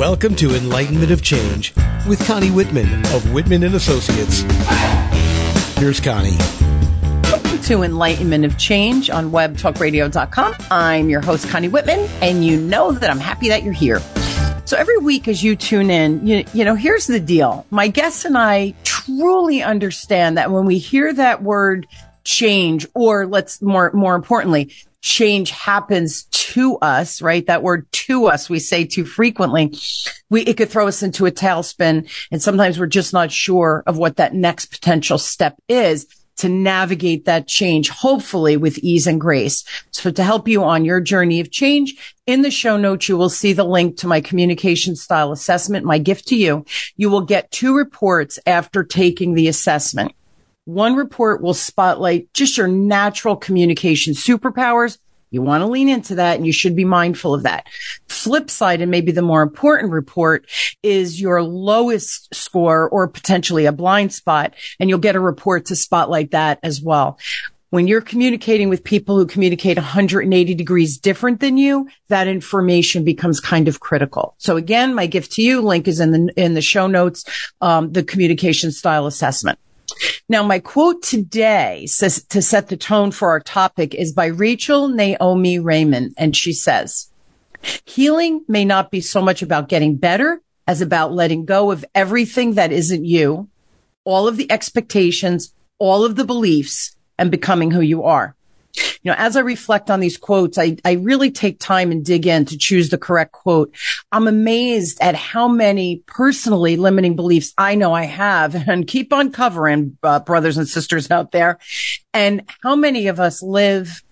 Welcome 0.00 0.34
to 0.36 0.54
Enlightenment 0.54 1.10
of 1.10 1.20
Change 1.20 1.74
with 2.08 2.26
Connie 2.26 2.50
Whitman 2.50 3.04
of 3.14 3.34
Whitman 3.34 3.64
and 3.64 3.74
Associates. 3.74 4.40
Here's 5.78 6.00
Connie. 6.00 6.38
Welcome 7.24 7.60
to 7.60 7.82
Enlightenment 7.82 8.46
of 8.46 8.56
Change 8.56 9.10
on 9.10 9.30
webtalkradio.com. 9.30 10.54
I'm 10.70 11.10
your 11.10 11.20
host, 11.20 11.50
Connie 11.50 11.68
Whitman, 11.68 12.08
and 12.22 12.42
you 12.42 12.58
know 12.58 12.92
that 12.92 13.10
I'm 13.10 13.18
happy 13.18 13.48
that 13.50 13.62
you're 13.62 13.74
here. 13.74 14.00
So 14.64 14.78
every 14.78 14.96
week 14.96 15.28
as 15.28 15.44
you 15.44 15.54
tune 15.54 15.90
in, 15.90 16.26
you, 16.26 16.44
you 16.54 16.64
know, 16.64 16.76
here's 16.76 17.06
the 17.06 17.20
deal. 17.20 17.66
My 17.68 17.88
guests 17.88 18.24
and 18.24 18.38
I 18.38 18.72
truly 18.84 19.62
understand 19.62 20.38
that 20.38 20.50
when 20.50 20.64
we 20.64 20.78
hear 20.78 21.12
that 21.12 21.42
word 21.42 21.86
change, 22.24 22.86
or 22.94 23.26
let's 23.26 23.60
more, 23.60 23.92
more 23.92 24.14
importantly, 24.14 24.72
change 25.00 25.50
happens 25.50 26.24
to 26.24 26.76
us, 26.78 27.22
right? 27.22 27.46
That 27.46 27.62
word 27.62 27.90
to 27.92 28.26
us, 28.26 28.50
we 28.50 28.58
say 28.58 28.84
too 28.84 29.04
frequently. 29.04 29.74
We, 30.28 30.42
it 30.42 30.56
could 30.56 30.70
throw 30.70 30.88
us 30.88 31.02
into 31.02 31.26
a 31.26 31.30
tailspin. 31.30 32.10
And 32.30 32.42
sometimes 32.42 32.78
we're 32.78 32.86
just 32.86 33.12
not 33.12 33.32
sure 33.32 33.82
of 33.86 33.98
what 33.98 34.16
that 34.16 34.34
next 34.34 34.66
potential 34.66 35.18
step 35.18 35.56
is 35.68 36.06
to 36.40 36.48
navigate 36.48 37.26
that 37.26 37.46
change, 37.46 37.90
hopefully 37.90 38.56
with 38.56 38.78
ease 38.78 39.06
and 39.06 39.20
grace. 39.20 39.62
So 39.90 40.10
to 40.10 40.24
help 40.24 40.48
you 40.48 40.64
on 40.64 40.86
your 40.86 41.00
journey 41.00 41.38
of 41.40 41.50
change, 41.50 42.16
in 42.26 42.40
the 42.40 42.50
show 42.50 42.78
notes, 42.78 43.08
you 43.08 43.18
will 43.18 43.28
see 43.28 43.52
the 43.52 43.64
link 43.64 43.98
to 43.98 44.06
my 44.06 44.22
communication 44.22 44.96
style 44.96 45.32
assessment, 45.32 45.84
my 45.84 45.98
gift 45.98 46.28
to 46.28 46.36
you. 46.36 46.64
You 46.96 47.10
will 47.10 47.20
get 47.22 47.50
two 47.50 47.76
reports 47.76 48.38
after 48.46 48.82
taking 48.84 49.34
the 49.34 49.48
assessment. 49.48 50.12
One 50.66 50.94
report 50.94 51.42
will 51.42 51.54
spotlight 51.54 52.32
just 52.34 52.58
your 52.58 52.68
natural 52.68 53.34
communication 53.34 54.12
superpowers. 54.12 54.98
You 55.30 55.42
want 55.42 55.62
to 55.62 55.66
lean 55.66 55.88
into 55.88 56.16
that 56.16 56.36
and 56.36 56.46
you 56.46 56.52
should 56.52 56.76
be 56.76 56.84
mindful 56.84 57.34
of 57.34 57.44
that. 57.44 57.66
Flip 58.08 58.50
side, 58.50 58.80
and 58.80 58.90
maybe 58.90 59.12
the 59.12 59.22
more 59.22 59.42
important 59.42 59.92
report 59.92 60.46
is 60.82 61.20
your 61.20 61.42
lowest 61.42 62.34
score 62.34 62.88
or 62.88 63.08
potentially 63.08 63.64
a 63.66 63.72
blind 63.72 64.12
spot. 64.12 64.54
And 64.78 64.90
you'll 64.90 64.98
get 64.98 65.16
a 65.16 65.20
report 65.20 65.66
to 65.66 65.76
spotlight 65.76 66.32
that 66.32 66.58
as 66.62 66.82
well. 66.82 67.18
When 67.70 67.86
you're 67.86 68.00
communicating 68.00 68.68
with 68.68 68.82
people 68.82 69.16
who 69.16 69.26
communicate 69.26 69.76
180 69.76 70.54
degrees 70.54 70.98
different 70.98 71.38
than 71.38 71.56
you, 71.56 71.88
that 72.08 72.26
information 72.26 73.04
becomes 73.04 73.38
kind 73.38 73.68
of 73.68 73.78
critical. 73.78 74.34
So 74.38 74.56
again, 74.56 74.92
my 74.92 75.06
gift 75.06 75.32
to 75.32 75.42
you, 75.42 75.62
link 75.62 75.86
is 75.86 76.00
in 76.00 76.10
the, 76.10 76.32
in 76.36 76.54
the 76.54 76.62
show 76.62 76.88
notes, 76.88 77.24
um, 77.60 77.92
the 77.92 78.02
communication 78.02 78.72
style 78.72 79.06
assessment. 79.06 79.60
Now, 80.28 80.42
my 80.42 80.58
quote 80.58 81.02
today 81.02 81.86
says 81.86 82.24
to 82.24 82.42
set 82.42 82.68
the 82.68 82.76
tone 82.76 83.10
for 83.10 83.30
our 83.30 83.40
topic 83.40 83.94
is 83.94 84.12
by 84.12 84.26
Rachel 84.26 84.88
Naomi 84.88 85.58
Remen. 85.58 86.12
And 86.16 86.36
she 86.36 86.52
says, 86.52 87.10
healing 87.84 88.44
may 88.48 88.64
not 88.64 88.90
be 88.90 89.00
so 89.00 89.20
much 89.20 89.42
about 89.42 89.68
getting 89.68 89.96
better 89.96 90.40
as 90.66 90.80
about 90.80 91.12
letting 91.12 91.44
go 91.44 91.70
of 91.70 91.84
everything 91.94 92.54
that 92.54 92.72
isn't 92.72 93.04
you, 93.04 93.48
all 94.04 94.28
of 94.28 94.36
the 94.36 94.50
expectations, 94.50 95.52
all 95.78 96.04
of 96.04 96.16
the 96.16 96.24
beliefs 96.24 96.96
and 97.18 97.30
becoming 97.30 97.70
who 97.70 97.80
you 97.80 98.04
are 98.04 98.36
you 99.02 99.10
know, 99.10 99.14
as 99.16 99.36
I 99.36 99.40
reflect 99.40 99.90
on 99.90 100.00
these 100.00 100.16
quotes, 100.16 100.58
I, 100.58 100.76
I 100.84 100.92
really 100.92 101.30
take 101.30 101.58
time 101.58 101.90
and 101.90 102.04
dig 102.04 102.26
in 102.26 102.44
to 102.46 102.58
choose 102.58 102.90
the 102.90 102.98
correct 102.98 103.32
quote. 103.32 103.74
I'm 104.12 104.28
amazed 104.28 104.98
at 105.00 105.14
how 105.14 105.48
many 105.48 106.02
personally 106.06 106.76
limiting 106.76 107.16
beliefs 107.16 107.54
I 107.56 107.74
know 107.74 107.92
I 107.92 108.04
have 108.04 108.54
and 108.68 108.86
keep 108.86 109.12
uncovering 109.12 109.96
uh, 110.02 110.20
brothers 110.20 110.58
and 110.58 110.68
sisters 110.68 111.10
out 111.10 111.32
there 111.32 111.58
and 112.12 112.42
how 112.62 112.76
many 112.76 113.06
of 113.08 113.20
us 113.20 113.42
live 113.42 114.02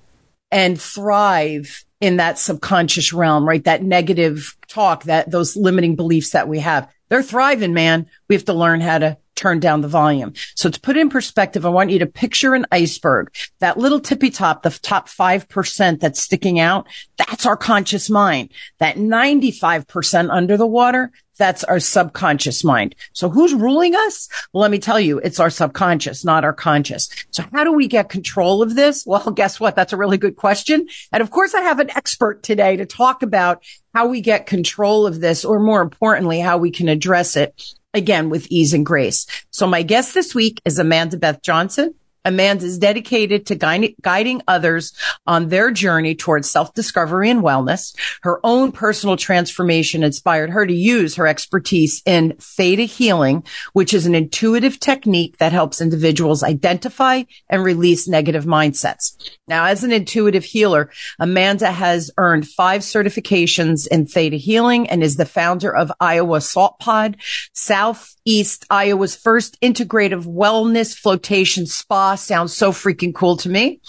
and 0.50 0.80
thrive 0.80 1.84
in 2.00 2.16
that 2.16 2.38
subconscious 2.38 3.12
realm, 3.12 3.46
right? 3.46 3.64
That 3.64 3.82
negative 3.82 4.56
talk, 4.68 5.04
that 5.04 5.30
those 5.30 5.56
limiting 5.56 5.96
beliefs 5.96 6.30
that 6.30 6.48
we 6.48 6.60
have. 6.60 6.88
They're 7.08 7.22
thriving, 7.22 7.74
man. 7.74 8.06
We 8.28 8.34
have 8.34 8.44
to 8.46 8.54
learn 8.54 8.80
how 8.80 8.98
to 8.98 9.16
turn 9.38 9.60
down 9.60 9.80
the 9.80 9.88
volume. 9.88 10.34
So 10.54 10.68
to 10.68 10.80
put 10.80 10.96
it 10.96 11.00
in 11.00 11.08
perspective, 11.08 11.64
I 11.64 11.70
want 11.70 11.90
you 11.90 12.00
to 12.00 12.06
picture 12.06 12.54
an 12.54 12.66
iceberg, 12.72 13.32
that 13.60 13.78
little 13.78 14.00
tippy 14.00 14.30
top, 14.30 14.62
the 14.62 14.70
top 14.70 15.08
5% 15.08 16.00
that's 16.00 16.20
sticking 16.20 16.58
out. 16.58 16.88
That's 17.16 17.46
our 17.46 17.56
conscious 17.56 18.10
mind. 18.10 18.50
That 18.78 18.96
95% 18.96 20.30
under 20.30 20.56
the 20.56 20.66
water, 20.66 21.12
that's 21.38 21.62
our 21.64 21.78
subconscious 21.78 22.64
mind. 22.64 22.96
So 23.12 23.30
who's 23.30 23.54
ruling 23.54 23.94
us? 23.94 24.28
Well, 24.52 24.62
let 24.62 24.72
me 24.72 24.80
tell 24.80 24.98
you, 24.98 25.18
it's 25.18 25.38
our 25.38 25.50
subconscious, 25.50 26.24
not 26.24 26.44
our 26.44 26.52
conscious. 26.52 27.08
So 27.30 27.44
how 27.52 27.62
do 27.62 27.72
we 27.72 27.86
get 27.86 28.08
control 28.08 28.60
of 28.60 28.74
this? 28.74 29.06
Well, 29.06 29.30
guess 29.36 29.60
what? 29.60 29.76
That's 29.76 29.92
a 29.92 29.96
really 29.96 30.18
good 30.18 30.36
question. 30.36 30.88
And 31.12 31.22
of 31.22 31.30
course, 31.30 31.54
I 31.54 31.62
have 31.62 31.78
an 31.78 31.90
expert 31.90 32.42
today 32.42 32.76
to 32.76 32.86
talk 32.86 33.22
about 33.22 33.62
how 33.94 34.08
we 34.08 34.20
get 34.20 34.46
control 34.46 35.06
of 35.06 35.20
this, 35.20 35.44
or 35.44 35.60
more 35.60 35.80
importantly, 35.80 36.40
how 36.40 36.58
we 36.58 36.70
can 36.70 36.88
address 36.88 37.36
it 37.36 37.62
again 37.94 38.30
with 38.30 38.46
ease 38.50 38.72
and 38.74 38.84
grace. 38.84 39.26
So 39.50 39.66
my 39.66 39.82
guest 39.82 40.14
this 40.14 40.34
week 40.34 40.60
is 40.64 40.78
Amanda 40.78 41.16
Beth 41.16 41.42
Johnson. 41.42 41.94
Amanda 42.28 42.66
is 42.66 42.78
dedicated 42.78 43.46
to 43.46 43.54
guide, 43.54 43.94
guiding 44.02 44.42
others 44.46 44.92
on 45.26 45.48
their 45.48 45.70
journey 45.70 46.14
towards 46.14 46.50
self-discovery 46.50 47.30
and 47.30 47.42
wellness. 47.42 47.96
Her 48.22 48.38
own 48.44 48.70
personal 48.70 49.16
transformation 49.16 50.04
inspired 50.04 50.50
her 50.50 50.66
to 50.66 50.72
use 50.72 51.16
her 51.16 51.26
expertise 51.26 52.02
in 52.04 52.34
theta 52.38 52.82
healing, 52.82 53.44
which 53.72 53.94
is 53.94 54.06
an 54.06 54.14
intuitive 54.14 54.78
technique 54.78 55.38
that 55.38 55.52
helps 55.52 55.80
individuals 55.80 56.42
identify 56.42 57.22
and 57.48 57.64
release 57.64 58.06
negative 58.06 58.44
mindsets. 58.44 59.14
Now, 59.46 59.64
as 59.64 59.82
an 59.82 59.92
intuitive 59.92 60.44
healer, 60.44 60.90
Amanda 61.18 61.72
has 61.72 62.10
earned 62.18 62.46
five 62.46 62.82
certifications 62.82 63.86
in 63.86 64.06
theta 64.06 64.36
healing 64.36 64.88
and 64.90 65.02
is 65.02 65.16
the 65.16 65.24
founder 65.24 65.74
of 65.74 65.90
Iowa 66.00 66.42
Salt 66.42 66.78
Pod, 66.78 67.16
Southeast 67.54 68.66
Iowa's 68.68 69.16
first 69.16 69.58
integrative 69.62 70.26
wellness 70.26 70.94
flotation 70.94 71.66
spa 71.66 72.14
sounds 72.18 72.54
so 72.54 72.72
freaking 72.72 73.14
cool 73.14 73.36
to 73.38 73.48
me. 73.48 73.80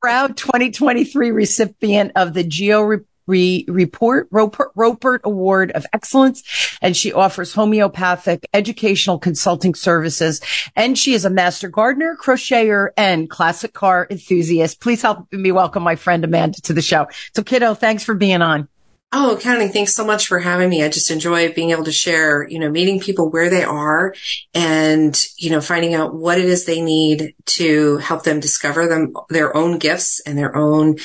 Proud 0.00 0.36
2023 0.36 1.30
recipient 1.30 2.12
of 2.16 2.34
the 2.34 2.44
Geo 2.44 2.82
Re- 3.26 3.64
Report 3.68 4.28
Roper, 4.30 4.72
Ropert 4.76 5.20
Award 5.24 5.70
of 5.72 5.84
Excellence, 5.92 6.42
and 6.80 6.96
she 6.96 7.12
offers 7.12 7.52
homeopathic 7.52 8.48
educational 8.54 9.18
consulting 9.18 9.74
services. 9.74 10.40
And 10.74 10.98
she 10.98 11.12
is 11.12 11.24
a 11.24 11.30
master 11.30 11.68
gardener, 11.68 12.16
crocheter, 12.20 12.90
and 12.96 13.28
classic 13.28 13.74
car 13.74 14.06
enthusiast. 14.10 14.80
Please 14.80 15.02
help 15.02 15.30
me 15.32 15.52
welcome 15.52 15.82
my 15.82 15.96
friend 15.96 16.24
Amanda 16.24 16.60
to 16.62 16.72
the 16.72 16.82
show. 16.82 17.08
So, 17.34 17.42
kiddo, 17.42 17.74
thanks 17.74 18.02
for 18.02 18.14
being 18.14 18.42
on. 18.42 18.68
Oh, 19.10 19.38
Connie, 19.42 19.68
thanks 19.68 19.94
so 19.94 20.04
much 20.04 20.26
for 20.26 20.38
having 20.38 20.68
me. 20.68 20.84
I 20.84 20.90
just 20.90 21.10
enjoy 21.10 21.50
being 21.54 21.70
able 21.70 21.84
to 21.84 21.92
share, 21.92 22.46
you 22.46 22.58
know, 22.58 22.70
meeting 22.70 23.00
people 23.00 23.30
where 23.30 23.48
they 23.48 23.64
are 23.64 24.14
and, 24.52 25.18
you 25.38 25.48
know, 25.48 25.62
finding 25.62 25.94
out 25.94 26.14
what 26.14 26.36
it 26.36 26.44
is 26.44 26.66
they 26.66 26.82
need 26.82 27.34
to 27.46 27.96
help 27.98 28.24
them 28.24 28.38
discover 28.38 28.86
them, 28.86 29.14
their 29.30 29.56
own 29.56 29.78
gifts 29.78 30.20
and 30.26 30.36
their 30.36 30.54
own 30.54 30.96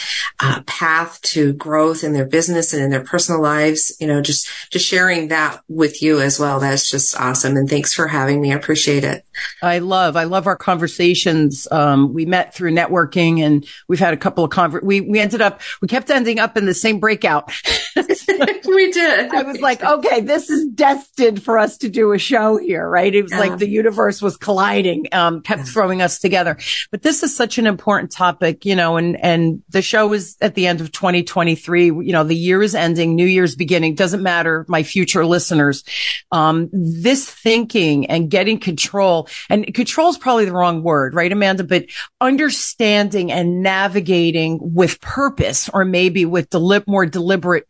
uh, 0.41 0.61
path 0.63 1.21
to 1.21 1.53
growth 1.53 2.03
in 2.03 2.11
their 2.11 2.25
business 2.25 2.73
and 2.73 2.83
in 2.83 2.89
their 2.89 3.05
personal 3.05 3.41
lives. 3.41 3.95
You 4.01 4.07
know, 4.07 4.21
just, 4.21 4.49
just 4.69 4.85
sharing 4.85 5.29
that 5.29 5.61
with 5.69 6.01
you 6.01 6.19
as 6.19 6.37
well. 6.37 6.59
That's 6.59 6.89
just 6.89 7.17
awesome. 7.17 7.55
And 7.55 7.69
thanks 7.69 7.93
for 7.93 8.09
having 8.09 8.41
me. 8.41 8.51
I 8.51 8.57
appreciate 8.57 9.05
it. 9.05 9.25
I 9.61 9.79
love, 9.79 10.17
I 10.17 10.25
love 10.25 10.45
our 10.45 10.57
conversations. 10.57 11.69
Um, 11.71 12.13
we 12.13 12.25
met 12.25 12.53
through 12.53 12.73
networking 12.73 13.39
and 13.39 13.65
we've 13.87 13.99
had 13.99 14.13
a 14.13 14.17
couple 14.17 14.43
of 14.43 14.51
conver- 14.51 14.83
we, 14.83 14.99
we 14.99 15.21
ended 15.21 15.39
up, 15.41 15.61
we 15.81 15.87
kept 15.87 16.09
ending 16.09 16.39
up 16.39 16.57
in 16.57 16.65
the 16.65 16.73
same 16.73 16.99
breakout. 16.99 17.49
we 18.65 18.91
did. 18.91 19.31
I 19.31 19.43
was 19.43 19.59
like, 19.61 19.83
okay, 19.83 20.21
this 20.21 20.49
is 20.49 20.65
destined 20.67 21.43
for 21.43 21.57
us 21.57 21.77
to 21.79 21.89
do 21.89 22.11
a 22.11 22.17
show 22.17 22.57
here, 22.57 22.87
right? 22.87 23.13
It 23.13 23.23
was 23.23 23.31
yeah. 23.31 23.39
like 23.39 23.57
the 23.57 23.69
universe 23.69 24.21
was 24.21 24.37
colliding, 24.37 25.07
um, 25.11 25.41
kept 25.41 25.67
throwing 25.67 26.01
us 26.01 26.19
together. 26.19 26.57
But 26.91 27.01
this 27.01 27.23
is 27.23 27.35
such 27.35 27.57
an 27.57 27.67
important 27.67 28.11
topic, 28.11 28.65
you 28.65 28.75
know, 28.75 28.97
and, 28.97 29.23
and 29.23 29.63
the 29.69 29.81
show 29.81 30.13
is 30.13 30.37
at 30.41 30.55
the 30.55 30.67
end 30.67 30.81
of 30.81 30.91
2023. 30.91 31.85
You 31.85 32.11
know, 32.11 32.23
the 32.23 32.35
year 32.35 32.61
is 32.61 32.75
ending, 32.75 33.15
New 33.15 33.25
Year's 33.25 33.55
beginning. 33.55 33.95
Doesn't 33.95 34.23
matter, 34.23 34.65
my 34.67 34.83
future 34.83 35.25
listeners. 35.25 35.83
Um, 36.31 36.69
this 36.71 37.29
thinking 37.29 38.07
and 38.07 38.29
getting 38.29 38.59
control 38.59 39.27
and 39.49 39.73
control 39.73 40.09
is 40.09 40.17
probably 40.17 40.45
the 40.45 40.53
wrong 40.53 40.83
word, 40.83 41.13
right, 41.13 41.31
Amanda? 41.31 41.63
But 41.63 41.85
understanding 42.21 43.31
and 43.31 43.61
navigating 43.61 44.59
with 44.61 44.99
purpose 45.01 45.69
or 45.69 45.85
maybe 45.85 46.25
with 46.25 46.49
deli- 46.49 46.83
more 46.87 47.05
deliberate 47.05 47.69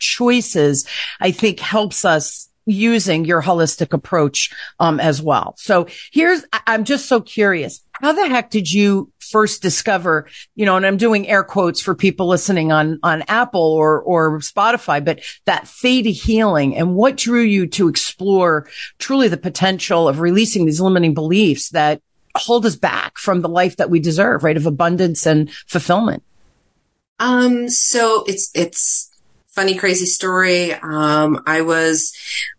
I 1.20 1.32
think 1.32 1.60
helps 1.60 2.06
us 2.06 2.50
using 2.66 3.26
your 3.26 3.42
holistic 3.42 3.94
approach 3.94 4.54
um, 4.80 5.00
as 5.00 5.22
well. 5.22 5.54
So 5.58 5.88
here's 6.12 6.46
I'm 6.68 6.86
just 6.86 7.08
so 7.08 7.22
curious. 7.22 7.82
How 7.94 8.14
the 8.14 8.28
heck 8.28 8.50
did 8.50 8.72
you 8.72 9.12
first 9.20 9.62
discover, 9.62 10.28
you 10.56 10.66
know, 10.66 10.78
and 10.78 10.86
I'm 10.86 10.98
doing 10.98 11.28
air 11.28 11.44
quotes 11.44 11.82
for 11.82 11.96
people 11.96 12.28
listening 12.28 12.72
on 12.72 13.00
on 13.04 13.24
Apple 13.28 13.62
or 13.62 14.02
or 14.02 14.40
Spotify, 14.40 15.04
but 15.04 15.22
that 15.46 15.68
theta 15.68 16.10
healing 16.10 16.76
and 16.76 16.96
what 16.96 17.18
drew 17.18 17.42
you 17.42 17.68
to 17.68 17.88
explore 17.88 18.68
truly 18.98 19.28
the 19.28 19.38
potential 19.38 20.08
of 20.08 20.20
releasing 20.20 20.66
these 20.66 20.82
limiting 20.82 21.14
beliefs 21.14 21.70
that 21.70 22.02
hold 22.36 22.66
us 22.66 22.76
back 22.76 23.18
from 23.18 23.42
the 23.42 23.50
life 23.50 23.78
that 23.78 23.90
we 23.90 24.00
deserve, 24.00 24.44
right? 24.44 24.58
Of 24.58 24.66
abundance 24.66 25.26
and 25.26 25.52
fulfillment. 25.68 26.24
Um, 27.20 27.70
so 27.70 28.24
it's, 28.28 28.50
it's 28.56 29.10
funny, 29.54 29.76
crazy 29.76 30.08
story. 30.08 30.74
Um, 30.74 31.44
I 31.46 31.62
was 31.62 32.14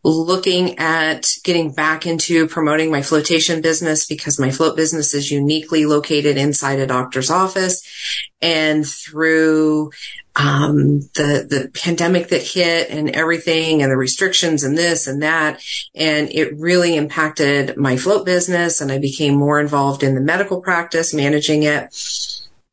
looking 0.04 0.78
at 0.78 1.26
getting 1.42 1.72
back 1.72 2.06
into 2.06 2.46
promoting 2.46 2.90
my 2.90 3.02
flotation 3.02 3.60
business 3.60 4.06
because 4.06 4.38
my 4.38 4.50
float 4.50 4.76
business 4.76 5.12
is 5.12 5.30
uniquely 5.30 5.86
located 5.86 6.36
inside 6.36 6.78
a 6.78 6.86
doctor's 6.86 7.30
office. 7.30 7.82
And 8.40 8.86
through 8.86 9.90
um, 10.36 11.00
the 11.14 11.46
the 11.48 11.70
pandemic 11.74 12.28
that 12.28 12.42
hit 12.42 12.90
and 12.90 13.10
everything 13.10 13.82
and 13.82 13.90
the 13.90 13.96
restrictions 13.96 14.64
and 14.64 14.76
this 14.76 15.06
and 15.06 15.22
that 15.22 15.62
and 15.94 16.28
it 16.32 16.58
really 16.58 16.96
impacted 16.96 17.76
my 17.76 17.96
float 17.96 18.26
business 18.26 18.80
and 18.80 18.90
I 18.90 18.98
became 18.98 19.36
more 19.36 19.60
involved 19.60 20.02
in 20.02 20.16
the 20.16 20.20
medical 20.20 20.60
practice 20.60 21.14
managing 21.14 21.62
it 21.62 21.94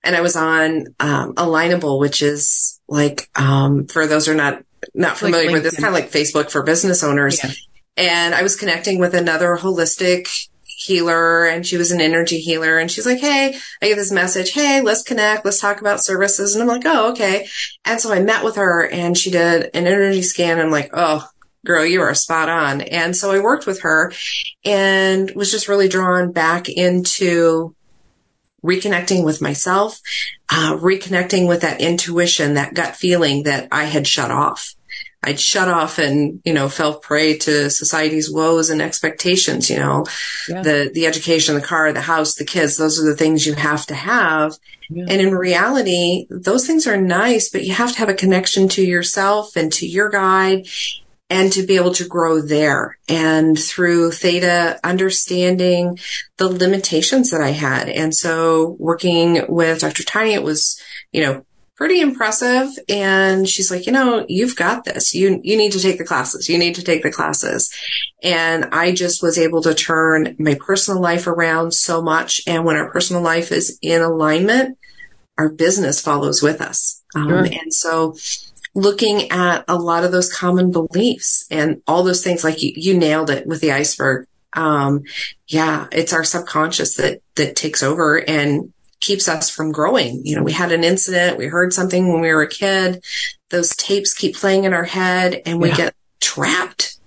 and 0.03 0.15
I 0.15 0.21
was 0.21 0.35
on 0.35 0.87
um, 0.99 1.33
Alignable 1.35 1.99
which 1.99 2.21
is 2.21 2.79
like 2.87 3.29
um, 3.35 3.87
for 3.87 4.07
those 4.07 4.25
who 4.25 4.33
are 4.33 4.35
not 4.35 4.63
not 4.93 5.17
familiar 5.17 5.47
like 5.47 5.53
with 5.53 5.63
this 5.63 5.75
kind 5.75 5.87
of 5.87 5.93
like 5.93 6.11
Facebook 6.11 6.51
for 6.51 6.63
business 6.63 7.03
owners 7.03 7.43
yeah. 7.43 7.51
and 7.97 8.35
I 8.35 8.43
was 8.43 8.55
connecting 8.55 8.99
with 8.99 9.13
another 9.13 9.57
holistic 9.57 10.27
healer 10.81 11.45
and 11.45 11.65
she 11.65 11.77
was 11.77 11.91
an 11.91 12.01
energy 12.01 12.39
healer 12.39 12.79
and 12.79 12.89
she's 12.89 13.05
like, 13.05 13.19
Hey, 13.19 13.55
I 13.81 13.87
get 13.87 13.95
this 13.95 14.11
message. 14.11 14.51
Hey, 14.51 14.81
let's 14.81 15.03
connect. 15.03 15.45
Let's 15.45 15.61
talk 15.61 15.79
about 15.79 16.03
services. 16.03 16.55
And 16.55 16.61
I'm 16.61 16.67
like, 16.67 16.85
Oh, 16.85 17.11
okay. 17.11 17.47
And 17.85 17.99
so 17.99 18.11
I 18.11 18.19
met 18.21 18.43
with 18.43 18.55
her 18.55 18.87
and 18.87 19.17
she 19.17 19.29
did 19.31 19.69
an 19.73 19.87
energy 19.87 20.23
scan. 20.23 20.53
And 20.53 20.61
I'm 20.61 20.71
like, 20.71 20.89
Oh, 20.93 21.27
girl, 21.65 21.85
you 21.85 22.01
are 22.01 22.13
spot 22.15 22.49
on. 22.49 22.81
And 22.81 23.15
so 23.15 23.31
I 23.31 23.39
worked 23.39 23.67
with 23.67 23.81
her 23.81 24.11
and 24.65 25.31
was 25.31 25.51
just 25.51 25.67
really 25.67 25.87
drawn 25.87 26.31
back 26.31 26.67
into 26.67 27.75
reconnecting 28.63 29.23
with 29.23 29.41
myself, 29.41 29.99
uh, 30.49 30.75
reconnecting 30.77 31.47
with 31.47 31.61
that 31.61 31.81
intuition, 31.81 32.53
that 32.53 32.73
gut 32.73 32.95
feeling 32.95 33.43
that 33.43 33.67
I 33.71 33.85
had 33.85 34.07
shut 34.07 34.31
off. 34.31 34.75
I'd 35.23 35.39
shut 35.39 35.67
off 35.67 35.99
and, 35.99 36.41
you 36.43 36.53
know, 36.53 36.67
fell 36.67 36.95
prey 36.95 37.37
to 37.39 37.69
society's 37.69 38.31
woes 38.31 38.71
and 38.71 38.81
expectations, 38.81 39.69
you 39.69 39.77
know, 39.77 40.07
yeah. 40.49 40.63
the, 40.63 40.91
the 40.91 41.05
education, 41.05 41.53
the 41.53 41.61
car, 41.61 41.93
the 41.93 42.01
house, 42.01 42.35
the 42.35 42.45
kids, 42.45 42.77
those 42.77 42.99
are 42.99 43.07
the 43.07 43.15
things 43.15 43.45
you 43.45 43.53
have 43.53 43.85
to 43.85 43.93
have. 43.93 44.57
Yeah. 44.89 45.05
And 45.07 45.21
in 45.21 45.35
reality, 45.35 46.25
those 46.31 46.65
things 46.65 46.87
are 46.87 46.97
nice, 46.97 47.49
but 47.49 47.63
you 47.63 47.73
have 47.73 47.93
to 47.93 47.99
have 47.99 48.09
a 48.09 48.15
connection 48.15 48.67
to 48.69 48.83
yourself 48.83 49.55
and 49.55 49.71
to 49.73 49.87
your 49.87 50.09
guide 50.09 50.67
and 51.31 51.53
to 51.53 51.65
be 51.65 51.77
able 51.77 51.93
to 51.93 52.05
grow 52.05 52.41
there. 52.41 52.97
And 53.07 53.57
through 53.57 54.11
theta, 54.11 54.79
understanding 54.83 55.97
the 56.35 56.49
limitations 56.49 57.31
that 57.31 57.39
I 57.39 57.51
had. 57.51 57.87
And 57.87 58.13
so 58.13 58.75
working 58.77 59.45
with 59.47 59.79
Dr. 59.79 60.03
Tiny, 60.03 60.33
it 60.33 60.43
was, 60.43 60.79
you 61.13 61.21
know, 61.21 61.45
pretty 61.77 62.01
impressive. 62.01 62.67
And 62.89 63.47
she's 63.47 63.71
like, 63.71 63.85
you 63.85 63.93
know, 63.93 64.25
you've 64.27 64.57
got 64.57 64.83
this. 64.83 65.15
You, 65.15 65.39
you 65.41 65.55
need 65.55 65.71
to 65.71 65.79
take 65.79 65.97
the 65.97 66.03
classes. 66.03 66.49
You 66.49 66.57
need 66.57 66.75
to 66.75 66.83
take 66.83 67.01
the 67.01 67.11
classes. 67.11 67.73
And 68.21 68.65
I 68.73 68.91
just 68.91 69.23
was 69.23 69.37
able 69.37 69.61
to 69.61 69.73
turn 69.73 70.35
my 70.37 70.57
personal 70.59 71.01
life 71.01 71.27
around 71.27 71.73
so 71.73 72.01
much. 72.01 72.41
And 72.45 72.65
when 72.65 72.75
our 72.75 72.91
personal 72.91 73.21
life 73.21 73.53
is 73.53 73.79
in 73.81 74.01
alignment, 74.01 74.77
our 75.37 75.47
business 75.47 76.01
follows 76.01 76.43
with 76.43 76.59
us. 76.59 77.01
Um, 77.15 77.29
sure. 77.29 77.45
and 77.45 77.73
so 77.73 78.15
looking 78.73 79.31
at 79.31 79.65
a 79.67 79.75
lot 79.75 80.03
of 80.03 80.11
those 80.11 80.31
common 80.31 80.71
beliefs 80.71 81.45
and 81.51 81.81
all 81.87 82.03
those 82.03 82.23
things, 82.23 82.43
like 82.43 82.61
you, 82.61 82.71
you 82.75 82.97
nailed 82.97 83.29
it 83.29 83.45
with 83.45 83.61
the 83.61 83.71
iceberg. 83.71 84.27
Um, 84.53 85.03
yeah, 85.47 85.87
it's 85.91 86.13
our 86.13 86.23
subconscious 86.23 86.95
that, 86.95 87.21
that 87.35 87.55
takes 87.55 87.83
over 87.83 88.17
and 88.17 88.73
keeps 88.99 89.27
us 89.27 89.49
from 89.49 89.71
growing. 89.71 90.21
You 90.25 90.37
know, 90.37 90.43
we 90.43 90.53
had 90.53 90.71
an 90.71 90.83
incident, 90.83 91.37
we 91.37 91.47
heard 91.47 91.73
something 91.73 92.11
when 92.11 92.21
we 92.21 92.33
were 92.33 92.43
a 92.43 92.49
kid, 92.49 93.03
those 93.49 93.75
tapes 93.75 94.13
keep 94.13 94.35
playing 94.35 94.63
in 94.63 94.73
our 94.73 94.83
head 94.83 95.41
and 95.45 95.59
we 95.59 95.69
yeah. 95.69 95.77
get 95.77 95.95
trapped. 96.19 96.97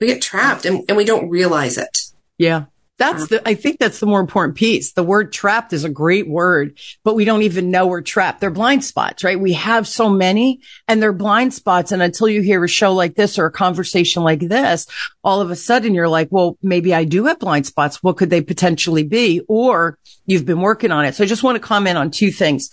We 0.00 0.08
get 0.08 0.22
trapped 0.22 0.66
and, 0.66 0.84
and 0.88 0.96
we 0.96 1.04
don't 1.04 1.30
realize 1.30 1.78
it. 1.78 1.98
Yeah. 2.38 2.64
That's 2.96 3.26
the, 3.26 3.46
I 3.48 3.54
think 3.54 3.80
that's 3.80 3.98
the 3.98 4.06
more 4.06 4.20
important 4.20 4.56
piece. 4.56 4.92
The 4.92 5.02
word 5.02 5.32
trapped 5.32 5.72
is 5.72 5.82
a 5.82 5.88
great 5.88 6.28
word, 6.28 6.78
but 7.02 7.16
we 7.16 7.24
don't 7.24 7.42
even 7.42 7.72
know 7.72 7.88
we're 7.88 8.02
trapped. 8.02 8.40
They're 8.40 8.50
blind 8.50 8.84
spots, 8.84 9.24
right? 9.24 9.38
We 9.38 9.54
have 9.54 9.88
so 9.88 10.08
many 10.08 10.60
and 10.86 11.02
they're 11.02 11.12
blind 11.12 11.54
spots. 11.54 11.90
And 11.90 12.00
until 12.00 12.28
you 12.28 12.40
hear 12.40 12.62
a 12.62 12.68
show 12.68 12.94
like 12.94 13.16
this 13.16 13.36
or 13.36 13.46
a 13.46 13.52
conversation 13.52 14.22
like 14.22 14.40
this, 14.40 14.86
all 15.24 15.40
of 15.40 15.50
a 15.50 15.56
sudden 15.56 15.92
you're 15.92 16.08
like, 16.08 16.28
well, 16.30 16.56
maybe 16.62 16.94
I 16.94 17.02
do 17.02 17.24
have 17.24 17.40
blind 17.40 17.66
spots. 17.66 18.00
What 18.00 18.16
could 18.16 18.30
they 18.30 18.42
potentially 18.42 19.02
be? 19.02 19.42
Or 19.48 19.98
you've 20.26 20.46
been 20.46 20.60
working 20.60 20.92
on 20.92 21.04
it. 21.04 21.16
So 21.16 21.24
I 21.24 21.26
just 21.26 21.42
want 21.42 21.56
to 21.56 21.60
comment 21.60 21.98
on 21.98 22.12
two 22.12 22.30
things. 22.30 22.70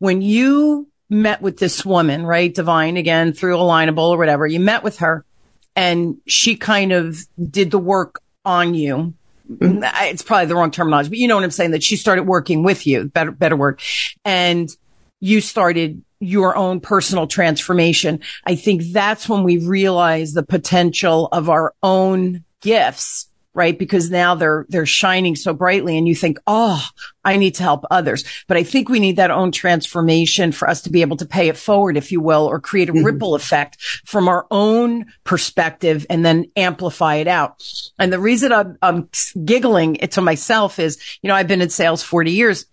When 0.00 0.20
you 0.20 0.88
met 1.08 1.40
with 1.40 1.58
this 1.58 1.84
woman, 1.84 2.26
right? 2.26 2.54
Divine 2.54 2.98
again 2.98 3.32
through 3.32 3.56
Alignable 3.56 4.10
or 4.10 4.18
whatever, 4.18 4.46
you 4.46 4.60
met 4.60 4.82
with 4.82 4.98
her 4.98 5.24
and 5.74 6.16
she 6.26 6.56
kind 6.56 6.92
of 6.92 7.18
did 7.50 7.70
the 7.70 7.78
work 7.78 8.20
on 8.44 8.74
you. 8.74 9.14
Mm-hmm. 9.56 9.82
it's 10.06 10.22
probably 10.22 10.46
the 10.46 10.54
wrong 10.54 10.70
terminology, 10.70 11.08
but 11.08 11.18
you 11.18 11.28
know 11.28 11.36
what 11.36 11.44
I'm 11.44 11.50
saying? 11.50 11.72
That 11.72 11.82
she 11.82 11.96
started 11.96 12.24
working 12.24 12.62
with 12.62 12.86
you, 12.86 13.04
better, 13.08 13.30
better 13.30 13.56
word. 13.56 13.80
And 14.24 14.68
you 15.20 15.40
started 15.40 16.02
your 16.20 16.56
own 16.56 16.80
personal 16.80 17.26
transformation. 17.26 18.20
I 18.46 18.54
think 18.54 18.82
that's 18.92 19.28
when 19.28 19.42
we 19.42 19.58
realize 19.58 20.32
the 20.32 20.42
potential 20.42 21.28
of 21.32 21.50
our 21.50 21.74
own 21.82 22.44
gifts 22.60 23.28
right? 23.54 23.78
Because 23.78 24.10
now 24.10 24.34
they're, 24.34 24.66
they're 24.68 24.86
shining 24.86 25.36
so 25.36 25.52
brightly 25.52 25.98
and 25.98 26.08
you 26.08 26.14
think, 26.14 26.38
Oh, 26.46 26.84
I 27.24 27.36
need 27.36 27.54
to 27.56 27.62
help 27.62 27.84
others. 27.90 28.24
But 28.48 28.56
I 28.56 28.62
think 28.62 28.88
we 28.88 29.00
need 29.00 29.16
that 29.16 29.30
own 29.30 29.52
transformation 29.52 30.52
for 30.52 30.68
us 30.68 30.82
to 30.82 30.90
be 30.90 31.02
able 31.02 31.16
to 31.18 31.26
pay 31.26 31.48
it 31.48 31.56
forward, 31.56 31.96
if 31.96 32.10
you 32.10 32.20
will, 32.20 32.46
or 32.46 32.60
create 32.60 32.88
a 32.88 32.92
mm-hmm. 32.92 33.04
ripple 33.04 33.34
effect 33.34 33.80
from 34.04 34.28
our 34.28 34.46
own 34.50 35.06
perspective 35.24 36.06
and 36.10 36.24
then 36.24 36.46
amplify 36.56 37.16
it 37.16 37.28
out. 37.28 37.62
And 37.98 38.12
the 38.12 38.18
reason 38.18 38.52
I'm, 38.52 38.76
I'm 38.82 39.08
giggling 39.44 39.94
to 39.96 40.20
myself 40.20 40.78
is, 40.78 40.98
you 41.22 41.28
know, 41.28 41.34
I've 41.34 41.48
been 41.48 41.62
in 41.62 41.70
sales 41.70 42.02
40 42.02 42.32
years. 42.32 42.66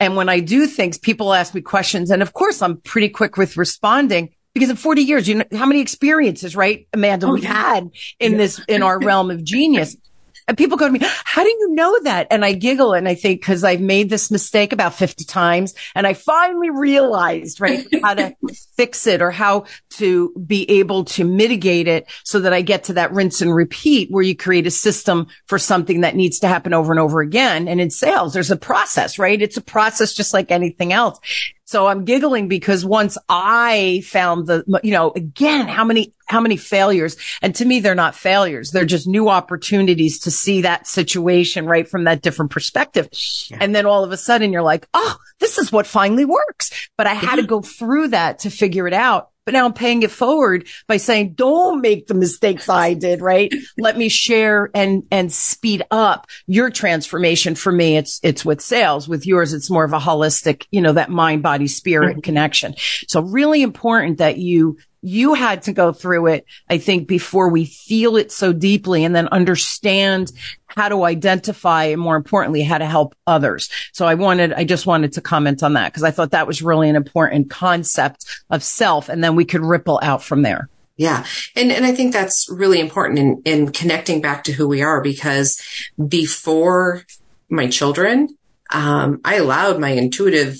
And 0.00 0.14
when 0.14 0.28
I 0.28 0.40
do 0.40 0.66
things, 0.66 0.96
people 0.96 1.34
ask 1.34 1.54
me 1.54 1.60
questions. 1.60 2.10
And 2.10 2.22
of 2.22 2.32
course, 2.32 2.62
I'm 2.62 2.76
pretty 2.76 3.08
quick 3.08 3.36
with 3.36 3.56
responding 3.56 4.32
because 4.54 4.70
in 4.70 4.76
40 4.76 5.02
years, 5.02 5.28
you 5.28 5.36
know, 5.36 5.44
how 5.52 5.66
many 5.66 5.80
experiences, 5.80 6.54
right, 6.54 6.86
Amanda, 6.92 7.26
oh, 7.26 7.34
we've 7.34 7.44
had 7.44 7.90
in 8.18 8.32
yeah. 8.32 8.38
this, 8.38 8.60
in 8.68 8.82
our 8.82 9.00
realm 9.00 9.30
of 9.30 9.42
genius. 9.44 9.96
And 10.48 10.56
people 10.56 10.78
go 10.78 10.86
to 10.86 10.92
me, 10.92 11.00
how 11.02 11.44
do 11.44 11.48
you 11.50 11.74
know 11.74 12.00
that? 12.04 12.26
And 12.30 12.44
I 12.44 12.54
giggle 12.54 12.94
and 12.94 13.06
I 13.06 13.14
think, 13.14 13.44
cause 13.44 13.62
I've 13.62 13.82
made 13.82 14.08
this 14.08 14.30
mistake 14.30 14.72
about 14.72 14.94
50 14.94 15.24
times 15.24 15.74
and 15.94 16.06
I 16.06 16.14
finally 16.14 16.70
realized, 16.70 17.60
right, 17.60 17.86
how 18.02 18.14
to 18.14 18.34
fix 18.74 19.06
it 19.06 19.20
or 19.20 19.30
how 19.30 19.66
to 19.90 20.32
be 20.46 20.68
able 20.70 21.04
to 21.04 21.24
mitigate 21.24 21.86
it 21.86 22.10
so 22.24 22.40
that 22.40 22.54
I 22.54 22.62
get 22.62 22.84
to 22.84 22.94
that 22.94 23.12
rinse 23.12 23.42
and 23.42 23.54
repeat 23.54 24.10
where 24.10 24.22
you 24.22 24.34
create 24.34 24.66
a 24.66 24.70
system 24.70 25.26
for 25.46 25.58
something 25.58 26.00
that 26.00 26.16
needs 26.16 26.38
to 26.40 26.48
happen 26.48 26.72
over 26.72 26.92
and 26.92 27.00
over 27.00 27.20
again. 27.20 27.68
And 27.68 27.80
in 27.80 27.90
sales, 27.90 28.32
there's 28.32 28.50
a 28.50 28.56
process, 28.56 29.18
right? 29.18 29.40
It's 29.40 29.58
a 29.58 29.62
process 29.62 30.14
just 30.14 30.32
like 30.32 30.50
anything 30.50 30.94
else. 30.94 31.20
So 31.68 31.86
I'm 31.86 32.06
giggling 32.06 32.48
because 32.48 32.82
once 32.82 33.18
I 33.28 34.02
found 34.06 34.46
the, 34.46 34.64
you 34.82 34.90
know, 34.90 35.12
again, 35.14 35.68
how 35.68 35.84
many, 35.84 36.14
how 36.24 36.40
many 36.40 36.56
failures? 36.56 37.18
And 37.42 37.54
to 37.56 37.64
me, 37.66 37.80
they're 37.80 37.94
not 37.94 38.14
failures. 38.14 38.70
They're 38.70 38.86
just 38.86 39.06
new 39.06 39.28
opportunities 39.28 40.20
to 40.20 40.30
see 40.30 40.62
that 40.62 40.86
situation 40.86 41.66
right 41.66 41.86
from 41.86 42.04
that 42.04 42.22
different 42.22 42.52
perspective. 42.52 43.10
Yeah. 43.50 43.58
And 43.60 43.74
then 43.74 43.84
all 43.84 44.02
of 44.02 44.12
a 44.12 44.16
sudden 44.16 44.50
you're 44.50 44.62
like, 44.62 44.88
Oh, 44.94 45.16
this 45.40 45.58
is 45.58 45.70
what 45.70 45.86
finally 45.86 46.24
works. 46.24 46.88
But 46.96 47.06
I 47.06 47.12
had 47.12 47.36
to 47.36 47.42
mm-hmm. 47.42 47.48
go 47.48 47.60
through 47.60 48.08
that 48.08 48.38
to 48.40 48.50
figure 48.50 48.88
it 48.88 48.94
out. 48.94 49.28
But 49.48 49.54
now 49.54 49.64
I'm 49.64 49.72
paying 49.72 50.02
it 50.02 50.10
forward 50.10 50.68
by 50.88 50.98
saying, 50.98 51.32
don't 51.32 51.80
make 51.80 52.06
the 52.06 52.12
mistakes 52.12 52.68
I 52.68 52.92
did, 52.92 53.22
right? 53.22 53.50
Let 53.78 53.96
me 53.96 54.10
share 54.10 54.68
and, 54.74 55.04
and 55.10 55.32
speed 55.32 55.86
up 55.90 56.26
your 56.46 56.68
transformation. 56.68 57.54
For 57.54 57.72
me, 57.72 57.96
it's, 57.96 58.20
it's 58.22 58.44
with 58.44 58.60
sales. 58.60 59.08
With 59.08 59.26
yours, 59.26 59.54
it's 59.54 59.70
more 59.70 59.84
of 59.84 59.94
a 59.94 59.98
holistic, 59.98 60.66
you 60.70 60.82
know, 60.82 60.92
that 60.92 61.08
mind, 61.08 61.42
body, 61.42 61.66
spirit 61.66 62.10
mm-hmm. 62.10 62.20
connection. 62.20 62.74
So 63.08 63.22
really 63.22 63.62
important 63.62 64.18
that 64.18 64.36
you 64.36 64.76
you 65.02 65.34
had 65.34 65.62
to 65.62 65.72
go 65.72 65.92
through 65.92 66.26
it, 66.28 66.44
I 66.68 66.78
think, 66.78 67.06
before 67.06 67.50
we 67.50 67.64
feel 67.64 68.16
it 68.16 68.32
so 68.32 68.52
deeply 68.52 69.04
and 69.04 69.14
then 69.14 69.28
understand 69.28 70.32
how 70.66 70.88
to 70.88 71.04
identify 71.04 71.84
and 71.84 72.00
more 72.00 72.16
importantly, 72.16 72.62
how 72.62 72.78
to 72.78 72.86
help 72.86 73.14
others. 73.26 73.70
So 73.92 74.06
I 74.06 74.14
wanted, 74.14 74.52
I 74.52 74.64
just 74.64 74.86
wanted 74.86 75.12
to 75.14 75.20
comment 75.20 75.62
on 75.62 75.74
that 75.74 75.92
because 75.92 76.02
I 76.02 76.10
thought 76.10 76.32
that 76.32 76.46
was 76.46 76.62
really 76.62 76.88
an 76.88 76.96
important 76.96 77.50
concept 77.50 78.26
of 78.50 78.62
self. 78.62 79.08
And 79.08 79.22
then 79.22 79.36
we 79.36 79.44
could 79.44 79.62
ripple 79.62 80.00
out 80.02 80.22
from 80.22 80.42
there. 80.42 80.68
Yeah. 80.96 81.24
And, 81.54 81.70
and 81.70 81.86
I 81.86 81.92
think 81.92 82.12
that's 82.12 82.48
really 82.50 82.80
important 82.80 83.18
in, 83.20 83.42
in 83.44 83.72
connecting 83.72 84.20
back 84.20 84.44
to 84.44 84.52
who 84.52 84.66
we 84.66 84.82
are 84.82 85.00
because 85.00 85.62
before 86.08 87.04
my 87.48 87.68
children, 87.68 88.36
um, 88.70 89.20
I 89.24 89.36
allowed 89.36 89.78
my 89.78 89.90
intuitive 89.90 90.58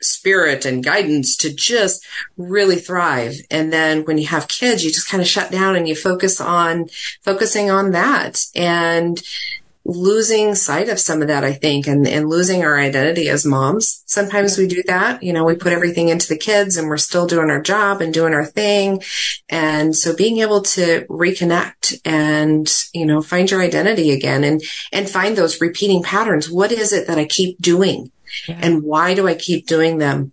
spirit 0.00 0.64
and 0.64 0.84
guidance 0.84 1.36
to 1.36 1.52
just 1.52 2.06
really 2.36 2.76
thrive. 2.76 3.34
And 3.50 3.72
then 3.72 4.04
when 4.04 4.18
you 4.18 4.26
have 4.28 4.48
kids, 4.48 4.84
you 4.84 4.90
just 4.90 5.08
kind 5.08 5.20
of 5.20 5.28
shut 5.28 5.50
down 5.50 5.76
and 5.76 5.88
you 5.88 5.94
focus 5.94 6.40
on 6.40 6.88
focusing 7.22 7.70
on 7.70 7.90
that. 7.92 8.40
And 8.54 9.22
losing 9.88 10.54
sight 10.54 10.90
of 10.90 11.00
some 11.00 11.22
of 11.22 11.28
that, 11.28 11.44
I 11.44 11.54
think, 11.54 11.86
and, 11.86 12.06
and 12.06 12.28
losing 12.28 12.62
our 12.62 12.78
identity 12.78 13.28
as 13.30 13.46
moms. 13.46 14.02
Sometimes 14.04 14.58
we 14.58 14.66
do 14.68 14.82
that. 14.86 15.22
You 15.22 15.32
know, 15.32 15.44
we 15.44 15.56
put 15.56 15.72
everything 15.72 16.10
into 16.10 16.28
the 16.28 16.36
kids 16.36 16.76
and 16.76 16.88
we're 16.88 16.98
still 16.98 17.26
doing 17.26 17.48
our 17.48 17.62
job 17.62 18.02
and 18.02 18.12
doing 18.12 18.34
our 18.34 18.44
thing. 18.44 19.02
And 19.48 19.96
so 19.96 20.14
being 20.14 20.38
able 20.38 20.60
to 20.62 21.06
reconnect 21.06 22.00
and, 22.04 22.70
you 22.92 23.06
know, 23.06 23.22
find 23.22 23.50
your 23.50 23.62
identity 23.62 24.12
again 24.12 24.44
and, 24.44 24.60
and 24.92 25.08
find 25.08 25.36
those 25.36 25.60
repeating 25.60 26.02
patterns. 26.02 26.50
What 26.50 26.70
is 26.70 26.92
it 26.92 27.06
that 27.06 27.18
I 27.18 27.24
keep 27.24 27.58
doing? 27.58 28.12
Yeah. 28.48 28.58
And 28.62 28.82
why 28.82 29.14
do 29.14 29.26
I 29.26 29.34
keep 29.34 29.66
doing 29.66 29.98
them? 29.98 30.32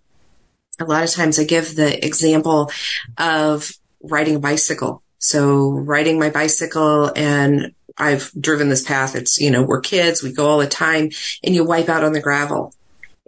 A 0.78 0.84
lot 0.84 1.04
of 1.04 1.10
times 1.10 1.38
I 1.38 1.44
give 1.44 1.74
the 1.74 2.04
example 2.04 2.70
of 3.16 3.72
riding 4.02 4.36
a 4.36 4.40
bicycle. 4.40 5.02
So 5.18 5.70
riding 5.70 6.18
my 6.18 6.30
bicycle 6.30 7.10
and 7.16 7.72
I've 7.98 8.30
driven 8.38 8.68
this 8.68 8.84
path. 8.84 9.16
It's, 9.16 9.40
you 9.40 9.50
know, 9.50 9.62
we're 9.62 9.80
kids. 9.80 10.22
We 10.22 10.32
go 10.32 10.48
all 10.48 10.58
the 10.58 10.66
time 10.66 11.10
and 11.42 11.54
you 11.54 11.64
wipe 11.64 11.88
out 11.88 12.04
on 12.04 12.12
the 12.12 12.20
gravel 12.20 12.74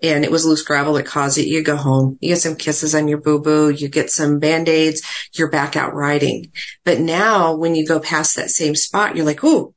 and 0.02 0.24
it 0.24 0.30
was 0.30 0.44
loose 0.44 0.62
gravel 0.62 0.92
that 0.94 1.06
caused 1.06 1.38
it. 1.38 1.48
You 1.48 1.64
go 1.64 1.76
home, 1.76 2.18
you 2.20 2.28
get 2.28 2.40
some 2.42 2.54
kisses 2.54 2.94
on 2.94 3.08
your 3.08 3.18
boo 3.18 3.40
boo, 3.40 3.70
you 3.70 3.88
get 3.88 4.10
some 4.10 4.38
band-aids, 4.38 5.02
you're 5.32 5.50
back 5.50 5.74
out 5.74 5.94
riding. 5.94 6.52
But 6.84 7.00
now 7.00 7.56
when 7.56 7.74
you 7.74 7.86
go 7.86 7.98
past 7.98 8.36
that 8.36 8.50
same 8.50 8.74
spot, 8.74 9.16
you're 9.16 9.26
like, 9.26 9.42
ooh, 9.42 9.74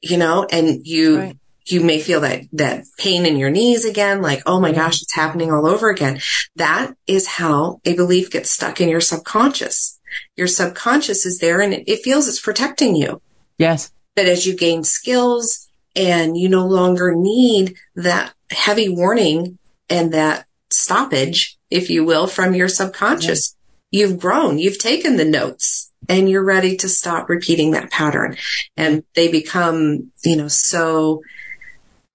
you 0.00 0.16
know, 0.16 0.46
and 0.50 0.86
you, 0.86 1.18
right. 1.18 1.38
You 1.72 1.80
may 1.80 2.00
feel 2.00 2.20
that, 2.20 2.42
that 2.52 2.84
pain 2.98 3.26
in 3.26 3.36
your 3.36 3.50
knees 3.50 3.84
again, 3.84 4.22
like, 4.22 4.42
oh 4.46 4.60
my 4.60 4.72
gosh, 4.72 5.02
it's 5.02 5.14
happening 5.14 5.52
all 5.52 5.66
over 5.66 5.90
again. 5.90 6.20
That 6.56 6.94
is 7.06 7.26
how 7.26 7.80
a 7.84 7.94
belief 7.94 8.30
gets 8.30 8.50
stuck 8.50 8.80
in 8.80 8.88
your 8.88 9.00
subconscious. 9.00 9.98
Your 10.36 10.46
subconscious 10.46 11.26
is 11.26 11.38
there 11.38 11.60
and 11.60 11.74
it, 11.74 12.02
feels 12.02 12.28
it's 12.28 12.40
protecting 12.40 12.96
you. 12.96 13.20
Yes. 13.58 13.92
That 14.16 14.26
as 14.26 14.46
you 14.46 14.56
gain 14.56 14.84
skills 14.84 15.68
and 15.94 16.36
you 16.36 16.48
no 16.48 16.66
longer 16.66 17.14
need 17.14 17.76
that 17.94 18.32
heavy 18.50 18.88
warning 18.88 19.58
and 19.88 20.12
that 20.12 20.46
stoppage, 20.70 21.58
if 21.70 21.90
you 21.90 22.04
will, 22.04 22.26
from 22.26 22.54
your 22.54 22.68
subconscious, 22.68 23.54
yes. 23.90 24.00
you've 24.00 24.20
grown, 24.20 24.58
you've 24.58 24.78
taken 24.78 25.16
the 25.16 25.24
notes 25.24 25.92
and 26.08 26.28
you're 26.28 26.44
ready 26.44 26.76
to 26.76 26.88
stop 26.88 27.28
repeating 27.28 27.72
that 27.72 27.90
pattern. 27.90 28.36
And 28.76 29.04
they 29.14 29.28
become, 29.28 30.12
you 30.24 30.36
know, 30.36 30.48
so 30.48 31.22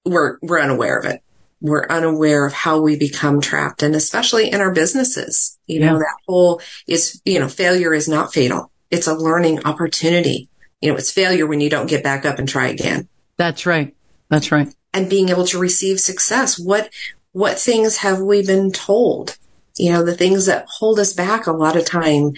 we're, 0.05 0.37
we're 0.41 0.59
unaware 0.59 0.97
of 0.97 1.05
it. 1.05 1.21
We're 1.61 1.87
unaware 1.87 2.45
of 2.45 2.53
how 2.53 2.81
we 2.81 2.97
become 2.97 3.39
trapped 3.39 3.83
and 3.83 3.95
especially 3.95 4.51
in 4.51 4.59
our 4.59 4.73
businesses, 4.73 5.57
you 5.65 5.79
yeah. 5.79 5.91
know, 5.91 5.99
that 5.99 6.17
whole 6.27 6.61
is, 6.87 7.21
you 7.23 7.39
know, 7.39 7.47
failure 7.47 7.93
is 7.93 8.09
not 8.09 8.33
fatal. 8.33 8.69
It's 8.91 9.07
a 9.07 9.15
learning 9.15 9.65
opportunity 9.65 10.49
you 10.83 10.89
know, 10.89 10.97
it's 10.97 11.11
failure 11.11 11.47
when 11.47 11.61
you 11.61 11.69
don't 11.69 11.89
get 11.89 12.03
back 12.03 12.25
up 12.25 12.39
and 12.39 12.49
try 12.49 12.67
again. 12.67 13.07
That's 13.37 13.65
right. 13.65 13.95
That's 14.27 14.51
right. 14.51 14.67
And 14.93 15.09
being 15.09 15.29
able 15.29 15.45
to 15.45 15.57
receive 15.57 16.01
success. 16.01 16.59
What, 16.59 16.89
what 17.31 17.57
things 17.57 17.99
have 17.99 18.19
we 18.19 18.45
been 18.45 18.69
told? 18.69 19.37
You 19.77 19.93
know, 19.93 20.03
the 20.03 20.13
things 20.13 20.45
that 20.47 20.65
hold 20.67 20.99
us 20.99 21.13
back 21.13 21.47
a 21.47 21.53
lot 21.53 21.77
of 21.77 21.85
time. 21.85 22.33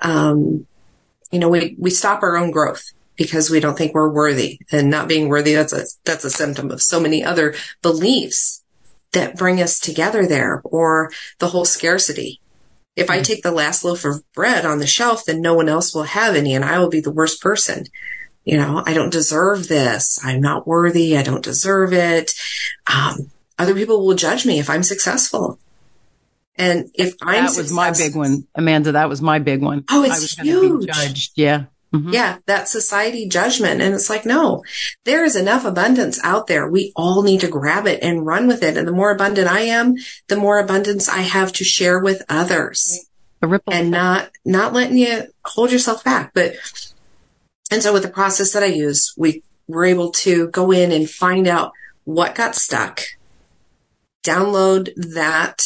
Um, 0.00 0.66
you 1.30 1.40
know, 1.40 1.50
we, 1.50 1.76
we 1.78 1.90
stop 1.90 2.22
our 2.22 2.38
own 2.38 2.50
growth 2.52 2.90
because 3.20 3.50
we 3.50 3.60
don't 3.60 3.76
think 3.76 3.92
we're 3.92 4.08
worthy 4.08 4.58
and 4.72 4.88
not 4.88 5.06
being 5.06 5.28
worthy. 5.28 5.52
That's 5.52 5.74
a, 5.74 5.84
that's 6.06 6.24
a 6.24 6.30
symptom 6.30 6.70
of 6.70 6.80
so 6.80 6.98
many 6.98 7.22
other 7.22 7.54
beliefs 7.82 8.62
that 9.12 9.36
bring 9.36 9.60
us 9.60 9.78
together 9.78 10.26
there 10.26 10.62
or 10.64 11.12
the 11.38 11.48
whole 11.48 11.66
scarcity. 11.66 12.40
If 12.96 13.10
I 13.10 13.20
take 13.20 13.42
the 13.42 13.52
last 13.52 13.84
loaf 13.84 14.06
of 14.06 14.22
bread 14.32 14.64
on 14.64 14.78
the 14.78 14.86
shelf, 14.86 15.26
then 15.26 15.42
no 15.42 15.52
one 15.52 15.68
else 15.68 15.94
will 15.94 16.04
have 16.04 16.34
any 16.34 16.54
and 16.54 16.64
I 16.64 16.78
will 16.78 16.88
be 16.88 17.00
the 17.00 17.12
worst 17.12 17.42
person. 17.42 17.84
You 18.46 18.56
know, 18.56 18.82
I 18.86 18.94
don't 18.94 19.12
deserve 19.12 19.68
this. 19.68 20.18
I'm 20.24 20.40
not 20.40 20.66
worthy. 20.66 21.18
I 21.18 21.22
don't 21.22 21.44
deserve 21.44 21.92
it. 21.92 22.32
Um, 22.90 23.30
other 23.58 23.74
people 23.74 24.06
will 24.06 24.14
judge 24.14 24.46
me 24.46 24.58
if 24.58 24.70
I'm 24.70 24.82
successful. 24.82 25.58
And 26.56 26.90
if 26.94 27.16
I'm 27.20 27.44
that 27.44 27.54
was 27.54 27.70
my 27.70 27.90
big 27.90 28.16
one, 28.16 28.46
Amanda. 28.54 28.92
That 28.92 29.10
was 29.10 29.20
my 29.20 29.40
big 29.40 29.60
one. 29.60 29.84
Oh, 29.90 30.04
it's 30.04 30.14
I 30.14 30.20
was 30.20 30.32
huge. 30.38 30.86
Be 30.86 30.92
judged. 30.92 31.32
Yeah. 31.36 31.64
Mm-hmm. 31.92 32.10
Yeah, 32.12 32.38
that 32.46 32.68
society 32.68 33.28
judgment. 33.28 33.80
And 33.80 33.94
it's 33.94 34.08
like, 34.08 34.24
no, 34.24 34.62
there 35.04 35.24
is 35.24 35.34
enough 35.34 35.64
abundance 35.64 36.20
out 36.22 36.46
there. 36.46 36.68
We 36.68 36.92
all 36.94 37.22
need 37.22 37.40
to 37.40 37.48
grab 37.48 37.86
it 37.86 38.00
and 38.02 38.24
run 38.24 38.46
with 38.46 38.62
it. 38.62 38.76
And 38.76 38.86
the 38.86 38.92
more 38.92 39.10
abundant 39.10 39.48
I 39.48 39.62
am, 39.62 39.96
the 40.28 40.36
more 40.36 40.60
abundance 40.60 41.08
I 41.08 41.22
have 41.22 41.52
to 41.54 41.64
share 41.64 41.98
with 41.98 42.22
others. 42.28 43.06
The 43.40 43.48
ripple 43.48 43.72
and 43.72 43.90
not, 43.90 44.30
not 44.44 44.72
letting 44.72 44.98
you 44.98 45.24
hold 45.44 45.72
yourself 45.72 46.04
back. 46.04 46.32
But, 46.32 46.54
and 47.72 47.82
so 47.82 47.92
with 47.92 48.02
the 48.02 48.08
process 48.08 48.52
that 48.52 48.62
I 48.62 48.66
use, 48.66 49.12
we 49.16 49.42
were 49.66 49.84
able 49.84 50.10
to 50.10 50.48
go 50.48 50.70
in 50.70 50.92
and 50.92 51.10
find 51.10 51.48
out 51.48 51.72
what 52.04 52.34
got 52.34 52.54
stuck, 52.54 53.00
download 54.22 54.90
that 55.14 55.64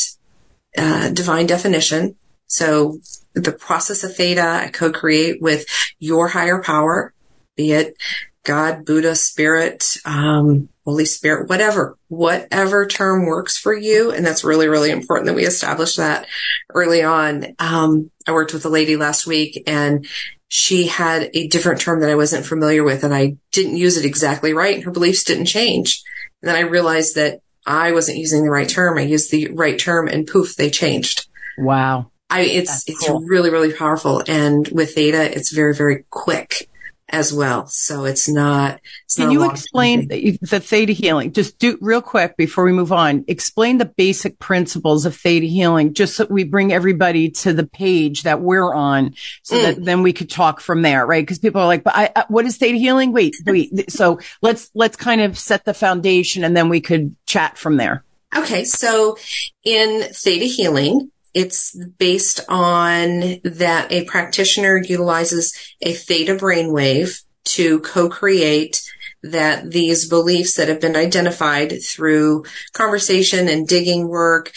uh, 0.78 1.10
divine 1.10 1.46
definition. 1.46 2.16
So 2.46 3.00
the 3.34 3.52
process 3.52 4.04
of 4.04 4.16
theta 4.16 4.42
I 4.64 4.68
co-create 4.68 5.42
with 5.42 5.66
your 5.98 6.28
higher 6.28 6.62
power, 6.62 7.12
be 7.56 7.72
it 7.72 7.96
God, 8.44 8.84
Buddha, 8.84 9.16
Spirit, 9.16 9.96
um, 10.04 10.68
Holy 10.84 11.06
Spirit, 11.06 11.48
whatever, 11.48 11.96
whatever 12.08 12.86
term 12.86 13.24
works 13.24 13.56
for 13.56 13.74
you. 13.74 14.10
And 14.10 14.24
that's 14.24 14.44
really, 14.44 14.68
really 14.68 14.90
important 14.90 15.26
that 15.26 15.34
we 15.34 15.44
establish 15.44 15.96
that 15.96 16.26
early 16.72 17.02
on. 17.02 17.54
Um, 17.58 18.10
I 18.28 18.32
worked 18.32 18.52
with 18.52 18.66
a 18.66 18.70
lady 18.70 18.96
last 18.96 19.26
week 19.26 19.62
and 19.66 20.06
she 20.48 20.86
had 20.86 21.30
a 21.32 21.48
different 21.48 21.80
term 21.80 22.00
that 22.00 22.10
I 22.10 22.16
wasn't 22.16 22.44
familiar 22.44 22.84
with 22.84 23.02
and 23.02 23.14
I 23.14 23.38
didn't 23.50 23.78
use 23.78 23.96
it 23.96 24.04
exactly 24.04 24.52
right 24.52 24.76
and 24.76 24.84
her 24.84 24.90
beliefs 24.90 25.24
didn't 25.24 25.46
change. 25.46 26.02
And 26.42 26.50
then 26.50 26.56
I 26.56 26.68
realized 26.68 27.14
that 27.14 27.40
I 27.66 27.92
wasn't 27.92 28.18
using 28.18 28.44
the 28.44 28.50
right 28.50 28.68
term. 28.68 28.98
I 28.98 29.02
used 29.02 29.30
the 29.30 29.48
right 29.48 29.78
term 29.78 30.06
and 30.06 30.26
poof, 30.26 30.54
they 30.54 30.68
changed. 30.68 31.26
Wow. 31.56 32.10
I, 32.34 32.40
it's, 32.42 32.88
it's 32.88 33.08
really, 33.08 33.50
really 33.50 33.72
powerful. 33.72 34.22
And 34.26 34.66
with 34.68 34.94
theta, 34.94 35.36
it's 35.36 35.52
very, 35.52 35.74
very 35.74 36.04
quick 36.10 36.68
as 37.08 37.32
well. 37.32 37.66
So 37.66 38.04
it's 38.04 38.28
not. 38.28 38.80
It's 39.04 39.16
Can 39.16 39.26
not 39.26 39.32
you 39.32 39.50
explain 39.50 40.08
the, 40.08 40.38
the 40.42 40.58
theta 40.58 40.92
healing? 40.92 41.32
Just 41.32 41.58
do 41.58 41.78
real 41.80 42.02
quick 42.02 42.36
before 42.36 42.64
we 42.64 42.72
move 42.72 42.92
on. 42.92 43.24
Explain 43.28 43.78
the 43.78 43.84
basic 43.84 44.38
principles 44.38 45.06
of 45.06 45.14
theta 45.14 45.46
healing, 45.46 45.94
just 45.94 46.16
so 46.16 46.26
we 46.28 46.44
bring 46.44 46.72
everybody 46.72 47.30
to 47.30 47.52
the 47.52 47.66
page 47.66 48.22
that 48.22 48.40
we're 48.40 48.74
on, 48.74 49.14
so 49.42 49.56
mm. 49.56 49.62
that 49.62 49.84
then 49.84 50.02
we 50.02 50.12
could 50.12 50.30
talk 50.30 50.60
from 50.60 50.82
there, 50.82 51.06
right? 51.06 51.22
Because 51.22 51.38
people 51.38 51.60
are 51.60 51.66
like, 51.66 51.84
"But 51.84 51.94
I, 51.94 52.10
I, 52.16 52.24
what 52.28 52.46
is 52.46 52.56
theta 52.56 52.78
healing?" 52.78 53.12
Wait, 53.12 53.36
wait. 53.46 53.90
so 53.90 54.18
let's 54.42 54.70
let's 54.74 54.96
kind 54.96 55.20
of 55.20 55.38
set 55.38 55.64
the 55.64 55.74
foundation, 55.74 56.42
and 56.42 56.56
then 56.56 56.68
we 56.68 56.80
could 56.80 57.14
chat 57.26 57.58
from 57.58 57.76
there. 57.76 58.02
Okay, 58.36 58.64
so 58.64 59.16
in 59.62 60.02
theta 60.12 60.46
healing, 60.46 61.12
it's 61.34 61.76
based 61.98 62.40
on 62.48 63.40
that 63.42 63.90
a 63.90 64.04
practitioner 64.04 64.78
utilizes 64.78 65.54
a 65.82 65.92
theta 65.92 66.36
brainwave 66.36 67.22
to 67.44 67.80
co-create 67.80 68.82
that 69.22 69.70
these 69.70 70.08
beliefs 70.08 70.54
that 70.54 70.68
have 70.68 70.80
been 70.80 70.96
identified 70.96 71.82
through 71.82 72.44
conversation 72.72 73.48
and 73.48 73.66
digging 73.66 74.08
work. 74.08 74.52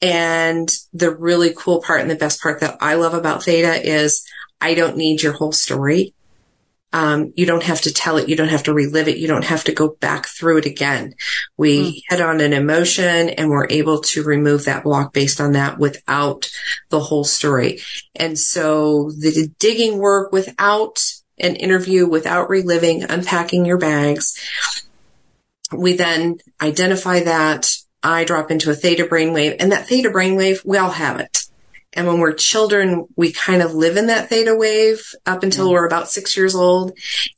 And 0.00 0.68
the 0.92 1.14
really 1.14 1.52
cool 1.56 1.80
part 1.80 2.00
and 2.02 2.10
the 2.10 2.16
best 2.16 2.40
part 2.40 2.60
that 2.60 2.76
I 2.80 2.94
love 2.94 3.14
about 3.14 3.42
theta 3.42 3.84
is 3.84 4.24
I 4.60 4.74
don't 4.74 4.96
need 4.96 5.22
your 5.22 5.32
whole 5.32 5.52
story. 5.52 6.14
Um, 6.92 7.32
you 7.36 7.44
don't 7.44 7.62
have 7.64 7.82
to 7.82 7.92
tell 7.92 8.16
it. 8.16 8.28
You 8.28 8.36
don't 8.36 8.48
have 8.48 8.62
to 8.64 8.72
relive 8.72 9.08
it. 9.08 9.18
You 9.18 9.28
don't 9.28 9.44
have 9.44 9.64
to 9.64 9.72
go 9.72 9.96
back 10.00 10.26
through 10.26 10.58
it 10.58 10.66
again. 10.66 11.14
We 11.56 11.78
mm. 11.78 12.02
hit 12.08 12.20
on 12.20 12.40
an 12.40 12.52
emotion 12.52 13.28
and 13.28 13.50
we're 13.50 13.66
able 13.68 14.00
to 14.00 14.22
remove 14.22 14.64
that 14.64 14.84
block 14.84 15.12
based 15.12 15.40
on 15.40 15.52
that 15.52 15.78
without 15.78 16.50
the 16.88 17.00
whole 17.00 17.24
story. 17.24 17.80
And 18.16 18.38
so 18.38 19.10
the 19.10 19.50
digging 19.58 19.98
work 19.98 20.32
without 20.32 21.04
an 21.38 21.56
interview, 21.56 22.08
without 22.08 22.48
reliving, 22.48 23.04
unpacking 23.04 23.64
your 23.64 23.78
bags, 23.78 24.34
we 25.72 25.92
then 25.92 26.38
identify 26.60 27.20
that 27.20 27.70
I 28.02 28.24
drop 28.24 28.50
into 28.50 28.70
a 28.70 28.74
theta 28.74 29.04
brainwave 29.04 29.56
and 29.60 29.72
that 29.72 29.86
theta 29.86 30.08
brainwave, 30.08 30.64
we 30.64 30.78
all 30.78 30.90
have 30.90 31.20
it. 31.20 31.47
And 31.94 32.06
when 32.06 32.18
we're 32.18 32.34
children, 32.34 33.06
we 33.16 33.32
kind 33.32 33.62
of 33.62 33.74
live 33.74 33.96
in 33.96 34.08
that 34.08 34.28
theta 34.28 34.54
wave 34.54 35.00
up 35.24 35.42
until 35.42 35.66
mm-hmm. 35.66 35.74
we're 35.74 35.86
about 35.86 36.08
six 36.08 36.36
years 36.36 36.54
old. 36.54 36.92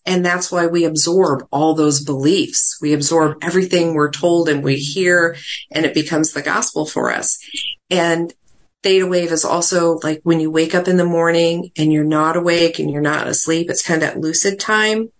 And 0.04 0.26
that's 0.26 0.50
why 0.50 0.66
we 0.66 0.84
absorb 0.84 1.46
all 1.52 1.74
those 1.74 2.02
beliefs. 2.02 2.78
We 2.82 2.92
absorb 2.92 3.38
everything 3.42 3.94
we're 3.94 4.10
told 4.10 4.48
and 4.48 4.64
we 4.64 4.76
hear 4.76 5.36
and 5.70 5.86
it 5.86 5.94
becomes 5.94 6.32
the 6.32 6.42
gospel 6.42 6.84
for 6.84 7.12
us. 7.12 7.38
And 7.90 8.32
theta 8.82 9.06
wave 9.06 9.30
is 9.30 9.44
also 9.44 10.00
like 10.02 10.20
when 10.24 10.40
you 10.40 10.50
wake 10.50 10.74
up 10.74 10.88
in 10.88 10.96
the 10.96 11.04
morning 11.04 11.70
and 11.76 11.92
you're 11.92 12.04
not 12.04 12.36
awake 12.36 12.78
and 12.78 12.90
you're 12.90 13.00
not 13.00 13.28
asleep. 13.28 13.70
It's 13.70 13.82
kind 13.82 14.02
of 14.02 14.08
that 14.08 14.20
lucid 14.20 14.58
time. 14.58 15.10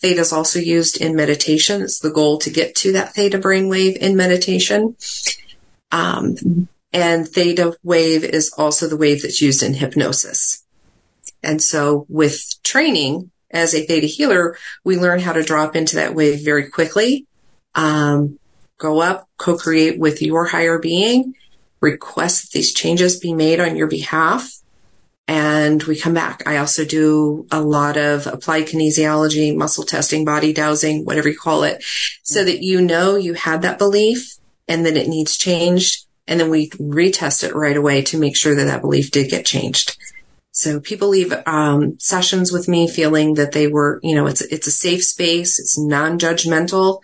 Theta 0.00 0.20
is 0.20 0.32
also 0.32 0.58
used 0.58 1.00
in 1.00 1.14
meditation. 1.14 1.82
It's 1.82 2.00
the 2.00 2.10
goal 2.10 2.38
to 2.38 2.50
get 2.50 2.74
to 2.76 2.92
that 2.92 3.14
theta 3.14 3.38
brainwave 3.38 3.96
in 3.96 4.16
meditation. 4.16 4.96
Um, 5.92 6.68
and 6.92 7.26
theta 7.26 7.76
wave 7.82 8.24
is 8.24 8.52
also 8.56 8.86
the 8.86 8.96
wave 8.96 9.22
that's 9.22 9.40
used 9.40 9.62
in 9.62 9.74
hypnosis. 9.74 10.64
And 11.42 11.62
so 11.62 12.06
with 12.08 12.62
training 12.62 13.30
as 13.50 13.74
a 13.74 13.84
theta 13.84 14.06
healer, 14.06 14.56
we 14.84 14.96
learn 14.96 15.20
how 15.20 15.32
to 15.32 15.42
drop 15.42 15.76
into 15.76 15.96
that 15.96 16.14
wave 16.14 16.44
very 16.44 16.68
quickly. 16.70 17.26
Um, 17.74 18.38
go 18.78 19.00
up, 19.00 19.28
co-create 19.38 19.98
with 19.98 20.22
your 20.22 20.46
higher 20.46 20.78
being, 20.78 21.34
request 21.80 22.42
that 22.42 22.52
these 22.52 22.72
changes 22.72 23.18
be 23.18 23.32
made 23.32 23.60
on 23.60 23.76
your 23.76 23.86
behalf. 23.86 24.58
And 25.28 25.82
we 25.84 25.98
come 25.98 26.14
back. 26.14 26.42
I 26.46 26.58
also 26.58 26.84
do 26.84 27.46
a 27.50 27.60
lot 27.60 27.96
of 27.96 28.26
applied 28.26 28.66
kinesiology, 28.66 29.56
muscle 29.56 29.84
testing, 29.84 30.24
body 30.24 30.52
dowsing, 30.52 31.04
whatever 31.04 31.28
you 31.28 31.38
call 31.38 31.62
it, 31.62 31.82
so 32.22 32.44
that 32.44 32.62
you 32.62 32.82
know 32.82 33.16
you 33.16 33.34
had 33.34 33.62
that 33.62 33.78
belief 33.78 34.34
and 34.68 34.84
that 34.84 34.96
it 34.96 35.08
needs 35.08 35.38
changed. 35.38 36.06
And 36.26 36.38
then 36.38 36.50
we 36.50 36.70
retest 36.70 37.44
it 37.44 37.54
right 37.54 37.76
away 37.76 38.02
to 38.02 38.18
make 38.18 38.36
sure 38.36 38.54
that 38.54 38.64
that 38.64 38.80
belief 38.80 39.10
did 39.10 39.30
get 39.30 39.44
changed. 39.44 39.96
So 40.52 40.80
people 40.80 41.08
leave 41.08 41.32
um, 41.46 41.98
sessions 41.98 42.52
with 42.52 42.68
me 42.68 42.86
feeling 42.86 43.34
that 43.34 43.52
they 43.52 43.66
were, 43.66 43.98
you 44.02 44.14
know, 44.14 44.26
it's 44.26 44.42
it's 44.42 44.66
a 44.66 44.70
safe 44.70 45.02
space, 45.02 45.58
it's 45.58 45.78
non-judgmental, 45.78 47.00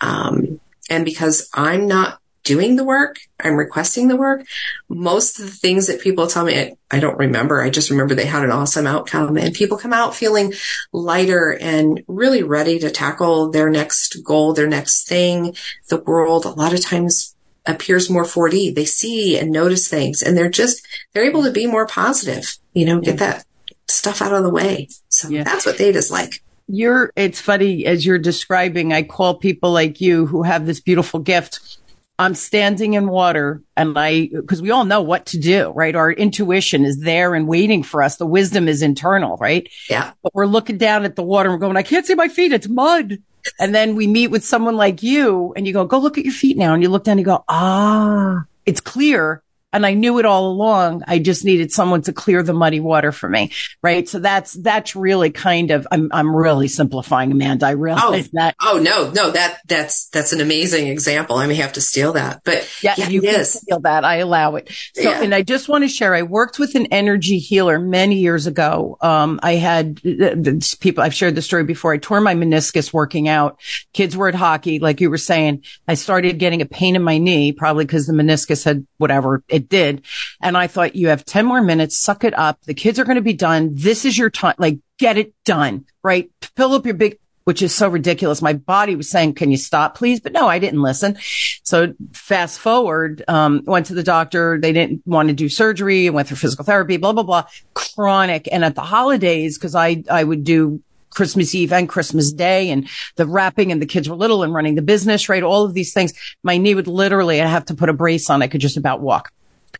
um, 0.00 0.60
and 0.88 1.04
because 1.04 1.48
I'm 1.52 1.86
not 1.86 2.20
doing 2.42 2.76
the 2.76 2.84
work, 2.84 3.18
I'm 3.38 3.56
requesting 3.56 4.08
the 4.08 4.16
work. 4.16 4.46
Most 4.88 5.38
of 5.38 5.44
the 5.44 5.52
things 5.52 5.88
that 5.88 6.00
people 6.00 6.26
tell 6.26 6.44
me, 6.44 6.58
I, 6.58 6.72
I 6.90 6.98
don't 6.98 7.18
remember. 7.18 7.60
I 7.60 7.68
just 7.68 7.90
remember 7.90 8.14
they 8.14 8.24
had 8.24 8.44
an 8.44 8.50
awesome 8.50 8.86
outcome, 8.86 9.36
and 9.36 9.54
people 9.54 9.76
come 9.76 9.92
out 9.92 10.14
feeling 10.14 10.54
lighter 10.90 11.58
and 11.60 12.02
really 12.08 12.42
ready 12.42 12.78
to 12.78 12.90
tackle 12.90 13.50
their 13.50 13.68
next 13.68 14.24
goal, 14.24 14.54
their 14.54 14.68
next 14.68 15.06
thing. 15.06 15.54
The 15.90 15.98
world 15.98 16.46
a 16.46 16.50
lot 16.50 16.72
of 16.72 16.80
times 16.80 17.35
appears 17.66 18.10
more 18.10 18.24
4D. 18.24 18.74
They 18.74 18.84
see 18.84 19.38
and 19.38 19.50
notice 19.50 19.88
things 19.88 20.22
and 20.22 20.36
they're 20.36 20.50
just, 20.50 20.86
they're 21.12 21.28
able 21.28 21.42
to 21.44 21.50
be 21.50 21.66
more 21.66 21.86
positive, 21.86 22.56
you 22.72 22.86
know, 22.86 23.00
get 23.00 23.18
that 23.18 23.44
stuff 23.88 24.22
out 24.22 24.32
of 24.32 24.42
the 24.42 24.50
way. 24.50 24.88
So 25.08 25.28
yeah. 25.28 25.44
that's 25.44 25.66
what 25.66 25.76
theta's 25.76 26.10
like. 26.10 26.42
You're, 26.68 27.12
it's 27.14 27.40
funny 27.40 27.86
as 27.86 28.04
you're 28.04 28.18
describing, 28.18 28.92
I 28.92 29.02
call 29.02 29.34
people 29.34 29.72
like 29.72 30.00
you 30.00 30.26
who 30.26 30.42
have 30.42 30.66
this 30.66 30.80
beautiful 30.80 31.20
gift. 31.20 31.78
I'm 32.18 32.34
standing 32.34 32.94
in 32.94 33.08
water 33.08 33.62
and 33.76 33.96
I, 33.96 34.30
cause 34.46 34.62
we 34.62 34.70
all 34.70 34.86
know 34.86 35.02
what 35.02 35.26
to 35.26 35.38
do, 35.38 35.70
right? 35.70 35.94
Our 35.94 36.10
intuition 36.10 36.84
is 36.84 37.00
there 37.00 37.34
and 37.34 37.46
waiting 37.46 37.82
for 37.82 38.02
us. 38.02 38.16
The 38.16 38.26
wisdom 38.26 38.68
is 38.68 38.82
internal, 38.82 39.36
right? 39.36 39.68
Yeah. 39.90 40.12
But 40.22 40.34
we're 40.34 40.46
looking 40.46 40.78
down 40.78 41.04
at 41.04 41.14
the 41.14 41.22
water 41.22 41.50
and 41.50 41.54
we're 41.54 41.66
going, 41.66 41.76
I 41.76 41.82
can't 41.82 42.06
see 42.06 42.14
my 42.14 42.28
feet. 42.28 42.52
It's 42.52 42.68
mud. 42.68 43.18
And 43.58 43.74
then 43.74 43.94
we 43.94 44.06
meet 44.06 44.28
with 44.28 44.44
someone 44.44 44.76
like 44.76 45.02
you 45.02 45.52
and 45.56 45.66
you 45.66 45.72
go, 45.72 45.84
go 45.84 45.98
look 45.98 46.18
at 46.18 46.24
your 46.24 46.34
feet 46.34 46.56
now. 46.56 46.74
And 46.74 46.82
you 46.82 46.88
look 46.88 47.04
down 47.04 47.12
and 47.12 47.20
you 47.20 47.26
go, 47.26 47.44
ah, 47.48 48.44
it's 48.64 48.80
clear 48.80 49.42
and 49.72 49.84
I 49.84 49.94
knew 49.94 50.18
it 50.18 50.24
all 50.24 50.50
along. 50.50 51.02
I 51.06 51.18
just 51.18 51.44
needed 51.44 51.70
someone 51.70 52.02
to 52.02 52.12
clear 52.12 52.42
the 52.42 52.54
muddy 52.54 52.80
water 52.80 53.12
for 53.12 53.28
me. 53.28 53.52
Right. 53.82 54.08
So 54.08 54.18
that's, 54.18 54.54
that's 54.54 54.96
really 54.96 55.30
kind 55.30 55.70
of, 55.70 55.86
I'm, 55.90 56.08
I'm 56.12 56.34
really 56.34 56.68
simplifying, 56.68 57.32
Amanda. 57.32 57.66
I 57.66 57.70
realize 57.72 58.26
oh, 58.26 58.30
that. 58.32 58.56
Oh, 58.62 58.78
no, 58.78 59.10
no, 59.10 59.30
that, 59.32 59.60
that's, 59.66 60.08
that's 60.08 60.32
an 60.32 60.40
amazing 60.40 60.88
example. 60.88 61.36
I 61.36 61.46
may 61.46 61.56
have 61.56 61.74
to 61.74 61.80
steal 61.80 62.14
that, 62.14 62.42
but 62.44 62.68
yeah, 62.82 62.94
yeah 62.96 63.08
you 63.08 63.20
can 63.20 63.44
steal 63.44 63.80
that. 63.80 64.04
I 64.04 64.16
allow 64.16 64.54
it. 64.54 64.70
So, 64.94 65.02
yeah. 65.02 65.22
and 65.22 65.34
I 65.34 65.42
just 65.42 65.68
want 65.68 65.84
to 65.84 65.88
share, 65.88 66.14
I 66.14 66.22
worked 66.22 66.58
with 66.58 66.74
an 66.74 66.86
energy 66.86 67.38
healer 67.38 67.78
many 67.78 68.16
years 68.16 68.46
ago. 68.46 68.96
Um, 69.00 69.40
I 69.42 69.56
had 69.56 70.00
uh, 70.06 70.36
people, 70.80 71.02
I've 71.04 71.14
shared 71.14 71.34
the 71.34 71.42
story 71.42 71.64
before. 71.64 71.92
I 71.92 71.98
tore 71.98 72.20
my 72.20 72.34
meniscus 72.34 72.92
working 72.92 73.28
out. 73.28 73.60
Kids 73.92 74.16
were 74.16 74.28
at 74.28 74.34
hockey. 74.34 74.78
Like 74.78 75.00
you 75.00 75.10
were 75.10 75.18
saying, 75.18 75.64
I 75.86 75.94
started 75.94 76.38
getting 76.38 76.62
a 76.62 76.66
pain 76.66 76.96
in 76.96 77.02
my 77.02 77.18
knee, 77.18 77.52
probably 77.52 77.84
because 77.84 78.06
the 78.06 78.12
meniscus 78.12 78.64
had 78.64 78.86
whatever 78.96 79.42
it 79.56 79.68
did. 79.68 80.04
And 80.40 80.56
I 80.56 80.66
thought 80.66 80.94
you 80.94 81.08
have 81.08 81.24
10 81.24 81.44
more 81.46 81.60
minutes, 81.60 81.96
suck 81.96 82.22
it 82.22 82.38
up. 82.38 82.60
The 82.62 82.74
kids 82.74 82.98
are 82.98 83.04
going 83.04 83.16
to 83.16 83.22
be 83.22 83.32
done. 83.32 83.70
This 83.72 84.04
is 84.04 84.16
your 84.16 84.30
time. 84.30 84.54
Like 84.58 84.78
get 84.98 85.18
it 85.18 85.34
done, 85.44 85.86
right? 86.02 86.30
Fill 86.56 86.74
up 86.74 86.86
your 86.86 86.94
big, 86.94 87.18
which 87.44 87.62
is 87.62 87.74
so 87.74 87.88
ridiculous. 87.88 88.42
My 88.42 88.52
body 88.52 88.96
was 88.96 89.10
saying, 89.10 89.34
can 89.34 89.50
you 89.50 89.56
stop, 89.56 89.96
please? 89.96 90.20
But 90.20 90.32
no, 90.32 90.46
I 90.46 90.58
didn't 90.58 90.82
listen. 90.82 91.16
So 91.20 91.94
fast 92.12 92.58
forward, 92.58 93.24
um, 93.28 93.62
went 93.66 93.86
to 93.86 93.94
the 93.94 94.02
doctor. 94.02 94.58
They 94.60 94.72
didn't 94.72 95.02
want 95.06 95.28
to 95.28 95.34
do 95.34 95.48
surgery. 95.48 96.06
And 96.06 96.14
went 96.14 96.28
through 96.28 96.38
physical 96.38 96.64
therapy, 96.64 96.96
blah, 96.96 97.12
blah, 97.12 97.22
blah. 97.22 97.44
Chronic. 97.74 98.48
And 98.52 98.64
at 98.64 98.74
the 98.74 98.82
holidays, 98.82 99.58
cause 99.58 99.74
I, 99.74 100.04
I 100.10 100.24
would 100.24 100.44
do 100.44 100.82
Christmas 101.16 101.54
Eve 101.54 101.72
and 101.72 101.88
Christmas 101.88 102.30
Day 102.30 102.70
and 102.70 102.88
the 103.16 103.26
wrapping 103.26 103.72
and 103.72 103.80
the 103.80 103.86
kids 103.86 104.08
were 104.08 104.16
little 104.16 104.42
and 104.42 104.52
running 104.52 104.74
the 104.74 104.82
business, 104.82 105.28
right? 105.28 105.42
All 105.42 105.64
of 105.64 105.72
these 105.72 105.92
things. 105.92 106.12
My 106.42 106.58
knee 106.58 106.74
would 106.74 106.86
literally, 106.86 107.40
I 107.40 107.46
have 107.46 107.64
to 107.66 107.74
put 107.74 107.88
a 107.88 107.94
brace 107.94 108.28
on. 108.28 108.42
I 108.42 108.48
could 108.48 108.60
just 108.60 108.76
about 108.76 109.00
walk. 109.00 109.32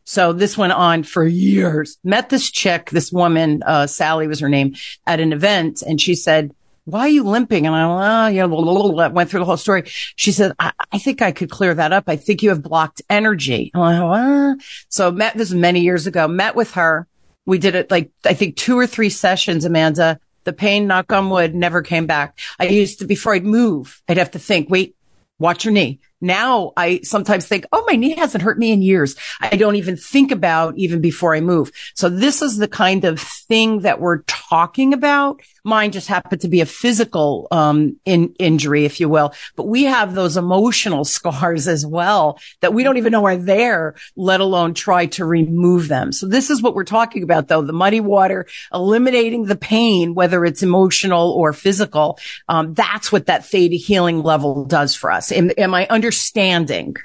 So 0.06 0.32
this 0.32 0.56
went 0.56 0.72
on 0.72 1.02
for 1.02 1.26
years. 1.26 1.98
Met 2.04 2.30
this 2.30 2.50
chick, 2.50 2.90
this 2.90 3.10
woman, 3.10 3.62
uh, 3.66 3.88
Sally 3.88 4.28
was 4.28 4.38
her 4.38 4.48
name 4.48 4.76
at 5.04 5.18
an 5.18 5.32
event 5.32 5.82
and 5.82 6.00
she 6.00 6.14
said, 6.14 6.54
why 6.84 7.00
are 7.00 7.08
you 7.08 7.24
limping? 7.24 7.66
And 7.66 7.74
I 7.74 7.86
went, 7.88 8.00
oh, 8.00 8.26
yeah, 8.28 8.46
blah, 8.46 8.62
blah, 8.62 8.92
blah, 8.92 9.08
went 9.08 9.28
through 9.28 9.40
the 9.40 9.46
whole 9.46 9.56
story. 9.56 9.82
She 9.86 10.30
said, 10.30 10.52
I, 10.60 10.70
I, 10.92 10.98
think 10.98 11.20
I 11.20 11.32
could 11.32 11.50
clear 11.50 11.74
that 11.74 11.92
up. 11.92 12.04
I 12.06 12.14
think 12.14 12.44
you 12.44 12.50
have 12.50 12.62
blocked 12.62 13.02
energy. 13.10 13.72
I 13.74 13.96
ah. 13.96 14.54
So 14.88 15.10
met 15.10 15.36
this 15.36 15.50
many 15.50 15.80
years 15.80 16.06
ago, 16.06 16.28
met 16.28 16.54
with 16.54 16.74
her. 16.74 17.08
We 17.44 17.58
did 17.58 17.74
it 17.74 17.90
like, 17.90 18.12
I 18.24 18.34
think 18.34 18.56
two 18.56 18.78
or 18.78 18.86
three 18.86 19.10
sessions, 19.10 19.64
Amanda. 19.64 20.20
The 20.44 20.52
pain, 20.52 20.86
knock 20.86 21.12
on 21.12 21.28
wood, 21.28 21.56
never 21.56 21.82
came 21.82 22.06
back. 22.06 22.38
I 22.60 22.68
used 22.68 23.00
to, 23.00 23.04
before 23.04 23.34
I'd 23.34 23.44
move, 23.44 24.00
I'd 24.08 24.18
have 24.18 24.30
to 24.30 24.38
think, 24.38 24.70
wait, 24.70 24.94
watch 25.40 25.64
your 25.64 25.72
knee. 25.72 25.98
Now 26.20 26.72
I 26.76 27.00
sometimes 27.02 27.46
think, 27.46 27.66
oh, 27.72 27.84
my 27.86 27.96
knee 27.96 28.14
hasn't 28.16 28.42
hurt 28.42 28.58
me 28.58 28.72
in 28.72 28.82
years. 28.82 29.16
I 29.40 29.56
don't 29.56 29.76
even 29.76 29.96
think 29.96 30.30
about 30.30 30.76
even 30.78 31.00
before 31.00 31.34
I 31.34 31.40
move. 31.40 31.70
So 31.94 32.08
this 32.08 32.42
is 32.42 32.56
the 32.56 32.68
kind 32.68 33.04
of 33.04 33.20
thing 33.20 33.80
that 33.80 34.00
we're 34.00 34.22
talking 34.22 34.45
about. 34.50 35.40
Mine 35.64 35.92
just 35.92 36.08
happened 36.08 36.40
to 36.42 36.48
be 36.48 36.60
a 36.60 36.66
physical, 36.66 37.48
um, 37.50 37.98
in, 38.04 38.34
injury, 38.38 38.84
if 38.84 39.00
you 39.00 39.08
will, 39.08 39.32
but 39.56 39.66
we 39.66 39.84
have 39.84 40.14
those 40.14 40.36
emotional 40.36 41.04
scars 41.16 41.68
as 41.68 41.84
well 41.84 42.38
that 42.60 42.74
we 42.74 42.82
don't 42.82 42.96
even 42.96 43.12
know 43.12 43.24
are 43.24 43.36
there, 43.36 43.94
let 44.16 44.40
alone 44.40 44.74
try 44.74 45.06
to 45.06 45.24
remove 45.24 45.88
them. 45.88 46.12
So 46.12 46.26
this 46.26 46.50
is 46.50 46.62
what 46.62 46.74
we're 46.74 46.84
talking 46.84 47.22
about 47.22 47.48
though. 47.48 47.62
The 47.62 47.72
muddy 47.72 48.00
water, 48.00 48.46
eliminating 48.72 49.44
the 49.44 49.56
pain, 49.56 50.14
whether 50.14 50.44
it's 50.44 50.62
emotional 50.62 51.32
or 51.32 51.52
physical. 51.52 52.18
Um, 52.48 52.74
that's 52.74 53.10
what 53.10 53.26
that 53.26 53.44
theta 53.44 53.76
healing 53.76 54.22
level 54.22 54.64
does 54.64 54.94
for 54.94 55.10
us. 55.10 55.32
Am, 55.32 55.50
am 55.58 55.74
I 55.74 55.86
understanding. 55.88 56.96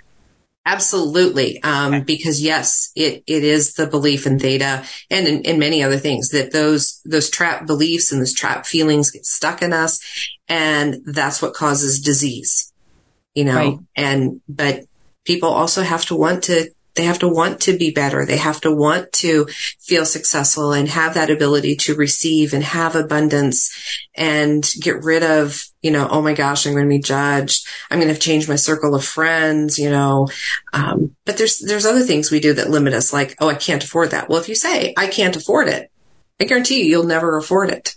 Absolutely. 0.66 1.62
Um, 1.64 1.94
okay. 1.94 2.04
because 2.04 2.42
yes, 2.42 2.92
it, 2.96 3.24
it 3.26 3.44
is 3.44 3.74
the 3.74 3.88
belief 3.88 4.28
in 4.28 4.38
theta 4.38 4.84
and 5.10 5.28
in, 5.28 5.42
in, 5.42 5.60
many 5.60 5.82
other 5.82 5.98
things 5.98 6.30
that 6.30 6.52
those, 6.52 7.02
those 7.04 7.32
trap 7.32 7.66
beliefs 7.66 8.12
and 8.12 8.22
those 8.22 8.34
trap 8.34 8.68
feelings 8.68 9.10
get 9.10 9.26
stuck 9.26 9.64
in 9.64 9.74
us. 9.74 10.00
And 10.48 10.98
that's 11.04 11.42
what 11.42 11.56
causes 11.56 12.00
disease, 12.00 12.72
you 13.34 13.44
know, 13.44 13.56
right. 13.56 13.78
and, 13.96 14.42
but 14.48 14.86
people 15.26 15.50
also 15.50 15.82
have 15.82 16.06
to 16.06 16.16
want 16.16 16.44
to 16.44 16.70
they 17.02 17.08
have 17.08 17.20
to 17.20 17.28
want 17.28 17.62
to 17.62 17.76
be 17.76 17.90
better. 17.90 18.28
They 18.28 18.38
have 18.38 18.62
to 18.62 18.72
want 18.72 19.12
to 19.14 19.48
feel 19.80 20.06
successful 20.06 20.72
and 20.72 20.88
have 20.88 21.16
that 21.16 21.32
ability 21.32 21.78
to 21.78 21.96
receive 21.96 22.54
and 22.54 22.64
have 22.64 22.96
abundance 22.96 23.76
and 24.14 24.64
get 24.80 25.04
rid 25.04 25.24
of, 25.24 25.64
you 25.82 25.90
know, 25.90 26.08
oh 26.12 26.22
my 26.22 26.36
gosh, 26.36 26.68
I'm 26.68 26.74
going 26.74 26.86
to 26.86 26.90
be 26.90 27.00
judged. 27.00 27.66
I'm 27.90 28.00
going 28.00 28.14
to 28.14 28.20
change 28.20 28.48
my 28.48 28.56
circle 28.56 28.94
of 28.94 29.04
friends, 29.04 29.80
you 29.80 29.90
know. 29.90 30.28
Um, 30.74 31.16
but 31.26 31.38
there's, 31.38 31.58
there's 31.58 31.88
other 31.88 32.04
things 32.04 32.30
we 32.30 32.40
do 32.40 32.54
that 32.54 32.70
limit 32.70 32.94
us 32.94 33.12
like, 33.12 33.36
oh, 33.42 33.50
I 33.50 33.56
can't 33.56 33.84
afford 33.84 34.12
that. 34.12 34.30
Well, 34.30 34.40
if 34.40 34.48
you 34.48 34.54
say 34.54 34.94
I 34.96 35.08
can't 35.08 35.36
afford 35.36 35.70
it, 35.70 35.90
I 36.40 36.44
guarantee 36.44 36.84
you, 36.84 36.86
you'll 36.86 37.06
never 37.06 37.36
afford 37.36 37.72
it. 37.72 37.96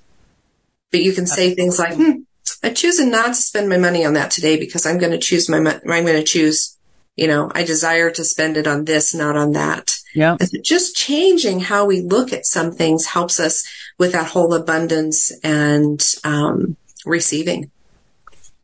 But 0.92 1.02
you 1.02 1.12
can 1.12 1.26
say 1.26 1.54
things 1.54 1.78
like, 1.78 1.94
hmm, 1.94 2.22
I'm 2.62 2.74
choosing 2.74 3.10
not 3.10 3.26
to 3.26 3.34
spend 3.34 3.68
my 3.68 3.76
money 3.76 4.06
on 4.06 4.14
that 4.14 4.30
today 4.30 4.58
because 4.58 4.86
I'm 4.86 4.96
going 4.96 5.12
to 5.12 5.18
choose 5.18 5.50
my, 5.50 5.58
I'm 5.58 6.04
going 6.06 6.06
to 6.06 6.24
choose 6.24 6.73
you 7.16 7.28
know, 7.28 7.50
I 7.54 7.64
desire 7.64 8.10
to 8.10 8.24
spend 8.24 8.56
it 8.56 8.66
on 8.66 8.84
this, 8.84 9.14
not 9.14 9.36
on 9.36 9.52
that. 9.52 9.96
Yeah. 10.14 10.36
Just 10.62 10.96
changing 10.96 11.60
how 11.60 11.86
we 11.86 12.00
look 12.00 12.32
at 12.32 12.46
some 12.46 12.72
things 12.72 13.06
helps 13.06 13.40
us 13.40 13.66
with 13.98 14.12
that 14.12 14.28
whole 14.28 14.54
abundance 14.54 15.32
and 15.42 16.04
um, 16.24 16.76
receiving. 17.04 17.70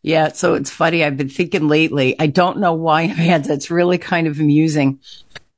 Yeah. 0.02 0.28
So 0.28 0.54
it's 0.54 0.70
funny. 0.70 1.04
I've 1.04 1.16
been 1.16 1.28
thinking 1.28 1.68
lately. 1.68 2.16
I 2.18 2.26
don't 2.26 2.58
know 2.58 2.74
why, 2.74 3.02
Amanda. 3.02 3.52
It's 3.52 3.70
really 3.70 3.98
kind 3.98 4.26
of 4.26 4.40
amusing. 4.40 5.00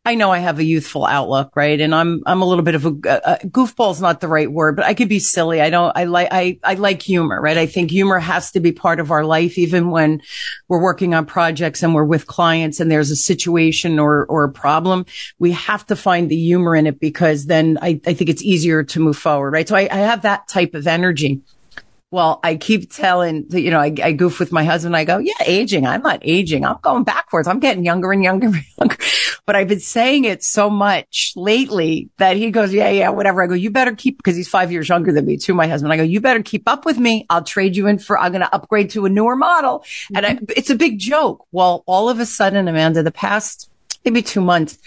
I 0.05 0.17
know 0.17 0.33
I 0.33 0.41
have 0.41 0.59
a 0.59 0.65
youthful 0.65 1.07
outlook, 1.07 1.55
right? 1.55 1.81
And 1.81 1.95
I'm, 1.95 2.25
I'm 2.27 2.43
a 2.43 2.45
little 2.45 2.65
bit 2.65 2.75
of 2.75 2.87
a, 2.87 2.89
a 2.89 3.39
goofball 3.47 3.93
is 3.93 4.01
not 4.01 4.21
the 4.21 4.27
right 4.27 4.51
word, 4.51 4.75
but 4.75 4.85
I 4.85 4.95
could 4.95 5.09
be 5.09 5.21
silly. 5.21 5.61
I 5.61 5.71
don't, 5.71 5.97
I 5.97 6.05
like, 6.05 6.27
I, 6.33 6.59
I 6.65 6.75
like 6.75 7.01
humor, 7.01 7.41
right? 7.41 7.57
I 7.57 7.67
think 7.67 7.93
humor 7.93 8.19
has 8.19 8.51
to 8.53 8.61
be 8.61 8.73
part 8.73 8.99
of 8.99 9.13
our 9.13 9.25
life, 9.25 9.59
even 9.59 9.91
when 9.91 10.21
we're 10.67 10.83
working 10.83 11.15
on 11.15 11.25
projects 11.25 11.85
and 11.85 11.95
we're 11.95 12.03
with 12.03 12.27
clients 12.27 12.81
and 12.81 12.91
there's 12.91 13.13
a 13.13 13.17
situation 13.17 14.01
or, 14.01 14.27
or 14.27 14.43
a 14.43 14.53
problem. 14.53 15.07
We 15.39 15.53
have 15.53 15.87
to 15.87 15.95
find 15.95 16.29
the 16.29 16.37
humor 16.37 16.75
in 16.75 16.89
it 16.89 16.99
because 16.99 17.47
then 17.47 17.79
I, 17.81 18.01
I 18.05 18.15
think 18.15 18.29
it's 18.29 18.43
easier 18.43 18.83
to 18.83 18.99
move 18.99 19.17
forward, 19.17 19.53
right? 19.53 19.69
So 19.69 19.77
I, 19.77 19.89
I 19.89 19.99
have 19.99 20.23
that 20.23 20.49
type 20.49 20.75
of 20.75 20.89
energy. 20.89 21.43
Well, 22.13 22.41
I 22.45 22.57
keep 22.57 22.93
telling, 22.93 23.47
you 23.49 23.71
know, 23.71 23.81
I, 23.81 23.95
I, 24.03 24.13
goof 24.13 24.39
with 24.39 24.53
my 24.53 24.65
husband. 24.65 24.95
I 24.95 25.05
go, 25.05 25.17
yeah, 25.17 25.33
aging. 25.47 25.87
I'm 25.87 26.03
not 26.03 26.19
aging. 26.21 26.63
I'm 26.63 26.77
going 26.83 27.05
backwards. 27.05 27.49
I'm 27.49 27.59
getting 27.59 27.87
younger 27.87 28.13
and 28.13 28.23
younger 28.23 28.49
and 28.49 28.65
younger. 28.79 28.97
But 29.47 29.57
I've 29.57 29.69
been 29.69 29.81
saying 29.81 30.27
it 30.27 30.45
so 30.45 30.69
much 30.69 31.33
lately 31.37 32.11
that 32.19 32.37
he 32.37 32.51
goes, 32.51 32.75
yeah, 32.75 32.91
yeah, 32.91 33.09
whatever. 33.09 33.43
I 33.43 33.47
go, 33.47 33.55
you 33.55 33.71
better 33.71 33.95
keep, 33.97 34.19
because 34.19 34.37
he's 34.37 34.47
five 34.47 34.71
years 34.71 34.91
younger 34.91 35.11
than 35.11 35.25
me 35.25 35.39
too, 35.39 35.55
my 35.55 35.67
husband. 35.67 35.91
I 35.91 35.97
go, 35.97 36.03
you 36.03 36.21
better 36.21 36.43
keep 36.43 36.69
up 36.69 36.85
with 36.85 36.99
me. 36.99 37.25
I'll 37.31 37.43
trade 37.43 37.77
you 37.77 37.87
in 37.87 37.99
for, 37.99 38.19
I'm 38.19 38.33
going 38.33 38.43
to 38.43 38.55
upgrade 38.55 38.91
to 38.91 39.07
a 39.07 39.09
newer 39.09 39.35
model. 39.35 39.79
Mm-hmm. 39.79 40.17
And 40.17 40.27
I, 40.27 40.39
it's 40.55 40.69
a 40.69 40.77
big 40.77 40.99
joke. 40.99 41.47
Well, 41.51 41.83
all 41.87 42.11
of 42.11 42.21
a 42.21 42.27
sudden, 42.27 42.69
Amanda, 42.69 43.03
the 43.03 43.11
past 43.11 43.71
maybe 44.05 44.21
two 44.21 44.43
months, 44.43 44.79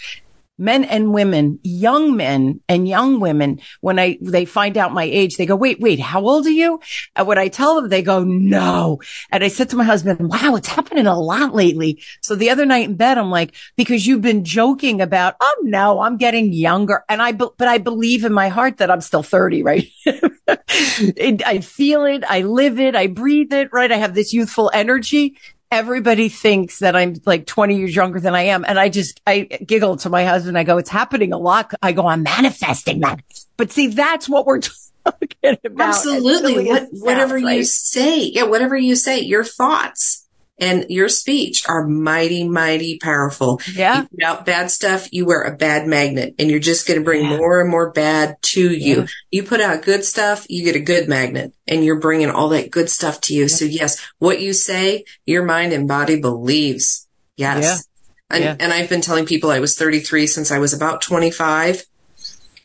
men 0.58 0.84
and 0.84 1.12
women, 1.12 1.58
young 1.62 2.16
men 2.16 2.60
and 2.68 2.88
young 2.88 3.20
women, 3.20 3.60
when 3.80 3.98
I, 3.98 4.18
they 4.20 4.44
find 4.44 4.78
out 4.78 4.92
my 4.92 5.04
age, 5.04 5.36
they 5.36 5.46
go, 5.46 5.56
wait, 5.56 5.80
wait, 5.80 6.00
how 6.00 6.22
old 6.22 6.46
are 6.46 6.50
you? 6.50 6.80
And 7.14 7.26
when 7.26 7.38
I 7.38 7.48
tell 7.48 7.76
them, 7.76 7.88
they 7.88 8.02
go, 8.02 8.24
no. 8.24 9.00
And 9.30 9.44
I 9.44 9.48
said 9.48 9.70
to 9.70 9.76
my 9.76 9.84
husband, 9.84 10.28
wow, 10.28 10.54
it's 10.56 10.68
happening 10.68 11.06
a 11.06 11.18
lot 11.18 11.54
lately. 11.54 12.02
So 12.22 12.34
the 12.34 12.50
other 12.50 12.64
night 12.64 12.88
in 12.88 12.96
bed, 12.96 13.18
I'm 13.18 13.30
like, 13.30 13.54
because 13.76 14.06
you've 14.06 14.22
been 14.22 14.44
joking 14.44 15.00
about, 15.00 15.36
oh 15.40 15.56
no, 15.62 16.00
I'm 16.00 16.16
getting 16.16 16.52
younger. 16.52 17.04
And 17.08 17.20
I, 17.20 17.32
but 17.32 17.60
I 17.60 17.78
believe 17.78 18.24
in 18.24 18.32
my 18.32 18.48
heart 18.48 18.78
that 18.78 18.90
I'm 18.90 19.00
still 19.00 19.22
30, 19.22 19.62
right? 19.62 19.86
I 20.48 21.60
feel 21.62 22.04
it. 22.04 22.24
I 22.28 22.42
live 22.42 22.80
it. 22.80 22.94
I 22.94 23.08
breathe 23.08 23.52
it, 23.52 23.72
right? 23.72 23.92
I 23.92 23.96
have 23.96 24.14
this 24.14 24.32
youthful 24.32 24.70
energy 24.72 25.36
everybody 25.70 26.28
thinks 26.28 26.80
that 26.80 26.96
I'm 26.96 27.16
like 27.24 27.46
20 27.46 27.76
years 27.76 27.94
younger 27.94 28.20
than 28.20 28.34
I 28.34 28.42
am. 28.42 28.64
And 28.66 28.78
I 28.78 28.88
just, 28.88 29.20
I 29.26 29.40
giggle 29.40 29.96
to 29.98 30.10
my 30.10 30.24
husband. 30.24 30.58
I 30.58 30.64
go, 30.64 30.78
it's 30.78 30.90
happening 30.90 31.32
a 31.32 31.38
lot. 31.38 31.72
I 31.82 31.92
go, 31.92 32.06
I'm 32.06 32.22
manifesting 32.22 33.00
that. 33.00 33.20
But 33.56 33.72
see, 33.72 33.88
that's 33.88 34.28
what 34.28 34.46
we're 34.46 34.60
talking 35.04 35.58
about. 35.64 35.88
Absolutely. 35.88 36.66
What, 36.66 36.88
whatever 36.92 37.38
you 37.38 37.64
say. 37.64 38.24
Yeah. 38.24 38.44
Whatever 38.44 38.76
you 38.76 38.96
say, 38.96 39.20
your 39.20 39.44
thoughts 39.44 40.25
and 40.58 40.86
your 40.88 41.08
speech 41.08 41.68
are 41.68 41.86
mighty, 41.86 42.48
mighty 42.48 42.98
powerful. 42.98 43.60
Yeah. 43.72 44.02
You 44.02 44.08
put 44.08 44.22
out 44.24 44.46
bad 44.46 44.70
stuff, 44.70 45.08
you 45.12 45.26
wear 45.26 45.42
a 45.42 45.56
bad 45.56 45.86
magnet 45.86 46.34
and 46.38 46.50
you're 46.50 46.60
just 46.60 46.86
going 46.86 46.98
to 46.98 47.04
bring 47.04 47.24
yeah. 47.24 47.36
more 47.36 47.60
and 47.60 47.70
more 47.70 47.90
bad 47.90 48.40
to 48.42 48.72
you. 48.72 49.00
Yeah. 49.02 49.06
You 49.30 49.42
put 49.42 49.60
out 49.60 49.82
good 49.82 50.04
stuff, 50.04 50.46
you 50.48 50.64
get 50.64 50.76
a 50.76 50.80
good 50.80 51.08
magnet 51.08 51.52
and 51.66 51.84
you're 51.84 52.00
bringing 52.00 52.30
all 52.30 52.48
that 52.50 52.70
good 52.70 52.88
stuff 52.88 53.20
to 53.22 53.34
you. 53.34 53.42
Yeah. 53.42 53.48
So 53.48 53.64
yes, 53.66 54.06
what 54.18 54.40
you 54.40 54.52
say, 54.52 55.04
your 55.26 55.44
mind 55.44 55.72
and 55.72 55.86
body 55.86 56.20
believes. 56.20 57.06
Yes. 57.36 57.86
And, 58.30 58.60
and 58.60 58.72
I've 58.72 58.88
been 58.88 59.02
telling 59.02 59.26
people 59.26 59.50
I 59.50 59.60
was 59.60 59.76
33 59.76 60.26
since 60.26 60.50
I 60.50 60.58
was 60.58 60.72
about 60.72 61.00
25 61.00 61.84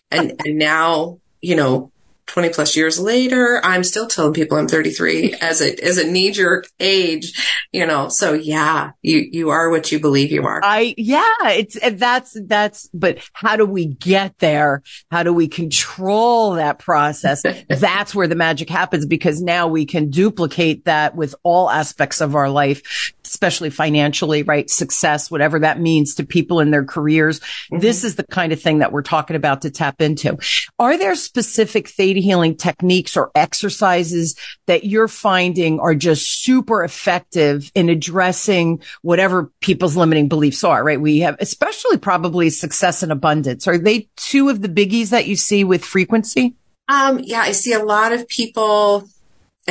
and, 0.10 0.42
and 0.46 0.58
now, 0.58 1.20
you 1.42 1.56
know, 1.56 1.91
20 2.32 2.50
plus 2.50 2.78
years 2.78 2.98
later, 2.98 3.60
I'm 3.62 3.84
still 3.84 4.08
telling 4.08 4.34
people 4.34 4.58
I'm 4.58 4.68
33 4.68 5.34
as 5.42 5.62
a, 5.62 5.84
as 5.84 5.98
a 5.98 6.10
knee 6.10 6.32
jerk 6.32 6.66
age, 6.80 7.34
you 7.74 7.86
know, 7.86 8.08
so 8.08 8.32
yeah, 8.32 8.92
you, 9.02 9.28
you 9.30 9.50
are 9.50 9.70
what 9.70 9.92
you 9.92 10.00
believe 10.00 10.32
you 10.32 10.46
are. 10.46 10.62
I, 10.64 10.96
yeah, 10.98 11.24
it's, 11.44 11.78
that's, 12.00 12.38
that's, 12.46 12.90
but 12.94 13.20
how 13.34 13.58
do 13.58 13.66
we 13.66 13.86
get 13.86 14.40
there? 14.40 14.82
How 15.12 15.24
do 15.24 15.34
we 15.34 15.50
control 15.50 16.54
that 16.54 16.80
process? 16.80 17.44
that's 17.70 18.16
where 18.16 18.28
the 18.28 18.36
magic 18.36 18.70
happens 18.70 19.06
because 19.06 19.42
now 19.42 19.68
we 19.68 19.86
can 19.86 20.10
duplicate 20.10 20.86
that 20.86 21.16
with 21.16 21.36
all 21.44 21.70
aspects 21.70 22.22
of 22.22 22.36
our 22.36 22.50
life 22.50 23.14
especially 23.32 23.70
financially, 23.70 24.44
right? 24.44 24.70
Success, 24.70 25.32
whatever 25.32 25.60
that 25.60 25.80
means 25.80 26.16
to 26.16 26.26
people 26.26 26.60
in 26.60 26.70
their 26.70 26.84
careers. 26.84 27.40
Mm-hmm. 27.40 27.80
This 27.80 28.04
is 28.04 28.16
the 28.16 28.26
kind 28.28 28.52
of 28.52 28.62
thing 28.62 28.80
that 28.80 28.92
we're 28.92 29.02
talking 29.02 29.38
about 29.38 29.62
to 29.62 29.72
tap 29.72 30.02
into. 30.02 30.38
Are 30.78 30.98
there 30.98 31.16
specific 31.16 31.88
theta 31.88 32.20
healing 32.20 32.56
techniques 32.56 33.16
or 33.16 33.32
exercises 33.34 34.36
that 34.68 34.84
you're 34.84 35.08
finding 35.08 35.80
are 35.80 35.96
just 35.96 36.44
super 36.44 36.84
effective 36.84 37.72
in 37.74 37.88
addressing 37.88 38.82
whatever 39.02 39.52
people's 39.62 39.96
limiting 39.96 40.28
beliefs 40.28 40.64
are, 40.64 40.84
right? 40.84 41.00
We 41.00 41.20
have, 41.20 41.38
especially 41.40 41.98
probably 41.98 42.50
success 42.50 43.02
and 43.02 43.12
abundance. 43.12 43.68
Are 43.68 43.78
they 43.78 44.10
two 44.18 44.50
of 44.50 44.62
the 44.62 44.70
biggies 44.70 45.10
that 45.10 45.28
you 45.28 45.38
see 45.38 45.64
with 45.64 45.86
frequency? 45.86 46.56
Um, 46.90 47.20
yeah, 47.24 47.40
I 47.40 47.54
see 47.54 47.72
a 47.72 47.84
lot 47.84 48.12
of 48.12 48.28
people 48.28 49.08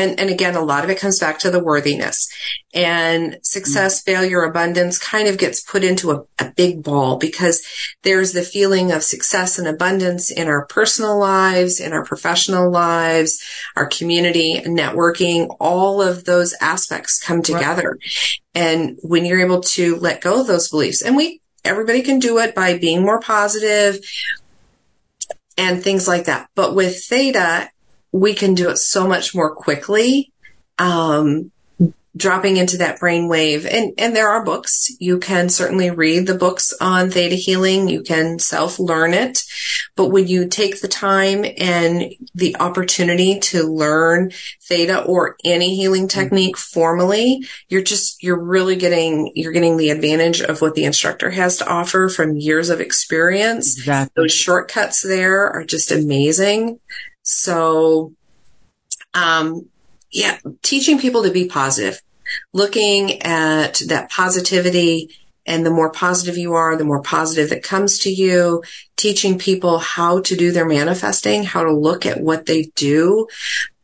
and, 0.00 0.18
and 0.18 0.30
again, 0.30 0.56
a 0.56 0.64
lot 0.64 0.84
of 0.84 0.90
it 0.90 0.98
comes 0.98 1.18
back 1.18 1.38
to 1.40 1.50
the 1.50 1.62
worthiness 1.62 2.28
and 2.72 3.38
success, 3.42 4.00
mm-hmm. 4.00 4.12
failure, 4.12 4.42
abundance 4.42 4.98
kind 4.98 5.28
of 5.28 5.38
gets 5.38 5.60
put 5.60 5.82
into 5.82 6.10
a, 6.12 6.22
a 6.38 6.52
big 6.56 6.82
ball 6.82 7.16
because 7.16 7.62
there's 8.02 8.32
the 8.32 8.42
feeling 8.42 8.92
of 8.92 9.02
success 9.02 9.58
and 9.58 9.66
abundance 9.66 10.30
in 10.30 10.48
our 10.48 10.66
personal 10.66 11.18
lives, 11.18 11.80
in 11.80 11.92
our 11.92 12.04
professional 12.04 12.70
lives, 12.70 13.42
our 13.76 13.86
community, 13.86 14.60
networking, 14.64 15.54
all 15.58 16.00
of 16.00 16.24
those 16.24 16.54
aspects 16.60 17.22
come 17.22 17.42
together. 17.42 17.98
Right. 18.00 18.40
And 18.54 18.98
when 19.02 19.24
you're 19.24 19.44
able 19.44 19.60
to 19.60 19.96
let 19.96 20.20
go 20.20 20.40
of 20.40 20.46
those 20.46 20.70
beliefs 20.70 21.02
and 21.02 21.16
we, 21.16 21.40
everybody 21.64 22.02
can 22.02 22.18
do 22.18 22.38
it 22.38 22.54
by 22.54 22.78
being 22.78 23.02
more 23.02 23.20
positive 23.20 23.98
and 25.58 25.82
things 25.82 26.08
like 26.08 26.24
that. 26.24 26.48
But 26.54 26.74
with 26.74 27.04
theta, 27.04 27.70
we 28.12 28.34
can 28.34 28.54
do 28.54 28.70
it 28.70 28.76
so 28.76 29.06
much 29.06 29.34
more 29.34 29.54
quickly. 29.54 30.32
Um, 30.78 31.52
dropping 32.16 32.56
into 32.56 32.78
that 32.78 32.98
brain 32.98 33.28
wave. 33.28 33.64
And, 33.66 33.92
and 33.96 34.14
there 34.14 34.28
are 34.28 34.44
books. 34.44 34.90
You 34.98 35.18
can 35.18 35.48
certainly 35.48 35.90
read 35.90 36.26
the 36.26 36.34
books 36.34 36.74
on 36.80 37.10
theta 37.10 37.36
healing. 37.36 37.88
You 37.88 38.02
can 38.02 38.38
self 38.38 38.78
learn 38.78 39.14
it. 39.14 39.42
But 39.94 40.08
when 40.08 40.26
you 40.26 40.48
take 40.48 40.80
the 40.80 40.88
time 40.88 41.44
and 41.56 42.12
the 42.34 42.56
opportunity 42.58 43.38
to 43.40 43.62
learn 43.62 44.32
theta 44.62 45.02
or 45.02 45.36
any 45.44 45.76
healing 45.76 46.08
mm-hmm. 46.08 46.20
technique 46.20 46.56
formally, 46.56 47.46
you're 47.68 47.82
just, 47.82 48.22
you're 48.22 48.42
really 48.42 48.76
getting, 48.76 49.32
you're 49.36 49.52
getting 49.52 49.76
the 49.76 49.90
advantage 49.90 50.40
of 50.40 50.60
what 50.60 50.74
the 50.74 50.84
instructor 50.84 51.30
has 51.30 51.58
to 51.58 51.68
offer 51.68 52.08
from 52.08 52.36
years 52.36 52.70
of 52.70 52.80
experience. 52.80 53.78
Exactly. 53.78 54.22
Those 54.22 54.32
shortcuts 54.32 55.02
there 55.02 55.48
are 55.48 55.64
just 55.64 55.92
amazing. 55.92 56.80
So, 57.32 58.12
um, 59.14 59.68
yeah, 60.10 60.38
teaching 60.62 60.98
people 60.98 61.22
to 61.22 61.30
be 61.30 61.46
positive, 61.46 62.00
looking 62.52 63.22
at 63.22 63.80
that 63.86 64.10
positivity 64.10 65.16
and 65.46 65.64
the 65.64 65.70
more 65.70 65.92
positive 65.92 66.36
you 66.36 66.54
are, 66.54 66.76
the 66.76 66.84
more 66.84 67.02
positive 67.02 67.50
that 67.50 67.62
comes 67.62 68.00
to 68.00 68.10
you, 68.10 68.64
teaching 68.96 69.38
people 69.38 69.78
how 69.78 70.20
to 70.22 70.34
do 70.34 70.50
their 70.50 70.66
manifesting, 70.66 71.44
how 71.44 71.62
to 71.62 71.72
look 71.72 72.04
at 72.04 72.20
what 72.20 72.46
they 72.46 72.64
do, 72.74 73.28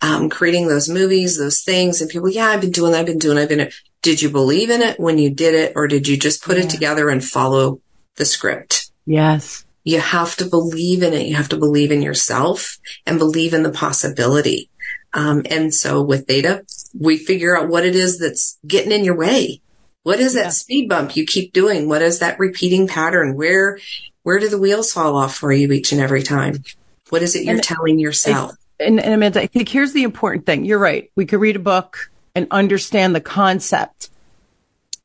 um, 0.03 0.29
creating 0.29 0.67
those 0.67 0.89
movies, 0.89 1.39
those 1.39 1.63
things 1.63 2.01
and 2.01 2.11
people, 2.11 2.29
yeah, 2.29 2.47
I've 2.47 2.61
been 2.61 2.73
doing, 2.73 2.95
I've 2.95 3.07
been 3.07 3.19
doing, 3.19 3.39
I've 3.39 3.49
been, 3.49 3.71
did 4.03 4.21
you 4.21 4.29
believe 4.29 4.71
in 4.71 4.83
it 4.83 4.99
when 4.99 5.19
you 5.19 5.31
did 5.31 5.55
it 5.55 5.73
or 5.77 5.87
did 5.87 6.09
you 6.09 6.19
just 6.19 6.43
put 6.43 6.57
yeah. 6.59 6.65
it 6.65 6.71
together 6.71 7.09
and 7.09 7.25
follow 7.25 7.81
the 8.17 8.25
script? 8.25 8.91
Yes. 9.07 9.66
You 9.87 10.01
have 10.01 10.35
to 10.39 10.45
believe 10.45 11.05
in 11.05 11.13
it. 11.13 11.29
You 11.29 11.37
have 11.37 11.51
to 11.51 11.57
believe 11.57 11.93
in 11.93 12.03
yourself 12.03 12.79
and 13.07 13.21
believe 13.21 13.55
in 13.55 13.63
the 13.63 13.71
possibility. 13.71 14.69
Um, 15.15 15.43
and 15.49 15.73
so 15.73 16.03
with 16.03 16.27
theta, 16.27 16.67
we 16.99 17.17
figure 17.17 17.57
out 17.57 17.69
what 17.69 17.87
it 17.87 17.95
is 17.95 18.19
that's 18.19 18.59
getting 18.67 18.91
in 18.91 19.05
your 19.05 19.17
way. 19.17 19.63
What 20.03 20.19
is 20.19 20.35
that 20.35 20.43
yeah. 20.43 20.49
speed 20.49 20.89
bump 20.89 21.15
you 21.17 21.25
keep 21.25 21.53
doing? 21.53 21.89
What 21.89 22.03
is 22.03 22.19
that 22.19 22.41
repeating 22.41 22.89
pattern? 22.89 23.37
Where, 23.37 23.79
where 24.25 24.41
do 24.41 24.49
the 24.49 24.59
wheels 24.59 24.93
fall 24.93 25.17
off 25.17 25.37
for 25.37 25.53
you 25.53 25.71
each 25.71 25.93
and 25.93 26.01
every 26.01 26.25
time? 26.25 26.65
What 27.11 27.23
is 27.23 27.37
it 27.37 27.45
you're 27.45 27.55
and 27.55 27.63
telling 27.63 28.01
yourself? 28.01 28.57
and, 28.81 28.99
and 28.99 29.15
Amanda, 29.15 29.41
I 29.41 29.47
think 29.47 29.69
here's 29.69 29.93
the 29.93 30.03
important 30.03 30.47
thing. 30.47 30.65
You're 30.65 30.81
right. 30.81 31.13
We 31.15 31.27
could 31.27 31.41
read 31.41 31.55
a 31.55 31.61
book 31.61 32.11
and 32.35 32.49
understand 32.51 33.15
the 33.15 33.21
concept 33.21 34.11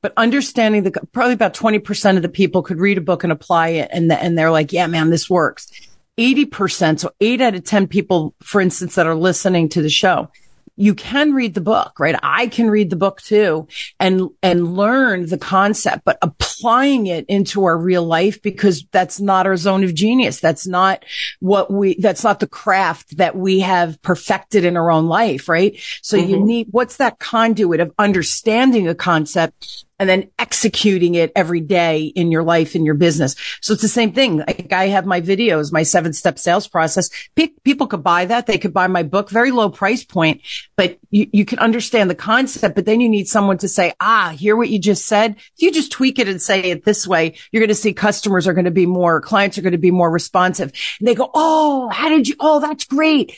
but 0.01 0.13
understanding 0.17 0.83
the 0.83 0.91
probably 1.11 1.33
about 1.33 1.53
20% 1.53 2.15
of 2.15 2.21
the 2.21 2.29
people 2.29 2.63
could 2.63 2.79
read 2.79 2.97
a 2.97 3.01
book 3.01 3.23
and 3.23 3.31
apply 3.31 3.69
it 3.69 3.89
and, 3.91 4.09
the, 4.09 4.21
and 4.21 4.37
they're 4.37 4.51
like, 4.51 4.73
yeah, 4.73 4.87
man, 4.87 5.09
this 5.09 5.29
works. 5.29 5.71
80%. 6.17 6.99
So 6.99 7.11
eight 7.21 7.41
out 7.41 7.55
of 7.55 7.63
10 7.63 7.87
people, 7.87 8.33
for 8.41 8.61
instance, 8.61 8.95
that 8.95 9.07
are 9.07 9.15
listening 9.15 9.69
to 9.69 9.81
the 9.81 9.89
show, 9.89 10.29
you 10.75 10.95
can 10.95 11.33
read 11.33 11.53
the 11.53 11.61
book, 11.61 11.99
right? 11.99 12.19
I 12.23 12.47
can 12.47 12.69
read 12.69 12.89
the 12.89 12.95
book 12.95 13.21
too 13.21 13.67
and, 13.99 14.29
and 14.41 14.75
learn 14.75 15.27
the 15.27 15.37
concept, 15.37 16.03
but 16.05 16.17
applying 16.61 17.07
it 17.07 17.25
into 17.27 17.65
our 17.65 17.77
real 17.77 18.03
life 18.03 18.41
because 18.41 18.85
that's 18.91 19.19
not 19.19 19.47
our 19.47 19.57
zone 19.57 19.83
of 19.83 19.95
genius. 19.95 20.39
That's 20.39 20.67
not 20.67 21.03
what 21.39 21.71
we, 21.71 21.95
that's 21.95 22.23
not 22.23 22.39
the 22.39 22.47
craft 22.47 23.17
that 23.17 23.35
we 23.35 23.59
have 23.61 23.99
perfected 24.01 24.63
in 24.63 24.77
our 24.77 24.91
own 24.91 25.07
life, 25.07 25.49
right? 25.49 25.75
So 26.03 26.17
mm-hmm. 26.17 26.29
you 26.29 26.39
need, 26.39 26.67
what's 26.71 26.97
that 26.97 27.19
conduit 27.19 27.79
of 27.79 27.91
understanding 27.97 28.87
a 28.87 28.95
concept 28.95 29.85
and 30.01 30.09
then 30.09 30.31
executing 30.39 31.13
it 31.13 31.31
every 31.35 31.61
day 31.61 32.05
in 32.05 32.31
your 32.31 32.41
life, 32.41 32.75
in 32.75 32.83
your 32.83 32.95
business. 32.95 33.35
So 33.61 33.73
it's 33.73 33.83
the 33.83 33.87
same 33.87 34.13
thing. 34.13 34.37
Like 34.39 34.73
I 34.73 34.87
have 34.87 35.05
my 35.05 35.21
videos, 35.21 35.71
my 35.71 35.83
seven 35.83 36.11
step 36.11 36.39
sales 36.39 36.67
process. 36.67 37.11
P- 37.35 37.53
people 37.63 37.85
could 37.85 38.01
buy 38.01 38.25
that. 38.25 38.47
They 38.47 38.57
could 38.57 38.73
buy 38.73 38.87
my 38.87 39.03
book, 39.03 39.29
very 39.29 39.51
low 39.51 39.69
price 39.69 40.03
point, 40.03 40.41
but 40.75 40.97
you, 41.11 41.29
you 41.31 41.45
can 41.45 41.59
understand 41.59 42.09
the 42.09 42.15
concept, 42.15 42.73
but 42.73 42.85
then 42.85 42.99
you 42.99 43.09
need 43.09 43.27
someone 43.27 43.59
to 43.59 43.67
say, 43.67 43.93
ah, 43.99 44.33
hear 44.35 44.55
what 44.55 44.69
you 44.69 44.79
just 44.79 45.05
said. 45.05 45.35
If 45.35 45.61
you 45.61 45.71
just 45.71 45.91
tweak 45.91 46.17
it 46.17 46.27
and 46.27 46.41
say 46.41 46.50
it 46.59 46.85
this 46.85 47.07
way, 47.07 47.35
you're 47.51 47.61
going 47.61 47.69
to 47.69 47.75
see 47.75 47.93
customers 47.93 48.47
are 48.47 48.53
going 48.53 48.65
to 48.65 48.71
be 48.71 48.85
more, 48.85 49.21
clients 49.21 49.57
are 49.57 49.61
going 49.61 49.71
to 49.71 49.77
be 49.77 49.91
more 49.91 50.11
responsive. 50.11 50.71
And 50.99 51.07
they 51.07 51.15
go, 51.15 51.29
Oh, 51.33 51.89
how 51.89 52.09
did 52.09 52.27
you? 52.27 52.35
Oh, 52.39 52.59
that's 52.59 52.85
great 52.85 53.37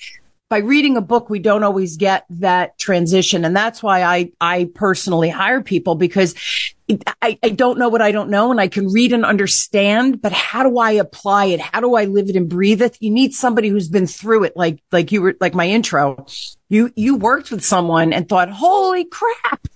by 0.53 0.59
reading 0.59 0.97
a 0.97 1.01
book, 1.01 1.31
we 1.31 1.39
don't 1.39 1.63
always 1.63 1.97
get 1.97 2.25
that 2.29 2.77
transition. 2.77 3.43
And 3.43 3.55
that's 3.55 3.81
why 3.81 4.03
I, 4.03 4.31
I 4.39 4.69
personally 4.75 5.29
hire 5.29 5.63
people 5.63 5.95
because 5.95 6.35
I, 7.23 7.39
I 7.41 7.49
don't 7.49 7.79
know 7.79 7.89
what 7.89 8.03
I 8.03 8.11
don't 8.11 8.29
know 8.29 8.51
and 8.51 8.61
I 8.61 8.67
can 8.67 8.87
read 8.91 9.13
and 9.13 9.25
understand, 9.25 10.21
but 10.21 10.31
how 10.31 10.61
do 10.61 10.77
I 10.77 10.91
apply 10.91 11.45
it? 11.45 11.59
How 11.59 11.79
do 11.79 11.95
I 11.95 12.05
live 12.05 12.29
it 12.29 12.35
and 12.35 12.47
breathe 12.47 12.83
it? 12.83 12.99
You 12.99 13.09
need 13.09 13.33
somebody 13.33 13.69
who's 13.69 13.89
been 13.89 14.05
through 14.05 14.43
it. 14.43 14.55
Like, 14.55 14.79
like 14.91 15.11
you 15.11 15.23
were, 15.23 15.35
like 15.41 15.55
my 15.55 15.67
intro, 15.67 16.27
you, 16.69 16.93
you 16.95 17.15
worked 17.15 17.49
with 17.49 17.65
someone 17.65 18.13
and 18.13 18.29
thought, 18.29 18.51
holy 18.51 19.05
crap. 19.05 19.67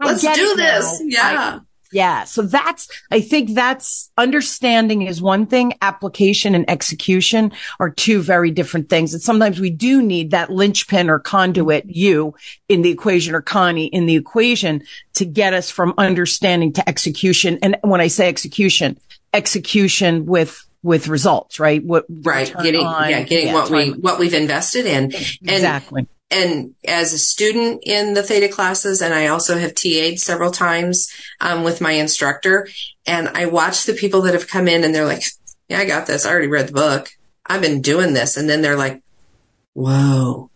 I 0.00 0.06
Let's 0.08 0.20
do 0.20 0.54
this. 0.56 1.00
Now. 1.00 1.06
Yeah. 1.06 1.58
Yeah. 1.92 2.24
So 2.24 2.42
that's, 2.42 2.88
I 3.10 3.20
think 3.20 3.54
that's 3.54 4.10
understanding 4.16 5.02
is 5.02 5.22
one 5.22 5.46
thing. 5.46 5.74
Application 5.82 6.54
and 6.54 6.68
execution 6.68 7.52
are 7.78 7.90
two 7.90 8.20
very 8.20 8.50
different 8.50 8.88
things. 8.88 9.12
And 9.14 9.22
sometimes 9.22 9.60
we 9.60 9.70
do 9.70 10.02
need 10.02 10.32
that 10.32 10.50
linchpin 10.50 11.08
or 11.08 11.18
conduit, 11.18 11.84
you 11.86 12.34
in 12.68 12.82
the 12.82 12.90
equation 12.90 13.34
or 13.34 13.42
Connie 13.42 13.86
in 13.86 14.06
the 14.06 14.16
equation 14.16 14.82
to 15.14 15.24
get 15.24 15.54
us 15.54 15.70
from 15.70 15.94
understanding 15.98 16.72
to 16.74 16.88
execution. 16.88 17.58
And 17.62 17.76
when 17.82 18.00
I 18.00 18.08
say 18.08 18.28
execution, 18.28 18.98
execution 19.32 20.26
with 20.26 20.62
with 20.82 21.08
results, 21.08 21.58
right? 21.58 21.84
What 21.84 22.06
right, 22.08 22.52
getting 22.62 22.86
on, 22.86 23.10
yeah, 23.10 23.22
getting 23.22 23.48
yeah, 23.48 23.54
what 23.54 23.70
we 23.70 23.90
what 23.90 24.18
we've 24.18 24.34
invested 24.34 24.86
in, 24.86 25.06
exactly 25.06 26.02
and 26.02 26.08
as 26.30 27.12
a 27.12 27.18
student 27.18 27.82
in 27.86 28.14
the 28.14 28.22
theta 28.22 28.48
classes 28.48 29.00
and 29.00 29.14
i 29.14 29.28
also 29.28 29.56
have 29.58 29.74
ta'd 29.74 30.18
several 30.18 30.50
times 30.50 31.08
um, 31.40 31.62
with 31.62 31.80
my 31.80 31.92
instructor 31.92 32.68
and 33.06 33.28
i 33.28 33.46
watch 33.46 33.84
the 33.84 33.94
people 33.94 34.22
that 34.22 34.34
have 34.34 34.48
come 34.48 34.66
in 34.66 34.82
and 34.82 34.94
they're 34.94 35.06
like 35.06 35.22
yeah 35.68 35.78
i 35.78 35.84
got 35.84 36.06
this. 36.06 36.26
I 36.26 36.30
already 36.30 36.48
read 36.48 36.68
the 36.68 36.72
book. 36.72 37.10
I've 37.44 37.62
been 37.62 37.80
doing 37.80 38.12
this. 38.12 38.36
And 38.36 38.48
then 38.48 38.62
they're 38.62 38.76
like 38.76 39.02
whoa. 39.74 40.50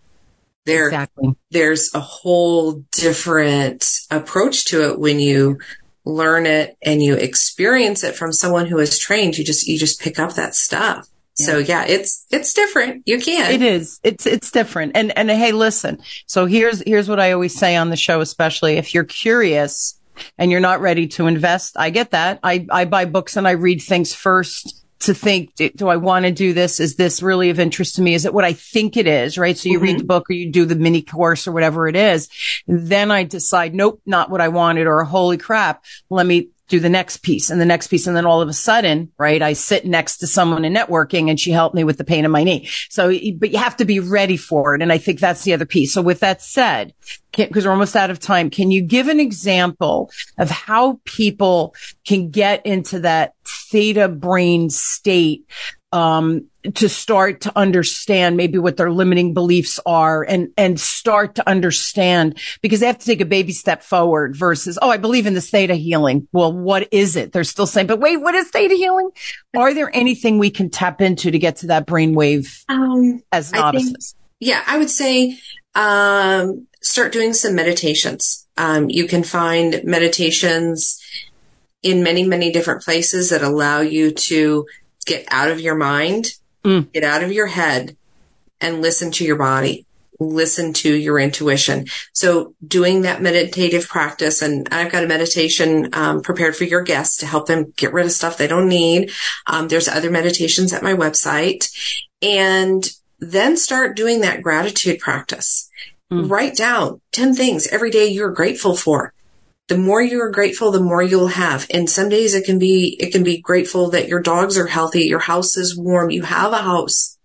There 0.67 0.89
exactly. 0.89 1.37
there's 1.51 1.95
a 1.95 2.01
whole 2.01 2.85
different 2.93 3.89
approach 4.11 4.67
to 4.67 4.91
it 4.91 4.99
when 4.99 5.19
you 5.19 5.59
learn 6.05 6.47
it 6.47 6.77
and 6.83 7.03
you 7.03 7.15
experience 7.15 8.05
it 8.05 8.15
from 8.15 8.33
someone 8.33 8.67
who 8.67 8.79
is 8.79 8.99
trained. 8.99 9.39
You 9.39 9.45
just 9.45 9.67
you 9.67 9.79
just 9.79 10.01
pick 10.01 10.19
up 10.19 10.35
that 10.35 10.55
stuff 10.55 11.09
so 11.45 11.59
yeah, 11.59 11.85
it's, 11.87 12.27
it's 12.31 12.53
different. 12.55 13.03
You 13.07 13.19
can. 13.19 13.53
It 13.53 13.63
is. 13.63 14.01
It's, 14.03 14.27
it's 14.27 14.51
different. 14.51 14.93
And, 14.95 15.17
and 15.17 15.31
hey, 15.31 15.53
listen. 15.53 15.99
So 16.27 16.47
here's, 16.47 16.83
here's 16.87 17.09
what 17.09 17.21
I 17.21 17.33
always 17.33 17.55
say 17.55 17.77
on 17.77 17.91
the 17.91 17.97
show, 17.97 18.21
especially 18.21 18.77
if 18.77 18.95
you're 18.95 19.05
curious 19.05 19.99
and 20.39 20.51
you're 20.51 20.61
not 20.61 20.81
ready 20.81 21.07
to 21.09 21.27
invest. 21.27 21.77
I 21.79 21.91
get 21.91 22.11
that. 22.11 22.41
I, 22.43 22.67
I 22.71 22.85
buy 22.85 23.05
books 23.05 23.37
and 23.37 23.49
I 23.49 23.53
read 23.53 23.81
things 23.83 24.15
first 24.15 24.77
to 25.01 25.15
think, 25.15 25.55
do 25.55 25.89
I 25.89 25.97
want 25.97 26.27
to 26.27 26.31
do 26.31 26.53
this? 26.53 26.79
Is 26.79 26.97
this 26.97 27.23
really 27.23 27.49
of 27.49 27.59
interest 27.59 27.97
to 27.97 28.03
me? 28.03 28.13
Is 28.13 28.27
it 28.27 28.35
what 28.35 28.45
I 28.45 28.53
think 28.53 28.99
it 28.99 29.07
is? 29.07 29.39
Right. 29.39 29.57
So 29.57 29.71
you 29.71 29.77
mm-hmm. 29.79 29.85
read 29.85 29.99
the 30.01 30.05
book 30.05 30.29
or 30.29 30.35
you 30.35 30.53
do 30.53 30.67
the 30.67 30.75
mini 30.75 31.01
course 31.01 31.49
or 31.49 31.53
whatever 31.53 31.89
it 31.89 31.97
is. 31.97 32.29
Then 32.67 33.11
I 33.11 33.25
decide, 33.25 33.75
nope, 33.75 34.03
not 34.05 34.31
what 34.31 34.43
I 34.43 34.49
wanted 34.49 34.87
or 34.87 35.03
holy 35.05 35.39
crap. 35.39 35.85
Let 36.11 36.27
me 36.27 36.51
do 36.71 36.81
the 36.81 36.89
next 36.89 37.19
piece 37.19 37.51
and 37.51 37.61
the 37.61 37.67
next 37.67 37.89
piece. 37.89 38.07
And 38.07 38.17
then 38.17 38.25
all 38.25 38.41
of 38.41 38.49
a 38.49 38.55
sudden, 38.55 39.13
right, 39.19 39.43
I 39.43 39.53
sit 39.53 39.85
next 39.85 40.19
to 40.19 40.27
someone 40.27 40.65
in 40.65 40.73
networking 40.73 41.29
and 41.29 41.39
she 41.39 41.51
helped 41.51 41.75
me 41.75 41.85
with 41.85 41.99
the 41.99 42.05
pain 42.05 42.25
in 42.25 42.31
my 42.31 42.45
knee. 42.45 42.69
So, 42.89 43.09
but 43.37 43.51
you 43.51 43.59
have 43.59 43.77
to 43.79 43.85
be 43.85 44.01
ready 44.01 44.37
for 44.37 44.75
it. 44.75 44.83
And 44.83 44.93
I 44.93 44.99
think 44.99 45.21
that's 45.21 45.43
the 45.43 45.53
other 45.53 45.67
piece. 45.67 45.93
So 45.93 46.01
with 46.01 46.21
that 46.21 46.41
said, 46.41 46.95
because 47.33 47.67
we're 47.67 47.73
almost 47.73 47.97
out 47.97 48.11
of 48.11 48.21
time, 48.21 48.51
can 48.51 48.71
you 48.71 48.83
give 48.83 49.09
an 49.09 49.21
example 49.21 50.11
of 50.39 50.49
how 50.49 51.01
people 51.05 51.75
can 52.07 52.31
get 52.31 52.65
into 52.65 53.01
that 53.01 53.35
theta 53.45 54.09
brain 54.09 54.71
state 54.71 55.45
um, 55.93 56.50
to 56.75 56.89
start 56.89 57.43
to 57.43 57.53
understand 57.57 58.37
maybe 58.37 58.59
what 58.59 58.77
their 58.77 58.91
limiting 58.91 59.33
beliefs 59.33 59.81
are 59.87 60.23
and, 60.23 60.49
and 60.59 60.79
start 60.79 61.37
to 61.37 61.49
understand 61.49 62.39
because 62.61 62.81
they 62.81 62.87
have 62.87 62.99
to 62.99 63.07
take 63.07 63.21
a 63.21 63.27
baby 63.27 63.53
step 63.53 63.83
forward 63.83 64.37
versus, 64.37 64.79
oh, 64.83 64.91
I 64.91 64.99
believe 64.99 65.27
in 65.27 65.35
the 65.35 65.41
state 65.41 65.71
of 65.71 65.79
healing. 65.79 66.29
Well, 66.33 66.53
what 66.53 66.89
is 66.93 67.17
it? 67.17 67.33
They're 67.33 67.45
still 67.45 67.67
saying, 67.67 67.87
but 67.87 68.01
wait, 68.01 68.19
what 68.19 68.35
is 68.35 68.51
theta 68.51 68.75
healing? 68.75 69.11
Are 69.57 69.73
there 69.73 69.91
anything 69.95 70.39
we 70.39 70.51
can 70.51 70.71
tap 70.71 71.01
into 71.01 71.31
to 71.31 71.39
get 71.39 71.57
to 71.57 71.69
that 71.69 71.87
brainwave 71.87 72.65
um, 72.69 73.23
as 73.33 73.53
novices? 73.53 74.15
Yeah, 74.39 74.63
I 74.67 74.79
would 74.79 74.91
say, 74.91 75.39
um, 75.75 76.67
start 76.83 77.13
doing 77.13 77.33
some 77.33 77.55
meditations. 77.55 78.47
Um, 78.57 78.91
you 78.91 79.07
can 79.07 79.23
find 79.23 79.81
meditations 79.85 81.01
in 81.83 82.03
many, 82.03 82.27
many 82.27 82.53
different 82.53 82.83
places 82.83 83.31
that 83.31 83.43
allow 83.43 83.81
you 83.81 84.11
to 84.13 84.67
get 85.07 85.27
out 85.31 85.51
of 85.51 85.61
your 85.61 85.75
mind, 85.75 86.35
mm. 86.65 86.91
get 86.93 87.05
out 87.05 87.23
of 87.23 87.33
your 87.33 87.47
head 87.47 87.97
and 88.61 88.83
listen 88.83 89.11
to 89.13 89.25
your 89.25 89.37
body. 89.37 89.87
Listen 90.23 90.75
to 90.75 90.95
your 90.95 91.19
intuition. 91.19 91.87
So 92.13 92.55
doing 92.67 93.03
that 93.03 93.23
meditative 93.23 93.89
practice, 93.89 94.43
and 94.43 94.69
I've 94.71 94.93
got 94.93 95.03
a 95.03 95.09
meditation 95.09 95.89
um, 95.95 96.21
prepared 96.21 96.55
for 96.55 96.65
your 96.65 96.83
guests 96.83 97.17
to 97.19 97.27
help 97.27 97.47
them 97.47 97.73
get 97.77 97.95
rid 97.95 98.05
of 98.05 98.13
stuff 98.13 98.37
they 98.37 98.47
don't 98.47 98.69
need. 98.69 99.13
Um, 99.47 99.69
there's 99.69 99.89
other 99.89 100.11
meditations 100.11 100.75
at 100.75 100.83
my 100.83 100.93
website, 100.93 101.71
and 102.21 102.87
then 103.19 103.57
start 103.57 103.97
doing 103.97 104.21
that 104.21 104.43
gratitude 104.43 104.99
practice. 104.99 105.71
Mm. 106.13 106.31
Write 106.31 106.55
down 106.55 107.01
10 107.13 107.35
things 107.35 107.67
every 107.69 107.91
day 107.91 108.07
you're 108.07 108.31
grateful 108.31 108.77
for 108.77 109.15
the 109.71 109.79
more 109.79 110.03
you're 110.03 110.31
grateful, 110.31 110.73
the 110.73 110.81
more 110.81 111.01
you'll 111.01 111.29
have. 111.29 111.65
And 111.71 111.89
some 111.89 112.09
days 112.09 112.35
it 112.35 112.45
can 112.45 112.59
be, 112.59 112.97
it 112.99 113.13
can 113.13 113.23
be 113.23 113.41
grateful 113.41 113.91
that 113.91 114.09
your 114.09 114.21
dogs 114.21 114.59
are 114.59 114.67
healthy, 114.67 115.03
your 115.03 115.21
house 115.21 115.57
is 115.57 115.79
warm, 115.79 116.11
you 116.11 116.23
have 116.23 116.53
a 116.53 116.59
house. 116.59 117.17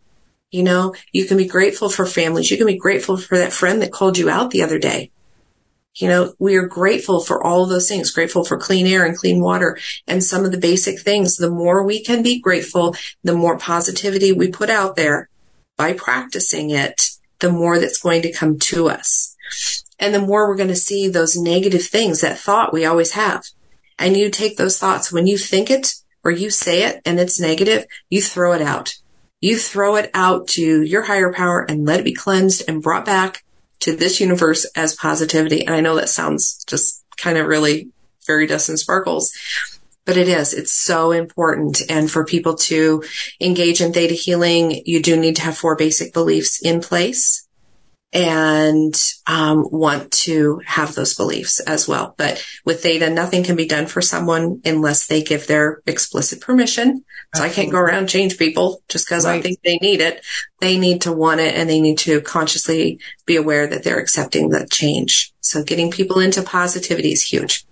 You 0.51 0.62
know, 0.62 0.93
you 1.12 1.25
can 1.25 1.38
be 1.38 1.47
grateful 1.47 1.89
for 1.89 2.05
families. 2.05 2.51
You 2.51 2.58
can 2.58 2.67
be 2.67 2.77
grateful 2.77 3.17
for 3.17 3.36
that 3.39 3.51
friend 3.51 3.81
that 3.81 3.91
called 3.91 4.19
you 4.19 4.29
out 4.29 4.51
the 4.51 4.62
other 4.62 4.77
day. 4.77 5.10
You 5.95 6.08
know, 6.08 6.36
we 6.38 6.55
are 6.55 6.67
grateful 6.67 7.19
for 7.19 7.43
all 7.43 7.65
those 7.65 7.89
things, 7.89 8.12
grateful 8.12 8.45
for 8.45 8.60
clean 8.60 8.86
air 8.86 9.03
and 9.03 9.17
clean 9.17 9.41
water 9.41 9.79
and 10.05 10.23
some 10.23 10.45
of 10.45 10.51
the 10.51 10.60
basic 10.60 10.99
things. 10.99 11.38
The 11.38 11.49
more 11.49 11.84
we 11.84 12.03
can 12.03 12.21
be 12.21 12.39
grateful, 12.39 12.95
the 13.23 13.34
more 13.34 13.58
positivity 13.58 14.34
we 14.34 14.51
put 14.51 14.69
out 14.69 14.95
there 14.95 15.29
by 15.77 15.93
practicing 15.93 16.69
it, 16.69 17.10
the 17.39 17.51
more 17.51 17.79
that's 17.79 18.03
going 18.03 18.21
to 18.21 18.31
come 18.31 18.60
to 18.60 18.88
us. 18.88 19.36
And 19.99 20.13
the 20.13 20.19
more 20.19 20.47
we're 20.47 20.58
going 20.58 20.69
to 20.69 20.75
see 20.75 21.08
those 21.08 21.38
negative 21.38 21.84
things, 21.84 22.21
that 22.21 22.38
thought 22.38 22.73
we 22.73 22.86
always 22.86 23.13
have. 23.13 23.45
And 23.97 24.17
you 24.17 24.29
take 24.29 24.58
those 24.58 24.77
thoughts 24.77 25.12
when 25.12 25.27
you 25.27 25.38
think 25.38 25.69
it 25.69 25.95
or 26.23 26.31
you 26.31 26.49
say 26.49 26.84
it 26.84 27.01
and 27.05 27.19
it's 27.19 27.39
negative, 27.39 27.86
you 28.10 28.21
throw 28.21 28.53
it 28.53 28.62
out. 28.62 28.95
You 29.41 29.58
throw 29.58 29.95
it 29.95 30.10
out 30.13 30.47
to 30.49 30.81
your 30.81 31.03
higher 31.03 31.31
power 31.31 31.62
and 31.62 31.86
let 31.86 31.99
it 31.99 32.05
be 32.05 32.13
cleansed 32.13 32.63
and 32.67 32.81
brought 32.81 33.05
back 33.05 33.43
to 33.81 33.95
this 33.95 34.19
universe 34.19 34.65
as 34.75 34.95
positivity. 34.95 35.65
And 35.65 35.75
I 35.75 35.81
know 35.81 35.95
that 35.95 36.10
sounds 36.10 36.63
just 36.65 37.03
kind 37.17 37.38
of 37.38 37.47
really 37.47 37.89
fairy 38.25 38.47
dust 38.47 38.69
and 38.69 38.79
sparkles, 38.79 39.31
but 40.03 40.17
it 40.17 40.27
is. 40.27 40.53
It's 40.53 40.73
so 40.73 41.12
important. 41.12 41.81
And 41.89 42.10
for 42.10 42.25
people 42.25 42.55
to 42.55 43.03
engage 43.39 43.81
in 43.81 43.93
theta 43.93 44.15
healing, 44.15 44.81
you 44.86 45.01
do 45.01 45.15
need 45.15 45.36
to 45.36 45.43
have 45.43 45.58
four 45.58 45.75
basic 45.75 46.13
beliefs 46.13 46.60
in 46.62 46.81
place 46.81 47.44
and 48.15 48.95
um, 49.28 49.67
want 49.69 50.10
to 50.10 50.62
have 50.65 50.95
those 50.95 51.15
beliefs 51.15 51.60
as 51.60 51.86
well. 51.86 52.15
But 52.17 52.43
with 52.63 52.82
theta, 52.82 53.10
nothing 53.10 53.43
can 53.43 53.58
be 53.58 53.67
done 53.67 53.88
for 53.88 54.01
someone 54.01 54.62
unless 54.63 55.08
they 55.08 55.21
give 55.21 55.47
their 55.47 55.82
explicit 55.86 56.39
permission. 56.39 57.04
So 57.36 57.43
Absolutely. 57.43 57.51
I 57.51 57.56
can't 57.56 57.71
go 57.73 57.80
around 57.80 58.08
change 58.08 58.38
people 58.38 58.82
just 58.88 59.06
because 59.06 59.25
right. 59.25 59.39
I 59.39 59.41
think 59.41 59.60
they 59.63 59.78
need 59.82 59.99
it. 59.99 60.25
They 60.62 60.78
need 60.78 61.01
to 61.01 61.12
want 61.12 61.41
it 61.41 61.56
and 61.56 61.69
they 61.69 61.82
need 61.82 61.97
to 61.99 62.21
consciously 62.21 62.99
be 63.25 63.36
aware 63.36 63.67
that 63.67 63.84
they're 63.84 63.99
accepting 63.99 64.49
the 64.49 64.65
change. 64.71 65.34
So 65.41 65.62
getting 65.62 65.91
people 65.91 66.19
into 66.19 66.41
positivity 66.41 67.12
is 67.12 67.21
huge. 67.21 67.65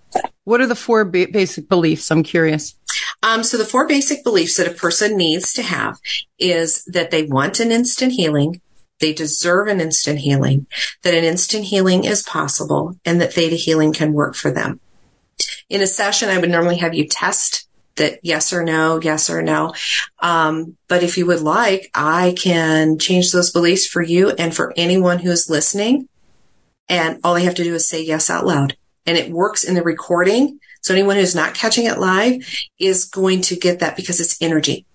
What 0.44 0.60
are 0.60 0.66
the 0.66 0.76
four 0.76 1.06
ba- 1.06 1.28
basic 1.32 1.70
beliefs? 1.70 2.10
I'm 2.10 2.22
curious. 2.22 2.74
Um, 3.22 3.42
so 3.42 3.56
the 3.56 3.64
four 3.64 3.88
basic 3.88 4.22
beliefs 4.22 4.58
that 4.58 4.70
a 4.70 4.74
person 4.74 5.16
needs 5.16 5.54
to 5.54 5.62
have 5.62 5.98
is 6.38 6.84
that 6.84 7.10
they 7.10 7.22
want 7.22 7.60
an 7.60 7.72
instant 7.72 8.12
healing, 8.12 8.60
they 9.00 9.12
deserve 9.12 9.68
an 9.68 9.80
instant 9.80 10.20
healing, 10.20 10.66
that 11.02 11.14
an 11.14 11.24
instant 11.24 11.64
healing 11.64 12.04
is 12.04 12.22
possible, 12.22 12.96
and 13.04 13.20
that 13.20 13.32
theta 13.32 13.56
healing 13.56 13.92
can 13.92 14.12
work 14.12 14.34
for 14.34 14.50
them. 14.50 14.80
In 15.68 15.80
a 15.80 15.86
session, 15.86 16.28
I 16.28 16.38
would 16.38 16.50
normally 16.50 16.78
have 16.78 16.94
you 16.94 17.06
test 17.08 17.68
that 17.96 18.18
yes 18.22 18.52
or 18.52 18.64
no, 18.64 19.00
yes 19.02 19.30
or 19.30 19.42
no. 19.42 19.72
Um, 20.18 20.76
but 20.88 21.02
if 21.02 21.16
you 21.16 21.26
would 21.26 21.40
like, 21.40 21.90
I 21.94 22.34
can 22.36 22.98
change 22.98 23.30
those 23.30 23.50
beliefs 23.50 23.86
for 23.86 24.02
you 24.02 24.30
and 24.30 24.54
for 24.54 24.72
anyone 24.76 25.18
who's 25.18 25.50
listening. 25.50 26.08
And 26.88 27.20
all 27.24 27.34
they 27.34 27.44
have 27.44 27.54
to 27.56 27.64
do 27.64 27.74
is 27.74 27.88
say 27.88 28.02
yes 28.02 28.30
out 28.30 28.46
loud. 28.46 28.76
And 29.06 29.16
it 29.16 29.30
works 29.30 29.64
in 29.64 29.74
the 29.74 29.82
recording. 29.82 30.60
So 30.82 30.92
anyone 30.92 31.16
who's 31.16 31.34
not 31.34 31.54
catching 31.54 31.86
it 31.86 31.98
live 31.98 32.42
is 32.78 33.06
going 33.06 33.42
to 33.42 33.56
get 33.56 33.80
that 33.80 33.96
because 33.96 34.20
it's 34.20 34.40
energy. 34.42 34.86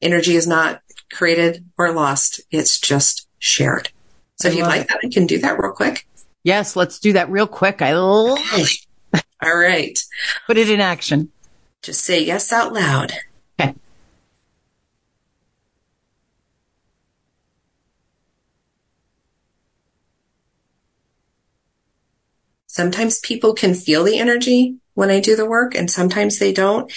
Energy 0.00 0.36
is 0.36 0.46
not 0.46 0.80
created 1.12 1.64
or 1.76 1.92
lost. 1.92 2.40
It's 2.50 2.78
just 2.78 3.23
shared. 3.44 3.90
So 4.36 4.48
I 4.48 4.52
if 4.52 4.58
you'd 4.58 4.66
like 4.66 4.88
that, 4.88 5.00
I 5.04 5.08
can 5.08 5.26
do 5.26 5.38
that 5.38 5.58
real 5.58 5.72
quick. 5.72 6.06
Yes, 6.42 6.76
let's 6.76 6.98
do 6.98 7.12
that 7.14 7.30
real 7.30 7.46
quick. 7.46 7.82
I 7.82 7.94
love. 7.94 8.38
All 9.42 9.56
right. 9.56 9.98
Put 10.46 10.58
it 10.58 10.70
in 10.70 10.80
action. 10.80 11.30
Just 11.82 12.04
say 12.04 12.22
yes 12.22 12.52
out 12.52 12.72
loud. 12.72 13.12
Okay. 13.60 13.74
Sometimes 22.66 23.20
people 23.20 23.54
can 23.54 23.74
feel 23.74 24.04
the 24.04 24.18
energy 24.18 24.76
when 24.94 25.10
I 25.10 25.20
do 25.20 25.36
the 25.36 25.46
work 25.46 25.74
and 25.74 25.90
sometimes 25.90 26.38
they 26.38 26.52
don't. 26.52 26.90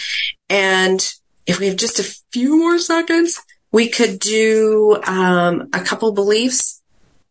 And 0.49 1.13
if 1.45 1.59
we 1.59 1.67
have 1.67 1.77
just 1.77 1.99
a 1.99 2.15
few 2.31 2.57
more 2.57 2.79
seconds, 2.79 3.41
we 3.71 3.89
could 3.89 4.19
do 4.19 5.01
um, 5.05 5.69
a 5.73 5.81
couple 5.81 6.11
beliefs 6.11 6.81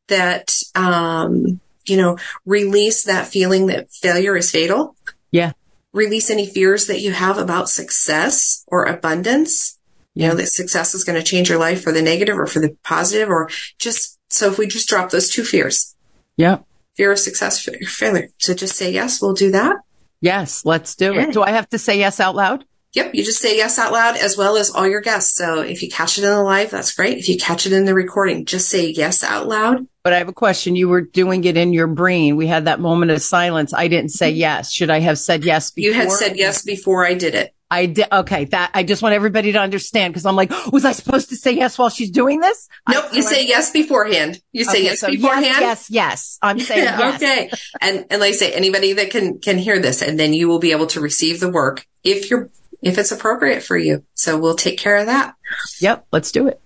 that, 0.08 0.54
um, 0.74 1.60
you 1.86 1.96
know, 1.96 2.18
release 2.44 3.04
that 3.04 3.26
feeling 3.26 3.66
that 3.66 3.90
failure 3.90 4.36
is 4.36 4.50
fatal. 4.50 4.96
Yeah. 5.30 5.52
Release 5.92 6.30
any 6.30 6.46
fears 6.46 6.86
that 6.86 7.00
you 7.00 7.12
have 7.12 7.38
about 7.38 7.68
success 7.68 8.64
or 8.66 8.84
abundance. 8.84 9.78
You 10.14 10.28
know, 10.28 10.34
that 10.34 10.46
success 10.46 10.94
is 10.94 11.04
going 11.04 11.18
to 11.18 11.22
change 11.22 11.50
your 11.50 11.58
life 11.58 11.82
for 11.82 11.92
the 11.92 12.00
negative 12.00 12.38
or 12.38 12.46
for 12.46 12.60
the 12.60 12.74
positive 12.82 13.28
or 13.28 13.50
just, 13.78 14.18
so 14.30 14.50
if 14.50 14.56
we 14.56 14.66
just 14.66 14.88
drop 14.88 15.10
those 15.10 15.28
two 15.28 15.44
fears. 15.44 15.94
Yeah. 16.38 16.60
Fear 16.96 17.12
of 17.12 17.18
success, 17.18 17.60
fear 17.60 17.76
of 17.82 17.88
failure. 17.88 18.28
So 18.38 18.54
just 18.54 18.76
say 18.76 18.90
yes, 18.90 19.20
we'll 19.20 19.34
do 19.34 19.50
that. 19.50 19.76
Yes, 20.22 20.64
let's 20.64 20.94
do 20.94 21.12
it. 21.14 21.34
Do 21.34 21.42
I 21.42 21.50
have 21.50 21.68
to 21.68 21.78
say 21.78 21.98
yes 21.98 22.18
out 22.18 22.34
loud? 22.34 22.64
Yep, 22.96 23.14
you 23.14 23.22
just 23.22 23.42
say 23.42 23.58
yes 23.58 23.78
out 23.78 23.92
loud 23.92 24.16
as 24.16 24.38
well 24.38 24.56
as 24.56 24.70
all 24.70 24.88
your 24.88 25.02
guests. 25.02 25.36
So 25.36 25.60
if 25.60 25.82
you 25.82 25.90
catch 25.90 26.16
it 26.16 26.24
in 26.24 26.30
the 26.30 26.42
live, 26.42 26.70
that's 26.70 26.94
great. 26.94 27.18
If 27.18 27.28
you 27.28 27.36
catch 27.36 27.66
it 27.66 27.72
in 27.74 27.84
the 27.84 27.92
recording, 27.92 28.46
just 28.46 28.70
say 28.70 28.88
yes 28.88 29.22
out 29.22 29.46
loud. 29.46 29.86
But 30.02 30.14
I 30.14 30.18
have 30.18 30.28
a 30.28 30.32
question. 30.32 30.76
You 30.76 30.88
were 30.88 31.02
doing 31.02 31.44
it 31.44 31.58
in 31.58 31.74
your 31.74 31.88
brain. 31.88 32.36
We 32.36 32.46
had 32.46 32.64
that 32.64 32.80
moment 32.80 33.10
of 33.10 33.20
silence. 33.20 33.74
I 33.74 33.88
didn't 33.88 34.12
say 34.12 34.30
mm-hmm. 34.30 34.38
yes. 34.38 34.72
Should 34.72 34.88
I 34.88 35.00
have 35.00 35.18
said 35.18 35.44
yes 35.44 35.70
before? 35.70 35.90
You 35.90 35.94
had 35.94 36.10
said 36.10 36.38
yes 36.38 36.64
before 36.64 37.04
I 37.04 37.12
did 37.12 37.34
it. 37.34 37.52
I 37.70 37.84
did. 37.84 38.06
Okay. 38.10 38.46
That 38.46 38.70
I 38.72 38.82
just 38.82 39.02
want 39.02 39.14
everybody 39.14 39.52
to 39.52 39.58
understand 39.58 40.14
because 40.14 40.24
I'm 40.24 40.36
like, 40.36 40.50
was 40.72 40.86
I 40.86 40.92
supposed 40.92 41.28
to 41.28 41.36
say 41.36 41.52
yes 41.52 41.76
while 41.76 41.90
she's 41.90 42.10
doing 42.10 42.40
this? 42.40 42.66
Nope. 42.88 43.04
I, 43.12 43.16
you 43.16 43.22
say 43.22 43.46
yes 43.46 43.72
beforehand. 43.72 44.40
You 44.52 44.64
say 44.64 44.78
okay, 44.78 44.84
yes 44.84 45.00
so 45.00 45.10
beforehand. 45.10 45.44
Yes, 45.44 45.90
yes, 45.90 45.90
yes. 45.90 46.38
I'm 46.40 46.60
saying 46.60 46.84
yes. 46.84 47.14
okay. 47.16 47.50
And, 47.82 48.06
and 48.08 48.20
like 48.20 48.30
I 48.30 48.32
say, 48.32 48.54
anybody 48.54 48.94
that 48.94 49.10
can, 49.10 49.38
can 49.38 49.58
hear 49.58 49.80
this 49.80 50.00
and 50.00 50.18
then 50.18 50.32
you 50.32 50.48
will 50.48 50.60
be 50.60 50.72
able 50.72 50.86
to 50.86 51.00
receive 51.02 51.40
the 51.40 51.50
work 51.50 51.84
if 52.02 52.30
you're, 52.30 52.48
if 52.82 52.98
it's 52.98 53.12
appropriate 53.12 53.62
for 53.62 53.76
you. 53.76 54.04
So 54.14 54.38
we'll 54.38 54.56
take 54.56 54.78
care 54.78 54.96
of 54.96 55.06
that. 55.06 55.34
Yep. 55.80 56.06
Let's 56.12 56.32
do 56.32 56.46
it. 56.48 56.60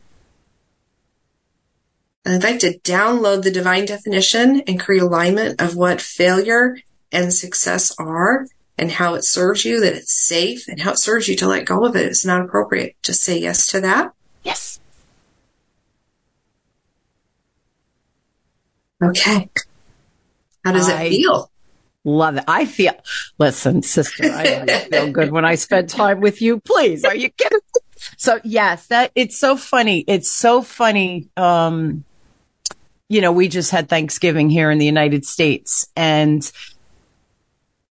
I'd 2.27 2.42
like 2.42 2.61
to 2.61 2.79
download 2.81 3.42
the 3.42 3.51
divine 3.51 3.87
definition 3.87 4.61
and 4.66 4.79
create 4.79 5.03
alignment 5.03 5.61
of 5.61 5.75
what 5.75 6.01
failure 6.01 6.77
and 7.11 7.33
success 7.33 7.94
are 7.99 8.46
and 8.77 8.90
how 8.90 9.14
it 9.14 9.25
serves 9.25 9.64
you, 9.64 9.81
that 9.81 9.94
it's 9.94 10.12
safe 10.12 10.68
and 10.68 10.81
how 10.81 10.92
it 10.92 10.99
serves 10.99 11.29
you 11.29 11.37
to 11.37 11.49
let 11.49 11.66
go 11.66 11.85
of 11.85 11.96
it. 11.96 12.07
It's 12.07 12.25
not 12.25 12.42
appropriate. 12.42 12.96
Just 13.03 13.23
say 13.23 13.38
yes 13.38 13.66
to 13.68 13.81
that. 13.81 14.12
Yes. 14.42 14.81
Okay. 19.03 19.49
How 20.64 20.73
does 20.73 20.88
I 20.88 21.05
it 21.05 21.11
feel? 21.11 21.51
Love 22.05 22.39
it. 22.39 22.45
I 22.49 22.65
feel, 22.65 22.95
listen, 23.39 23.83
sister, 23.83 24.25
I 24.25 24.67
feel 24.91 25.13
good 25.13 25.33
when 25.33 25.45
I 25.45 25.57
spend 25.57 25.91
time 25.91 26.21
with 26.21 26.41
you. 26.41 26.61
Please. 26.61 27.05
Are 27.05 27.15
you 27.15 27.29
kidding? 27.31 27.59
So 28.17 28.41
yes, 28.43 28.87
that 28.87 29.13
it's 29.15 29.39
so 29.39 29.57
funny. 29.57 30.05
It's 30.07 30.31
so 30.31 30.63
funny. 30.63 31.29
Um, 31.37 32.05
you 33.09 33.21
know, 33.21 33.33
we 33.33 33.49
just 33.49 33.71
had 33.71 33.89
Thanksgiving 33.89 34.49
here 34.49 34.71
in 34.71 34.79
the 34.79 34.87
United 34.87 35.27
States 35.27 35.89
and 35.95 36.51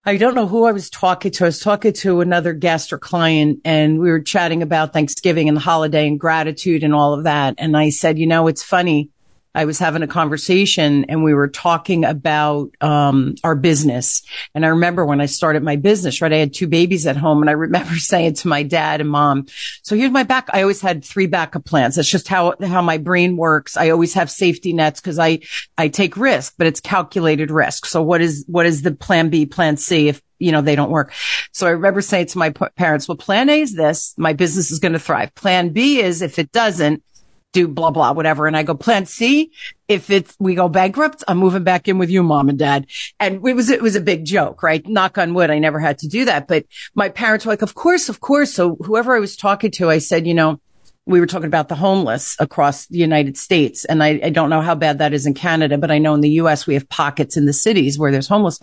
I 0.04 0.18
don't 0.18 0.36
know 0.36 0.46
who 0.46 0.66
I 0.66 0.72
was 0.72 0.88
talking 0.88 1.32
to. 1.32 1.44
I 1.44 1.48
was 1.48 1.58
talking 1.58 1.92
to 1.94 2.20
another 2.20 2.52
guest 2.52 2.92
or 2.92 2.98
client 2.98 3.60
and 3.64 3.98
we 3.98 4.08
were 4.08 4.20
chatting 4.20 4.62
about 4.62 4.92
Thanksgiving 4.92 5.48
and 5.48 5.56
the 5.56 5.62
holiday 5.62 6.06
and 6.06 6.20
gratitude 6.20 6.84
and 6.84 6.94
all 6.94 7.12
of 7.12 7.24
that. 7.24 7.56
And 7.58 7.76
I 7.76 7.90
said, 7.90 8.16
you 8.16 8.28
know, 8.28 8.46
it's 8.46 8.62
funny. 8.62 9.10
I 9.56 9.64
was 9.64 9.78
having 9.78 10.02
a 10.02 10.06
conversation 10.06 11.06
and 11.08 11.24
we 11.24 11.32
were 11.32 11.48
talking 11.48 12.04
about 12.04 12.70
um, 12.82 13.36
our 13.42 13.54
business. 13.54 14.22
And 14.54 14.66
I 14.66 14.68
remember 14.68 15.06
when 15.06 15.22
I 15.22 15.26
started 15.26 15.62
my 15.62 15.76
business, 15.76 16.20
right? 16.20 16.32
I 16.32 16.36
had 16.36 16.52
two 16.52 16.66
babies 16.66 17.06
at 17.06 17.16
home 17.16 17.40
and 17.40 17.48
I 17.48 17.52
remember 17.66 17.94
saying 17.94 18.34
to 18.34 18.48
my 18.48 18.62
dad 18.62 19.00
and 19.00 19.08
mom, 19.08 19.46
so 19.82 19.96
here's 19.96 20.10
my 20.10 20.24
back. 20.24 20.50
I 20.52 20.60
always 20.60 20.82
had 20.82 21.02
three 21.02 21.26
backup 21.26 21.64
plans. 21.64 21.96
That's 21.96 22.08
just 22.08 22.28
how, 22.28 22.54
how 22.62 22.82
my 22.82 22.98
brain 22.98 23.38
works. 23.38 23.78
I 23.78 23.88
always 23.88 24.12
have 24.12 24.30
safety 24.30 24.74
nets 24.74 25.00
because 25.00 25.18
I, 25.18 25.40
I 25.78 25.88
take 25.88 26.18
risk, 26.18 26.54
but 26.58 26.66
it's 26.66 26.80
calculated 26.80 27.50
risk. 27.50 27.86
So 27.86 28.02
what 28.02 28.20
is, 28.20 28.44
what 28.48 28.66
is 28.66 28.82
the 28.82 28.92
plan 28.92 29.30
B, 29.30 29.46
plan 29.46 29.78
C 29.78 30.08
if 30.08 30.22
you 30.38 30.52
know, 30.52 30.60
they 30.60 30.76
don't 30.76 30.90
work. 30.90 31.14
So 31.52 31.66
I 31.66 31.70
remember 31.70 32.02
saying 32.02 32.26
to 32.26 32.38
my 32.38 32.50
parents, 32.50 33.08
well, 33.08 33.16
plan 33.16 33.48
A 33.48 33.62
is 33.62 33.74
this. 33.74 34.12
My 34.18 34.34
business 34.34 34.70
is 34.70 34.80
going 34.80 34.92
to 34.92 34.98
thrive. 34.98 35.34
Plan 35.34 35.70
B 35.70 35.98
is 36.00 36.20
if 36.20 36.38
it 36.38 36.52
doesn't, 36.52 37.02
do 37.52 37.66
blah, 37.66 37.90
blah, 37.90 38.12
whatever. 38.12 38.46
And 38.46 38.56
I 38.56 38.62
go, 38.62 38.74
plan 38.74 39.06
C, 39.06 39.50
if 39.88 40.10
it's, 40.10 40.36
we 40.38 40.54
go 40.54 40.68
bankrupt, 40.68 41.24
I'm 41.26 41.38
moving 41.38 41.64
back 41.64 41.88
in 41.88 41.96
with 41.96 42.10
you, 42.10 42.22
mom 42.22 42.48
and 42.48 42.58
dad. 42.58 42.86
And 43.18 43.36
it 43.46 43.54
was, 43.54 43.70
it 43.70 43.80
was 43.80 43.96
a 43.96 44.00
big 44.00 44.24
joke, 44.24 44.62
right? 44.62 44.86
Knock 44.86 45.16
on 45.16 45.32
wood. 45.32 45.50
I 45.50 45.58
never 45.58 45.80
had 45.80 45.98
to 46.00 46.08
do 46.08 46.26
that, 46.26 46.48
but 46.48 46.66
my 46.94 47.08
parents 47.08 47.46
were 47.46 47.52
like, 47.52 47.62
of 47.62 47.74
course, 47.74 48.08
of 48.08 48.20
course. 48.20 48.52
So 48.52 48.76
whoever 48.84 49.16
I 49.16 49.20
was 49.20 49.36
talking 49.36 49.70
to, 49.72 49.88
I 49.88 49.98
said, 49.98 50.26
you 50.26 50.34
know, 50.34 50.60
we 51.06 51.20
were 51.20 51.26
talking 51.26 51.46
about 51.46 51.68
the 51.68 51.76
homeless 51.76 52.36
across 52.40 52.86
the 52.86 52.98
United 52.98 53.38
States. 53.38 53.84
And 53.84 54.02
I, 54.02 54.20
I, 54.24 54.30
don't 54.30 54.50
know 54.50 54.60
how 54.60 54.74
bad 54.74 54.98
that 54.98 55.14
is 55.14 55.24
in 55.24 55.34
Canada, 55.34 55.78
but 55.78 55.92
I 55.92 55.98
know 55.98 56.14
in 56.14 56.20
the 56.20 56.30
US 56.30 56.66
we 56.66 56.74
have 56.74 56.88
pockets 56.88 57.36
in 57.36 57.46
the 57.46 57.52
cities 57.52 57.96
where 57.96 58.10
there's 58.10 58.26
homeless. 58.26 58.58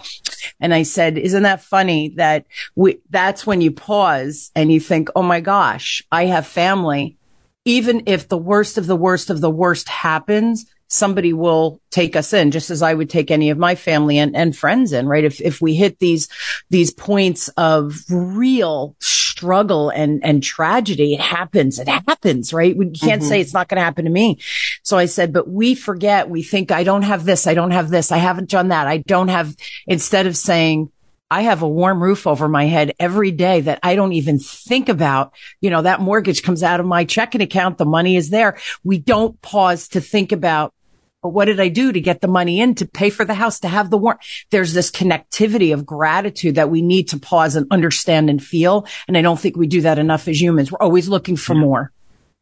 And 0.59 0.73
I 0.73 0.83
said, 0.83 1.17
isn't 1.17 1.43
that 1.43 1.61
funny 1.61 2.09
that 2.17 2.45
we, 2.75 2.99
that's 3.09 3.47
when 3.47 3.61
you 3.61 3.71
pause 3.71 4.51
and 4.55 4.71
you 4.71 4.81
think, 4.81 5.09
Oh 5.15 5.23
my 5.23 5.39
gosh, 5.39 6.03
I 6.11 6.25
have 6.25 6.45
family 6.45 7.17
even 7.65 8.03
if 8.07 8.27
the 8.27 8.37
worst 8.37 8.77
of 8.77 8.87
the 8.87 8.95
worst 8.95 9.29
of 9.29 9.41
the 9.41 9.49
worst 9.49 9.87
happens, 9.89 10.65
somebody 10.87 11.33
will 11.33 11.81
take 11.89 12.15
us 12.15 12.33
in 12.33 12.51
just 12.51 12.69
as 12.69 12.81
I 12.81 12.93
would 12.93 13.09
take 13.09 13.31
any 13.31 13.49
of 13.49 13.57
my 13.57 13.75
family 13.75 14.19
and, 14.19 14.35
and 14.35 14.55
friends 14.55 14.93
in, 14.93 15.07
right? 15.07 15.23
If, 15.23 15.41
if 15.41 15.59
we 15.59 15.73
hit 15.73 15.99
these, 15.99 16.27
these 16.69 16.91
points 16.91 17.47
of 17.57 17.97
real 18.09 18.95
struggle 18.99 19.89
and, 19.89 20.23
and 20.23 20.43
tragedy, 20.43 21.15
it 21.15 21.19
happens. 21.19 21.79
It 21.79 21.87
happens, 21.87 22.53
right? 22.53 22.77
We 22.77 22.91
can't 22.91 23.21
mm-hmm. 23.21 23.29
say 23.29 23.41
it's 23.41 23.53
not 23.53 23.69
going 23.69 23.77
to 23.77 23.83
happen 23.83 24.05
to 24.05 24.11
me. 24.11 24.39
So 24.83 24.97
I 24.97 25.05
said, 25.05 25.33
but 25.33 25.49
we 25.49 25.73
forget, 25.73 26.29
we 26.29 26.43
think 26.43 26.71
I 26.71 26.83
don't 26.83 27.01
have 27.01 27.25
this. 27.25 27.47
I 27.47 27.55
don't 27.55 27.71
have 27.71 27.89
this. 27.89 28.11
I 28.11 28.17
haven't 28.17 28.49
done 28.49 28.67
that. 28.67 28.87
I 28.87 28.99
don't 28.99 29.29
have, 29.29 29.55
instead 29.87 30.27
of 30.27 30.37
saying, 30.37 30.91
I 31.33 31.41
have 31.41 31.63
a 31.63 31.67
warm 31.67 32.03
roof 32.03 32.27
over 32.27 32.47
my 32.47 32.65
head 32.65 32.93
every 32.99 33.31
day 33.31 33.61
that 33.61 33.79
I 33.81 33.95
don't 33.95 34.13
even 34.13 34.37
think 34.37 34.87
about. 34.87 35.33
You 35.61 35.71
know, 35.71 35.81
that 35.81 35.99
mortgage 35.99 36.43
comes 36.43 36.61
out 36.61 36.79
of 36.79 36.85
my 36.85 37.05
checking 37.05 37.41
account. 37.41 37.79
The 37.79 37.85
money 37.85 38.17
is 38.17 38.29
there. 38.29 38.59
We 38.83 38.99
don't 38.99 39.41
pause 39.41 39.87
to 39.89 39.99
think 39.99 40.31
about 40.31 40.75
but 41.23 41.29
what 41.29 41.45
did 41.45 41.61
I 41.61 41.69
do 41.69 41.93
to 41.93 42.01
get 42.01 42.19
the 42.19 42.27
money 42.27 42.59
in 42.59 42.75
to 42.75 42.85
pay 42.85 43.09
for 43.09 43.23
the 43.23 43.33
house, 43.33 43.61
to 43.61 43.69
have 43.69 43.89
the 43.89 43.97
warrant? 43.97 44.19
There's 44.51 44.73
this 44.73 44.91
connectivity 44.91 45.73
of 45.73 45.85
gratitude 45.85 46.55
that 46.55 46.69
we 46.69 46.81
need 46.81 47.07
to 47.09 47.17
pause 47.17 47.55
and 47.55 47.65
understand 47.71 48.29
and 48.29 48.43
feel. 48.43 48.85
And 49.07 49.17
I 49.17 49.21
don't 49.21 49.39
think 49.39 49.55
we 49.55 49.65
do 49.65 49.81
that 49.81 49.97
enough 49.97 50.27
as 50.27 50.39
humans. 50.39 50.69
We're 50.69 50.81
always 50.81 51.07
looking 51.07 51.37
for 51.37 51.55
more. 51.55 51.93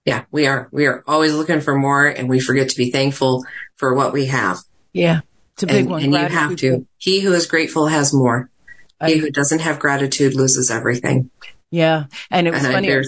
Yeah, 0.04 0.26
we 0.32 0.48
are. 0.48 0.68
We 0.72 0.88
are 0.88 1.04
always 1.06 1.36
looking 1.36 1.62
for 1.62 1.78
more 1.78 2.08
and 2.08 2.28
we 2.28 2.40
forget 2.40 2.70
to 2.70 2.76
be 2.76 2.90
thankful 2.90 3.46
for 3.76 3.94
what 3.94 4.14
we 4.14 4.26
have. 4.26 4.58
Yeah. 4.94 5.22
It's 5.54 5.64
a 5.64 5.68
big 5.68 5.82
and, 5.82 5.90
one. 5.92 6.02
And 6.02 6.12
gratitude. 6.12 6.62
you 6.64 6.72
have 6.72 6.80
to. 6.80 6.88
He 6.98 7.20
who 7.20 7.34
is 7.34 7.46
grateful 7.46 7.86
has 7.86 8.12
more. 8.12 8.50
He 9.06 9.18
who 9.18 9.32
doesn't 9.32 9.60
have 9.60 9.80
gratitude 9.80 10.36
loses 10.36 10.70
everything. 10.72 11.30
Yeah. 11.72 12.06
And 12.30 12.48
it 12.48 12.52
was 12.52 12.64
and 12.64 12.74
funny. 12.74 12.94
I, 12.94 13.02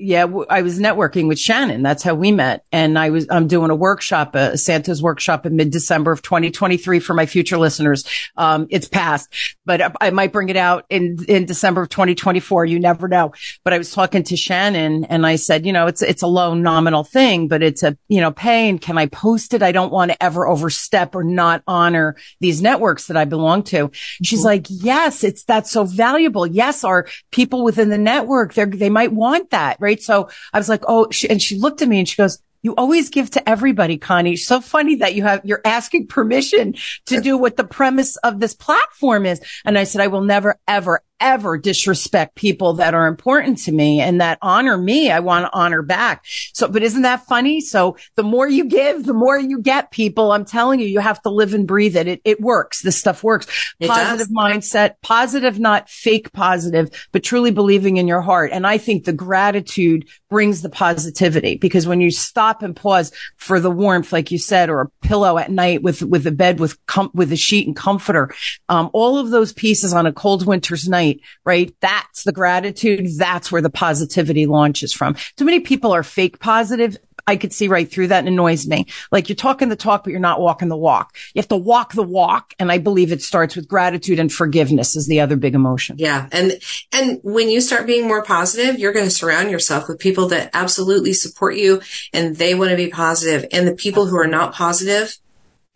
yeah, 0.00 0.26
I 0.48 0.62
was 0.62 0.78
networking 0.78 1.28
with 1.28 1.38
Shannon. 1.38 1.82
That's 1.82 2.02
how 2.02 2.14
we 2.14 2.32
met. 2.32 2.64
And 2.72 2.98
I 2.98 3.10
was, 3.10 3.26
I'm 3.30 3.46
doing 3.46 3.70
a 3.70 3.74
workshop, 3.74 4.34
a 4.34 4.56
Santa's 4.56 5.02
workshop 5.02 5.46
in 5.46 5.56
mid 5.56 5.70
December 5.70 6.10
of 6.10 6.22
2023 6.22 7.00
for 7.00 7.14
my 7.14 7.26
future 7.26 7.58
listeners. 7.58 8.04
Um, 8.36 8.66
it's 8.70 8.88
past, 8.88 9.28
but 9.66 9.94
I 10.00 10.10
might 10.10 10.32
bring 10.32 10.48
it 10.48 10.56
out 10.56 10.86
in, 10.88 11.18
in 11.28 11.44
December 11.44 11.82
of 11.82 11.90
2024. 11.90 12.64
You 12.64 12.80
never 12.80 13.08
know. 13.08 13.32
But 13.62 13.74
I 13.74 13.78
was 13.78 13.92
talking 13.92 14.22
to 14.24 14.36
Shannon 14.36 15.04
and 15.04 15.26
I 15.26 15.36
said, 15.36 15.66
you 15.66 15.72
know, 15.72 15.86
it's, 15.86 16.02
it's 16.02 16.22
a 16.22 16.26
low 16.26 16.54
nominal 16.54 17.04
thing, 17.04 17.46
but 17.46 17.62
it's 17.62 17.82
a, 17.82 17.96
you 18.08 18.20
know, 18.20 18.32
pay 18.32 18.68
and 18.68 18.80
Can 18.80 18.96
I 18.98 19.06
post 19.06 19.54
it? 19.54 19.62
I 19.62 19.72
don't 19.72 19.92
want 19.92 20.10
to 20.10 20.22
ever 20.22 20.46
overstep 20.46 21.14
or 21.14 21.22
not 21.22 21.62
honor 21.66 22.16
these 22.40 22.62
networks 22.62 23.06
that 23.06 23.16
I 23.16 23.26
belong 23.26 23.62
to. 23.64 23.90
She's 24.22 24.40
mm-hmm. 24.40 24.46
like, 24.46 24.66
yes, 24.68 25.22
it's, 25.22 25.44
that's 25.44 25.70
so 25.70 25.84
valuable. 25.84 26.46
Yes, 26.46 26.84
our 26.84 27.06
people 27.30 27.64
within 27.64 27.90
the 27.90 27.98
network, 27.98 28.54
they 28.54 28.64
they 28.64 28.90
might 28.90 29.12
want 29.12 29.50
that, 29.50 29.76
right? 29.80 29.89
Right? 29.90 30.02
So 30.02 30.28
I 30.52 30.58
was 30.58 30.68
like, 30.68 30.84
oh, 30.86 31.08
she, 31.10 31.28
and 31.28 31.42
she 31.42 31.58
looked 31.58 31.82
at 31.82 31.88
me 31.88 31.98
and 31.98 32.08
she 32.08 32.16
goes, 32.16 32.40
you 32.62 32.74
always 32.76 33.08
give 33.08 33.30
to 33.30 33.48
everybody, 33.48 33.96
Connie. 33.96 34.34
It's 34.34 34.46
so 34.46 34.60
funny 34.60 34.96
that 34.96 35.14
you 35.14 35.22
have, 35.22 35.40
you're 35.44 35.62
asking 35.64 36.08
permission 36.08 36.74
to 37.06 37.20
do 37.20 37.38
what 37.38 37.56
the 37.56 37.64
premise 37.64 38.16
of 38.18 38.38
this 38.38 38.54
platform 38.54 39.24
is. 39.24 39.40
And 39.64 39.78
I 39.78 39.84
said, 39.84 40.02
I 40.02 40.08
will 40.08 40.20
never, 40.20 40.58
ever, 40.68 41.00
ever 41.20 41.58
disrespect 41.58 42.34
people 42.34 42.74
that 42.74 42.94
are 42.94 43.06
important 43.06 43.58
to 43.58 43.72
me 43.72 44.00
and 44.00 44.20
that 44.20 44.38
honor 44.42 44.76
me. 44.76 45.10
I 45.10 45.20
want 45.20 45.46
to 45.46 45.52
honor 45.52 45.82
back. 45.82 46.24
So, 46.54 46.68
but 46.68 46.82
isn't 46.82 47.02
that 47.02 47.26
funny? 47.26 47.60
So 47.60 47.96
the 48.16 48.22
more 48.22 48.48
you 48.48 48.64
give, 48.64 49.04
the 49.04 49.14
more 49.14 49.38
you 49.38 49.60
get 49.60 49.90
people. 49.90 50.32
I'm 50.32 50.44
telling 50.44 50.80
you, 50.80 50.86
you 50.86 51.00
have 51.00 51.20
to 51.22 51.30
live 51.30 51.54
and 51.54 51.66
breathe 51.66 51.96
it. 51.96 52.06
It, 52.06 52.20
it 52.24 52.40
works. 52.40 52.82
This 52.82 52.96
stuff 52.96 53.22
works. 53.22 53.46
It 53.78 53.88
positive 53.88 54.28
does. 54.28 54.36
mindset, 54.36 54.94
positive, 55.02 55.58
not 55.58 55.88
fake 55.88 56.32
positive, 56.32 56.90
but 57.12 57.22
truly 57.22 57.50
believing 57.50 57.96
in 57.96 58.08
your 58.08 58.20
heart. 58.20 58.50
And 58.52 58.66
I 58.66 58.78
think 58.78 59.04
the 59.04 59.12
gratitude 59.12 60.08
brings 60.28 60.62
the 60.62 60.70
positivity 60.70 61.56
because 61.56 61.86
when 61.86 62.00
you 62.00 62.10
stop 62.10 62.62
and 62.62 62.74
pause 62.74 63.12
for 63.36 63.60
the 63.60 63.70
warmth, 63.70 64.12
like 64.12 64.30
you 64.30 64.38
said, 64.38 64.70
or 64.70 64.80
a 64.80 65.06
pillow 65.06 65.38
at 65.38 65.50
night 65.50 65.82
with, 65.82 66.02
with 66.02 66.26
a 66.26 66.32
bed 66.32 66.60
with, 66.60 66.84
com- 66.86 67.10
with 67.14 67.32
a 67.32 67.36
sheet 67.36 67.66
and 67.66 67.76
comforter, 67.76 68.32
um, 68.68 68.90
all 68.92 69.18
of 69.18 69.30
those 69.30 69.52
pieces 69.52 69.92
on 69.92 70.06
a 70.06 70.12
cold 70.12 70.46
winter's 70.46 70.88
night, 70.88 71.09
right? 71.44 71.74
That's 71.80 72.24
the 72.24 72.32
gratitude. 72.32 73.08
That's 73.16 73.50
where 73.50 73.62
the 73.62 73.70
positivity 73.70 74.46
launches 74.46 74.92
from. 74.92 75.16
Too 75.36 75.44
many 75.44 75.60
people 75.60 75.92
are 75.92 76.02
fake 76.02 76.38
positive 76.40 76.96
I 77.26 77.36
could 77.36 77.52
see 77.52 77.68
right 77.68 77.90
through 77.90 78.08
that 78.08 78.20
and 78.20 78.28
annoys 78.28 78.66
me. 78.66 78.86
Like 79.12 79.28
you're 79.28 79.36
talking 79.36 79.68
the 79.68 79.76
talk, 79.76 80.04
but 80.04 80.10
you're 80.10 80.20
not 80.20 80.40
walking 80.40 80.68
the 80.68 80.76
walk. 80.76 81.16
You 81.34 81.40
have 81.40 81.48
to 81.48 81.56
walk 81.56 81.92
the 81.92 82.02
walk. 82.02 82.54
And 82.58 82.72
I 82.72 82.78
believe 82.78 83.12
it 83.12 83.22
starts 83.22 83.56
with 83.56 83.68
gratitude 83.68 84.18
and 84.18 84.32
forgiveness 84.32 84.96
is 84.96 85.06
the 85.06 85.20
other 85.20 85.36
big 85.36 85.54
emotion. 85.54 85.96
Yeah. 85.98 86.28
And, 86.32 86.60
and 86.92 87.20
when 87.22 87.48
you 87.48 87.60
start 87.60 87.86
being 87.86 88.06
more 88.06 88.24
positive, 88.24 88.78
you're 88.78 88.92
going 88.92 89.06
to 89.06 89.10
surround 89.10 89.50
yourself 89.50 89.88
with 89.88 89.98
people 89.98 90.28
that 90.28 90.50
absolutely 90.54 91.12
support 91.12 91.56
you 91.56 91.80
and 92.12 92.36
they 92.36 92.54
want 92.54 92.70
to 92.70 92.76
be 92.76 92.88
positive. 92.88 93.48
And 93.52 93.66
the 93.66 93.76
people 93.76 94.06
who 94.06 94.18
are 94.18 94.26
not 94.26 94.54
positive 94.54 95.16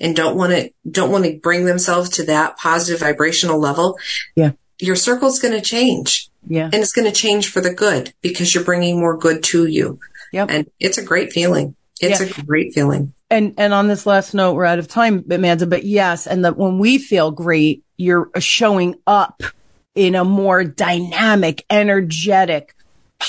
and 0.00 0.16
don't 0.16 0.36
want 0.36 0.52
to, 0.52 0.70
don't 0.90 1.12
want 1.12 1.24
to 1.24 1.38
bring 1.38 1.66
themselves 1.66 2.10
to 2.10 2.24
that 2.24 2.56
positive 2.56 3.00
vibrational 3.00 3.60
level. 3.60 3.96
Yeah. 4.34 4.52
Your 4.84 4.96
circle's 4.96 5.38
going 5.38 5.54
to 5.54 5.60
change. 5.60 6.28
Yeah. 6.46 6.66
And 6.66 6.74
it's 6.74 6.92
going 6.92 7.10
to 7.10 7.12
change 7.12 7.50
for 7.50 7.60
the 7.60 7.72
good 7.72 8.12
because 8.20 8.54
you're 8.54 8.64
bringing 8.64 9.00
more 9.00 9.16
good 9.16 9.42
to 9.44 9.66
you. 9.66 9.98
Yep. 10.32 10.50
And 10.50 10.70
it's 10.78 10.98
a 10.98 11.04
great 11.04 11.32
feeling. 11.32 11.74
It's 12.00 12.20
yeah. 12.20 12.26
a 12.26 12.44
great 12.44 12.74
feeling. 12.74 13.14
And, 13.30 13.54
and 13.56 13.72
on 13.72 13.88
this 13.88 14.04
last 14.04 14.34
note, 14.34 14.54
we're 14.54 14.64
out 14.64 14.78
of 14.78 14.88
time, 14.88 15.24
Amanda, 15.30 15.66
but 15.66 15.84
yes. 15.84 16.26
And 16.26 16.44
that 16.44 16.56
when 16.56 16.78
we 16.78 16.98
feel 16.98 17.30
great, 17.30 17.82
you're 17.96 18.30
showing 18.38 18.96
up 19.06 19.42
in 19.94 20.14
a 20.14 20.24
more 20.24 20.64
dynamic, 20.64 21.64
energetic, 21.70 22.74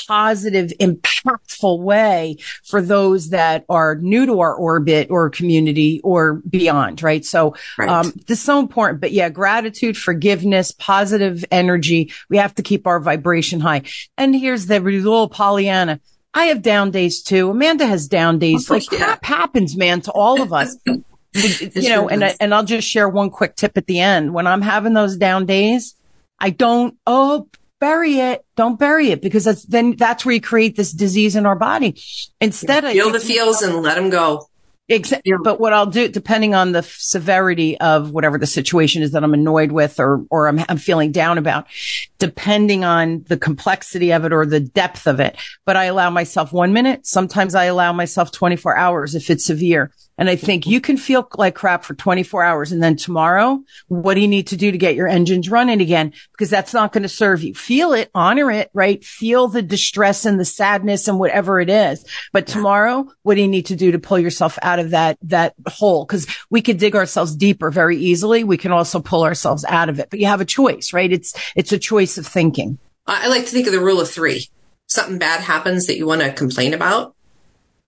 positive, 0.08 0.72
impactful 0.80 1.80
way 1.80 2.38
for 2.64 2.82
those 2.82 3.30
that 3.30 3.66
are 3.70 3.96
new 3.96 4.26
to 4.26 4.40
our 4.40 4.54
orbit 4.54 5.10
or 5.10 5.30
community 5.30 6.02
or 6.04 6.42
beyond, 6.50 7.02
right? 7.02 7.24
So, 7.24 7.56
right. 7.78 7.90
um, 7.90 8.14
this 8.28 8.40
is 8.40 8.46
so 8.46 8.60
important. 8.60 9.02
But 9.02 9.12
yeah, 9.12 9.30
gratitude, 9.30 9.98
forgiveness, 9.98 10.72
positive 10.72 11.46
energy. 11.52 12.12
We 12.30 12.38
have 12.38 12.56
to 12.56 12.64
keep 12.64 12.88
our 12.88 13.00
vibration 13.00 13.60
high. 13.60 13.84
And 14.18 14.36
here's 14.36 14.68
the 14.68 14.80
little 14.80 15.30
Pollyanna. 15.30 16.00
I 16.34 16.46
have 16.46 16.62
down 16.62 16.92
days 16.92 17.24
too. 17.24 17.50
Amanda 17.50 17.86
has 17.86 18.08
down 18.08 18.40
days. 18.40 18.70
Like 18.70 18.92
yeah. 18.92 18.98
crap 18.98 19.24
happens, 19.24 19.78
man, 19.78 20.02
to 20.02 20.12
all 20.12 20.42
of 20.42 20.52
us. 20.52 20.76
you 20.86 21.90
know, 21.90 22.10
and 22.10 22.24
I, 22.24 22.36
and 22.40 22.54
I'll 22.54 22.66
just 22.66 22.88
share 22.88 23.08
one 23.08 23.30
quick 23.30 23.56
tip 23.56 23.78
at 23.78 23.88
the 23.88 24.00
end. 24.00 24.34
When 24.34 24.46
I'm 24.46 24.62
having 24.62 24.94
those 24.94 25.16
down 25.18 25.46
days, 25.46 25.96
I 26.40 26.50
don't 26.50 26.98
oh 27.08 27.48
bury 27.86 28.16
it. 28.16 28.44
Don't 28.56 28.80
bury 28.80 29.12
it 29.12 29.22
because 29.22 29.44
that's 29.44 29.64
then 29.66 29.96
that's 29.96 30.26
where 30.26 30.34
you 30.34 30.42
create 30.42 30.76
this 30.76 30.92
disease 30.92 31.36
in 31.36 31.46
our 31.46 31.56
body. 31.56 32.02
Instead, 32.42 32.84
yeah. 32.84 32.94
feel 32.94 33.10
I, 33.10 33.12
the 33.12 33.20
feels 33.20 33.62
and 33.62 33.84
let 33.84 33.96
them 33.96 34.10
go. 34.10 34.48
Exactly. 34.88 35.34
But 35.44 35.60
what 35.60 35.74
I'll 35.74 35.86
do, 35.86 36.08
depending 36.08 36.54
on 36.54 36.72
the 36.72 36.84
severity 36.84 37.80
of 37.80 38.12
whatever 38.12 38.38
the 38.38 38.48
situation 38.48 39.02
is 39.02 39.12
that 39.12 39.24
I'm 39.24 39.34
annoyed 39.34 39.72
with 39.72 40.00
or, 40.00 40.26
or 40.30 40.48
I'm, 40.48 40.60
I'm 40.70 40.78
feeling 40.78 41.12
down 41.12 41.40
about, 41.40 41.66
depending 42.20 42.84
on 42.84 43.24
the 43.28 43.38
complexity 43.38 44.12
of 44.14 44.26
it 44.26 44.34
or 44.34 44.46
the 44.46 44.60
depth 44.60 45.08
of 45.08 45.20
it. 45.20 45.38
But 45.66 45.76
I 45.76 45.86
allow 45.86 46.12
myself 46.12 46.54
one 46.54 46.72
minute. 46.72 47.08
Sometimes 47.08 47.56
I 47.56 47.66
allow 47.66 47.94
myself 47.94 48.32
24 48.32 48.78
hours 48.78 49.16
if 49.16 49.32
it's 49.32 49.46
severe. 49.46 49.92
And 50.18 50.30
I 50.30 50.36
think 50.36 50.66
you 50.66 50.80
can 50.80 50.98
feel 50.98 51.28
like 51.38 51.56
crap 51.56 51.84
for 51.84 51.94
24 51.94 52.44
hours. 52.44 52.72
And 52.72 52.82
then 52.82 52.96
tomorrow, 52.96 53.62
what 53.88 54.14
do 54.14 54.22
you 54.22 54.28
need 54.28 54.48
to 54.48 54.58
do 54.58 54.72
to 54.72 54.78
get 54.78 54.96
your 54.96 55.08
engines 55.08 55.50
running 55.50 55.82
again? 55.82 56.14
Because 56.32 56.50
that's 56.50 56.74
not 56.74 56.94
going 56.94 57.04
to 57.04 57.10
serve 57.10 57.44
you. 57.44 57.54
Feel 57.54 57.94
it, 57.94 58.12
honor 58.16 58.50
it, 58.50 58.70
right? 58.74 59.04
Feel 59.04 59.48
the 59.48 59.62
distress 59.62 60.26
and 60.26 60.40
the 60.40 60.46
sadness 60.46 61.08
and 61.08 61.20
whatever 61.20 61.60
it 61.60 61.70
is. 61.70 62.06
But 62.32 62.48
tomorrow, 62.48 63.08
what 63.24 63.36
do 63.36 63.42
you 63.42 63.48
need 63.48 63.66
to 63.68 63.76
do 63.76 63.92
to 63.92 64.00
pull 64.00 64.20
yourself 64.20 64.58
out 64.62 64.80
of 64.80 64.92
that, 64.92 65.18
that 65.24 65.54
hole? 65.68 66.06
Cause 66.06 66.28
we 66.50 66.62
could 66.62 66.78
dig 66.78 66.96
ourselves 66.96 67.36
deeper 67.36 67.70
very 67.70 67.98
easily. 67.98 68.44
We 68.44 68.58
can 68.58 68.72
also 68.72 69.02
pull 69.02 69.24
ourselves 69.24 69.66
out 69.66 69.90
of 69.90 70.00
it, 70.00 70.10
but 70.10 70.20
you 70.20 70.28
have 70.28 70.42
a 70.42 70.46
choice, 70.46 70.94
right? 70.94 71.12
It's, 71.12 71.34
it's 71.56 71.74
a 71.74 71.80
choice 71.80 72.18
of 72.18 72.26
thinking. 72.26 72.80
I 73.06 73.28
like 73.28 73.44
to 73.44 73.52
think 73.52 73.68
of 73.68 73.74
the 73.74 73.80
rule 73.80 74.02
of 74.02 74.10
three. 74.10 74.48
Something 74.88 75.18
bad 75.18 75.42
happens 75.42 75.88
that 75.88 75.98
you 75.98 76.06
want 76.06 76.22
to 76.22 76.32
complain 76.32 76.74
about 76.74 77.15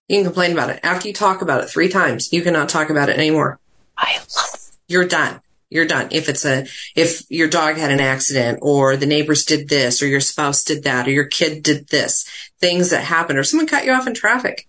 you 0.08 0.18
can 0.18 0.26
complain 0.26 0.52
about 0.52 0.70
it. 0.70 0.80
After 0.84 1.08
you 1.08 1.14
talk 1.14 1.42
about 1.42 1.64
it 1.64 1.70
three 1.70 1.90
times, 1.90 2.32
you 2.32 2.42
cannot 2.42 2.70
talk 2.70 2.90
about 2.90 3.10
it 3.10 3.18
anymore. 3.18 3.60
I 3.98 4.18
love 4.18 4.50
it. 4.54 4.78
You're 4.88 5.08
done. 5.08 5.42
You're 5.70 5.86
done. 5.86 6.08
If 6.12 6.30
it's 6.30 6.46
a, 6.46 6.66
if 6.96 7.30
your 7.30 7.50
dog 7.50 7.76
had 7.76 7.92
an 7.92 8.00
accident 8.00 8.60
or 8.62 8.96
the 8.96 9.06
neighbors 9.06 9.44
did 9.44 9.68
this 9.68 10.02
or 10.02 10.08
your 10.08 10.22
spouse 10.22 10.64
did 10.64 10.84
that 10.84 11.08
or 11.08 11.12
your 11.12 11.26
kid 11.26 11.62
did 11.62 11.88
this, 11.88 12.26
things 12.60 12.90
that 12.92 13.04
happen 13.04 13.38
or 13.38 13.44
someone 13.44 13.68
cut 13.68 13.86
you 13.86 13.92
off 13.92 14.08
in 14.08 14.14
traffic 14.14 14.68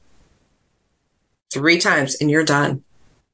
three 1.53 1.79
times 1.79 2.17
and 2.21 2.31
you're 2.31 2.45
done. 2.45 2.83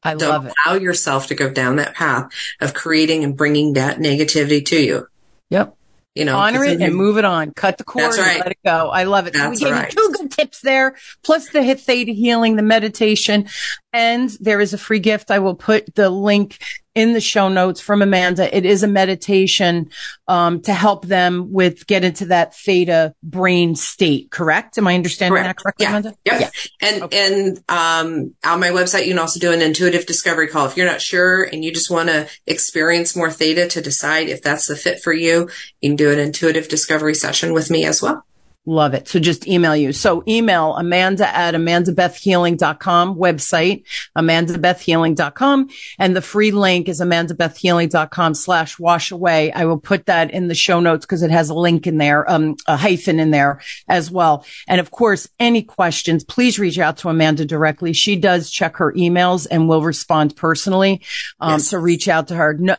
I 0.03 0.15
Don't 0.15 0.29
love 0.29 0.47
it. 0.47 0.55
Allow 0.67 0.77
yourself 0.77 1.29
to 1.29 1.35
go 1.35 1.51
down 1.51 1.77
that 1.77 1.95
path 1.95 2.31
of 2.61 2.75
creating 2.75 3.25
and 3.25 3.37
bringing 3.37 3.73
that 3.75 3.99
negativity 3.99 4.65
to 4.67 4.83
you. 4.83 5.07
Yep. 5.49 5.75
You 6.15 6.25
know, 6.25 6.37
honor 6.39 6.65
it 6.65 6.81
and 6.81 6.95
move 6.95 7.19
it 7.19 7.25
on. 7.25 7.51
Cut 7.51 7.77
the 7.77 7.83
cord 7.83 8.17
right. 8.17 8.39
let 8.39 8.53
it 8.53 8.59
go. 8.65 8.89
I 8.89 9.03
love 9.03 9.27
it. 9.27 9.33
That's 9.33 9.59
so 9.59 9.67
we 9.67 9.71
gave 9.71 9.73
right. 9.73 9.93
you 9.93 10.13
two 10.13 10.17
good 10.17 10.31
tips 10.31 10.61
there, 10.61 10.95
plus 11.25 11.51
the 11.51 11.75
theta 11.75 12.13
healing, 12.13 12.55
the 12.55 12.63
meditation, 12.63 13.49
and 13.95 14.29
there 14.41 14.61
is 14.61 14.75
a 14.75 14.79
free 14.79 14.99
gift. 14.99 15.31
I 15.31 15.39
will 15.39 15.55
put 15.55 15.95
the 15.95 16.11
link 16.11 16.59
in 16.97 17.13
the 17.13 17.21
show 17.21 17.49
notes 17.49 17.81
from 17.81 18.03
Amanda. 18.03 18.55
It 18.55 18.67
is 18.67 18.83
a 18.83 18.89
meditation 18.89 19.91
um, 20.27 20.61
to 20.63 20.75
help 20.75 21.07
them 21.07 21.53
with 21.53 21.87
get 21.87 22.03
into 22.03 22.27
that 22.27 22.57
theta 22.57 23.15
brain 23.23 23.77
state. 23.77 24.33
Correct? 24.33 24.79
Am 24.79 24.89
I 24.89 24.97
understanding 24.97 25.43
correct. 25.43 25.59
that 25.59 25.63
correctly, 25.63 25.85
yeah. 25.85 25.91
Amanda? 25.91 26.15
Yep. 26.25 26.41
Yeah. 26.41 26.51
And 26.83 27.03
okay. 27.05 27.27
and 27.27 27.59
um, 27.69 28.35
on 28.45 28.59
my 28.59 28.71
website, 28.71 29.03
you 29.03 29.13
can 29.13 29.21
also 29.21 29.39
do 29.39 29.53
an 29.53 29.63
intuitive 29.63 30.07
discovery 30.07 30.49
call 30.49 30.67
if 30.67 30.77
you're 30.77 30.87
not 30.87 31.01
sure 31.01 31.45
and 31.45 31.65
you 31.65 31.73
just 31.73 31.91
want 31.91 32.09
to 32.09 32.29
experience 32.47 33.15
more 33.15 33.31
theta 33.31 33.69
to 33.69 33.81
decide 33.81 34.29
if 34.29 34.43
that's 34.43 34.67
the 34.67 34.77
fit 34.77 35.01
for 35.03 35.13
you. 35.13 35.49
You 35.81 35.91
can 35.91 35.97
do 35.97 36.11
an 36.11 36.19
intuitive 36.19 36.69
discovery 36.69 37.15
session 37.15 37.53
with 37.53 37.71
me 37.71 37.85
as 37.85 38.03
well. 38.03 38.25
Love 38.67 38.95
it. 38.95 39.07
So 39.09 39.19
just 39.19 39.47
email 39.47 39.77
you. 39.77 39.93
So 39.93 40.25
email 40.27 40.75
Amanda 40.77 41.29
at 41.29 41.55
amandabethhealing.com 41.55 43.15
website, 43.17 43.85
amandabethhealing.com. 44.17 45.69
And 45.99 46.17
the 46.17 46.23
free 46.23 46.51
link 46.51 46.89
is 46.89 46.99
amandabethhealing.com 46.99 48.35
slash 48.35 48.79
wash 48.79 49.11
away. 49.11 49.53
I 49.53 49.67
will 49.67 49.79
put 49.79 50.07
that 50.07 50.31
in 50.31 50.49
the 50.49 50.55
show 50.55 50.81
notes 50.81 51.05
because 51.05 51.23
it 51.23 51.31
has 51.31 51.51
a 51.51 51.55
link 51.55 51.87
in 51.87 51.99
there, 51.99 52.31
um, 52.31 52.57
a 52.67 52.79
hyphen 52.79 53.21
in 53.21 53.33
there 53.33 53.61
as 53.87 54.11
well. 54.11 54.47
And 54.67 54.81
of 54.81 54.91
course, 54.91 55.29
any 55.39 55.63
questions, 55.63 56.25
please 56.25 56.59
reach 56.59 56.79
out 56.79 56.97
to 56.99 57.11
Amanda 57.11 57.45
directly. 57.45 57.93
She 57.93 58.17
does 58.17 58.51
check 58.51 58.77
her 58.79 58.95
emails 58.95 59.47
and 59.51 59.69
will 59.69 59.83
respond 59.83 60.37
personally. 60.37 61.03
Um, 61.39 61.53
yes. 61.53 61.69
so 61.69 61.79
reach 61.79 62.09
out 62.09 62.29
to 62.29 62.35
her. 62.35 62.55
No, 62.55 62.77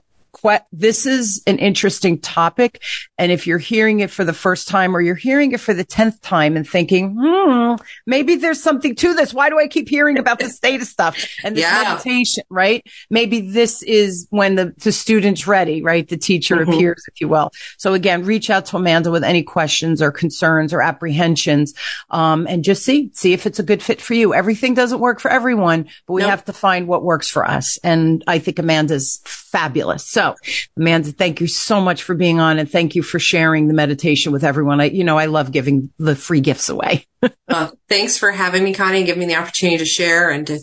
this 0.72 1.06
is 1.06 1.42
an 1.48 1.60
interesting 1.60 2.20
topic. 2.20 2.82
And 3.18 3.32
if 3.32 3.48
you're 3.48 3.58
hearing 3.58 4.00
it 4.02 4.12
for 4.12 4.24
the 4.24 4.34
first 4.34 4.68
time 4.68 4.96
or 4.96 5.02
you're 5.02 5.16
hearing 5.16 5.52
it 5.52 5.60
for 5.60 5.74
the 5.74 5.86
10th 5.86 6.22
time 6.22 6.56
and 6.56 6.68
thinking, 6.68 7.16
hmm, 7.20 7.76
maybe 8.06 8.36
there's 8.36 8.62
something 8.62 8.96
to 8.96 9.14
this. 9.14 9.34
Why 9.34 9.50
do 9.50 9.60
I 9.60 9.68
keep 9.68 9.90
hearing 9.90 10.18
about 10.18 10.40
this 10.40 10.60
theta 10.60 10.86
stuff 10.86 11.18
and 11.44 11.56
this 11.56 11.64
yeah. 11.64 11.84
meditation, 11.84 12.44
right? 12.50 12.86
Maybe 13.10 13.42
this 13.42 13.84
is 13.84 14.28
when 14.30 14.56
the, 14.56 14.74
the 14.78 14.92
student's 14.92 15.48
ready, 15.48 15.82
right? 15.82 16.08
The 16.08 16.18
teacher 16.18 16.58
mm-hmm. 16.58 16.72
appears, 16.72 17.04
if 17.08 17.20
you 17.22 17.28
will. 17.28 17.52
So 17.78 17.94
again, 17.94 18.24
reach 18.24 18.50
out 18.50 18.66
to 18.68 18.78
Amanda 18.78 19.12
with 19.12 19.24
any 19.24 19.44
questions 19.44 20.02
or 20.02 20.12
concerns 20.12 20.74
or 20.74 20.82
apprehensions. 20.82 21.74
Um, 22.10 22.48
and 22.48 22.64
just 22.64 22.84
see, 22.84 23.10
see 23.14 23.34
if 23.34 23.46
it's 23.46 23.60
a 23.60 23.64
good 23.64 23.82
fit 23.82 24.02
for 24.02 24.14
you. 24.14 24.34
Everything 24.34 24.74
doesn't 24.74 25.00
work 25.00 25.20
for 25.20 25.32
everyone, 25.32 25.90
but 26.06 26.14
we 26.14 26.22
nope. 26.22 26.30
have 26.30 26.46
to 26.46 26.54
find 26.54 26.88
what 26.88 27.04
works 27.04 27.30
for 27.30 27.46
us. 27.46 27.78
And 27.84 28.24
I 28.28 28.40
think 28.40 28.60
Amanda's 28.60 29.22
fabulous. 29.26 30.06
So 30.06 30.35
Amanda, 30.78 31.12
thank 31.12 31.42
you 31.42 31.48
so 31.48 31.82
much 31.82 32.04
for 32.04 32.16
being 32.16 32.40
on 32.40 32.60
and 32.60 32.70
thank 32.70 32.96
you 32.96 33.04
for 33.04 33.20
sharing 33.20 33.68
the 33.68 33.74
meditation 33.74 34.32
with 34.32 34.44
everyone. 34.44 34.82
I, 34.82 34.86
you 34.86 35.04
know, 35.04 35.18
I 35.18 35.26
love 35.26 35.52
giving 35.52 35.92
the 35.98 36.16
free 36.16 36.42
gifts 36.42 36.70
away. 36.70 37.06
uh, 37.48 37.72
thanks 37.90 38.18
for 38.18 38.32
having 38.32 38.64
me, 38.64 38.74
Connie, 38.74 39.00
and 39.00 39.06
giving 39.06 39.22
me 39.22 39.34
the 39.34 39.40
opportunity 39.40 39.78
to 39.78 39.86
share 39.86 40.30
and 40.30 40.48
to, 40.48 40.60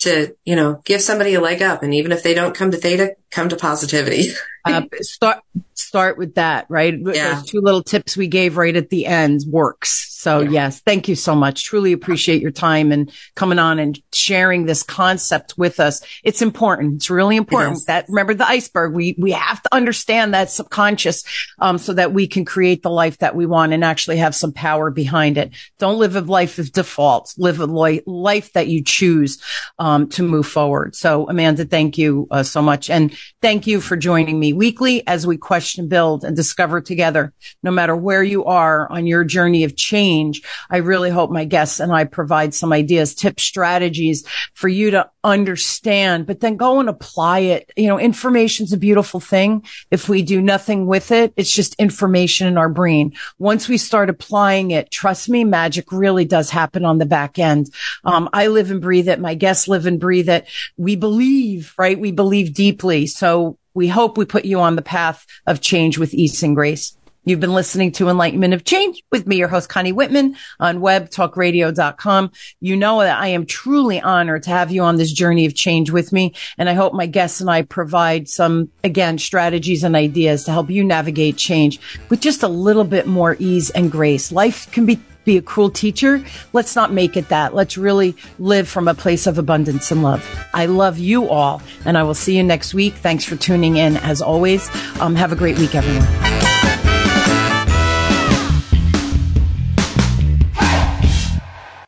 to, 0.00 0.34
you 0.44 0.56
know, 0.56 0.80
give 0.84 1.00
somebody 1.00 1.34
a 1.34 1.40
leg 1.40 1.62
up. 1.62 1.82
And 1.82 1.94
even 1.94 2.12
if 2.12 2.22
they 2.22 2.34
don't 2.34 2.54
come 2.54 2.70
to 2.70 2.76
Theta, 2.76 3.16
come 3.32 3.48
to 3.48 3.56
positivity. 3.56 4.28
uh, 4.64 4.82
start 5.00 5.40
start 5.74 6.16
with 6.16 6.36
that, 6.36 6.66
right? 6.68 6.94
Yeah. 6.96 7.34
Those 7.34 7.46
two 7.46 7.60
little 7.60 7.82
tips 7.82 8.16
we 8.16 8.28
gave 8.28 8.56
right 8.56 8.76
at 8.76 8.90
the 8.90 9.06
end 9.06 9.40
works. 9.48 10.08
So 10.22 10.40
yeah. 10.40 10.50
yes, 10.50 10.80
thank 10.80 11.08
you 11.08 11.16
so 11.16 11.34
much. 11.34 11.64
Truly 11.64 11.92
appreciate 11.92 12.40
your 12.40 12.52
time 12.52 12.92
and 12.92 13.10
coming 13.34 13.58
on 13.58 13.80
and 13.80 14.00
sharing 14.12 14.66
this 14.66 14.84
concept 14.84 15.58
with 15.58 15.80
us. 15.80 16.00
It's 16.22 16.40
important. 16.40 16.94
It's 16.94 17.10
really 17.10 17.36
important 17.36 17.78
it 17.78 17.86
that 17.86 18.06
remember 18.08 18.34
the 18.34 18.46
iceberg. 18.46 18.94
We 18.94 19.16
we 19.18 19.32
have 19.32 19.60
to 19.64 19.74
understand 19.74 20.32
that 20.32 20.50
subconscious 20.50 21.24
um, 21.58 21.76
so 21.76 21.92
that 21.94 22.12
we 22.12 22.28
can 22.28 22.44
create 22.44 22.84
the 22.84 22.90
life 22.90 23.18
that 23.18 23.34
we 23.34 23.46
want 23.46 23.72
and 23.72 23.82
actually 23.82 24.18
have 24.18 24.34
some 24.36 24.52
power 24.52 24.90
behind 24.90 25.38
it. 25.38 25.50
Don't 25.80 25.98
live 25.98 26.14
a 26.14 26.20
life 26.20 26.60
of 26.60 26.70
defaults. 26.70 27.36
Live 27.36 27.58
a 27.58 27.66
li- 27.66 28.02
life 28.06 28.52
that 28.52 28.68
you 28.68 28.84
choose 28.84 29.42
um, 29.80 30.08
to 30.10 30.22
move 30.22 30.46
forward. 30.46 30.94
So 30.94 31.28
Amanda, 31.28 31.64
thank 31.64 31.98
you 31.98 32.28
uh, 32.30 32.44
so 32.44 32.62
much, 32.62 32.88
and 32.90 33.12
thank 33.40 33.66
you 33.66 33.80
for 33.80 33.96
joining 33.96 34.38
me 34.38 34.52
weekly 34.52 35.06
as 35.06 35.26
we 35.26 35.36
question, 35.36 35.88
build, 35.88 36.24
and 36.24 36.36
discover 36.36 36.80
together. 36.80 37.32
No 37.62 37.70
matter 37.70 37.96
where 37.96 38.22
you 38.22 38.44
are 38.44 38.90
on 38.90 39.06
your 39.06 39.24
journey 39.24 39.64
of 39.64 39.76
change, 39.76 40.42
I 40.70 40.78
really 40.78 41.10
hope 41.10 41.30
my 41.30 41.44
guests 41.44 41.80
and 41.80 41.92
I 41.92 42.04
provide 42.04 42.54
some 42.54 42.72
ideas, 42.72 43.14
tips, 43.14 43.42
strategies 43.42 44.26
for 44.54 44.68
you 44.68 44.90
to 44.92 45.10
understand, 45.24 46.26
but 46.26 46.40
then 46.40 46.56
go 46.56 46.80
and 46.80 46.88
apply 46.88 47.40
it. 47.40 47.70
You 47.76 47.88
know, 47.88 47.98
information's 47.98 48.72
a 48.72 48.76
beautiful 48.76 49.20
thing. 49.20 49.64
If 49.90 50.08
we 50.08 50.22
do 50.22 50.40
nothing 50.40 50.86
with 50.86 51.12
it, 51.12 51.32
it's 51.36 51.52
just 51.52 51.74
information 51.74 52.46
in 52.46 52.58
our 52.58 52.68
brain. 52.68 53.12
Once 53.38 53.68
we 53.68 53.78
start 53.78 54.10
applying 54.10 54.72
it, 54.72 54.90
trust 54.90 55.28
me, 55.28 55.44
magic 55.44 55.92
really 55.92 56.24
does 56.24 56.50
happen 56.50 56.84
on 56.84 56.98
the 56.98 57.06
back 57.06 57.38
end. 57.38 57.72
Um, 58.04 58.28
I 58.32 58.48
live 58.48 58.70
and 58.70 58.80
breathe 58.80 59.08
it. 59.08 59.20
My 59.20 59.34
guests 59.34 59.68
live 59.68 59.86
and 59.86 60.00
breathe 60.00 60.28
it. 60.28 60.48
We 60.76 60.96
believe, 60.96 61.74
right? 61.78 61.98
We 61.98 62.12
believe 62.12 62.54
deeply. 62.54 63.06
So 63.14 63.58
we 63.74 63.88
hope 63.88 64.18
we 64.18 64.24
put 64.24 64.44
you 64.44 64.60
on 64.60 64.76
the 64.76 64.82
path 64.82 65.26
of 65.46 65.60
change 65.60 65.98
with 65.98 66.14
ease 66.14 66.42
and 66.42 66.54
grace. 66.54 66.96
You've 67.24 67.38
been 67.38 67.54
listening 67.54 67.92
to 67.92 68.08
Enlightenment 68.08 68.52
of 68.52 68.64
Change 68.64 69.00
with 69.12 69.28
me, 69.28 69.36
your 69.36 69.46
host, 69.46 69.68
Connie 69.68 69.92
Whitman 69.92 70.34
on 70.58 70.78
webtalkradio.com. 70.78 72.32
You 72.60 72.76
know 72.76 72.98
that 72.98 73.20
I 73.20 73.28
am 73.28 73.46
truly 73.46 74.00
honored 74.00 74.42
to 74.44 74.50
have 74.50 74.72
you 74.72 74.82
on 74.82 74.96
this 74.96 75.12
journey 75.12 75.46
of 75.46 75.54
change 75.54 75.92
with 75.92 76.12
me. 76.12 76.34
And 76.58 76.68
I 76.68 76.72
hope 76.72 76.94
my 76.94 77.06
guests 77.06 77.40
and 77.40 77.48
I 77.48 77.62
provide 77.62 78.28
some, 78.28 78.70
again, 78.82 79.18
strategies 79.18 79.84
and 79.84 79.94
ideas 79.94 80.42
to 80.44 80.50
help 80.50 80.68
you 80.68 80.82
navigate 80.82 81.36
change 81.36 81.78
with 82.08 82.20
just 82.20 82.42
a 82.42 82.48
little 82.48 82.84
bit 82.84 83.06
more 83.06 83.36
ease 83.38 83.70
and 83.70 83.92
grace. 83.92 84.32
Life 84.32 84.68
can 84.72 84.84
be 84.84 85.00
be 85.24 85.36
a 85.36 85.42
cruel 85.42 85.70
teacher. 85.70 86.24
Let's 86.52 86.76
not 86.76 86.92
make 86.92 87.16
it 87.16 87.28
that. 87.28 87.54
Let's 87.54 87.76
really 87.76 88.16
live 88.38 88.68
from 88.68 88.88
a 88.88 88.94
place 88.94 89.26
of 89.26 89.38
abundance 89.38 89.90
and 89.90 90.02
love. 90.02 90.24
I 90.54 90.66
love 90.66 90.98
you 90.98 91.28
all, 91.28 91.62
and 91.84 91.96
I 91.96 92.02
will 92.02 92.14
see 92.14 92.36
you 92.36 92.42
next 92.42 92.74
week. 92.74 92.94
Thanks 92.94 93.24
for 93.24 93.36
tuning 93.36 93.76
in 93.76 93.96
as 93.98 94.20
always. 94.20 94.68
Um, 95.00 95.14
have 95.14 95.32
a 95.32 95.36
great 95.36 95.58
week, 95.58 95.74
everyone. 95.74 96.51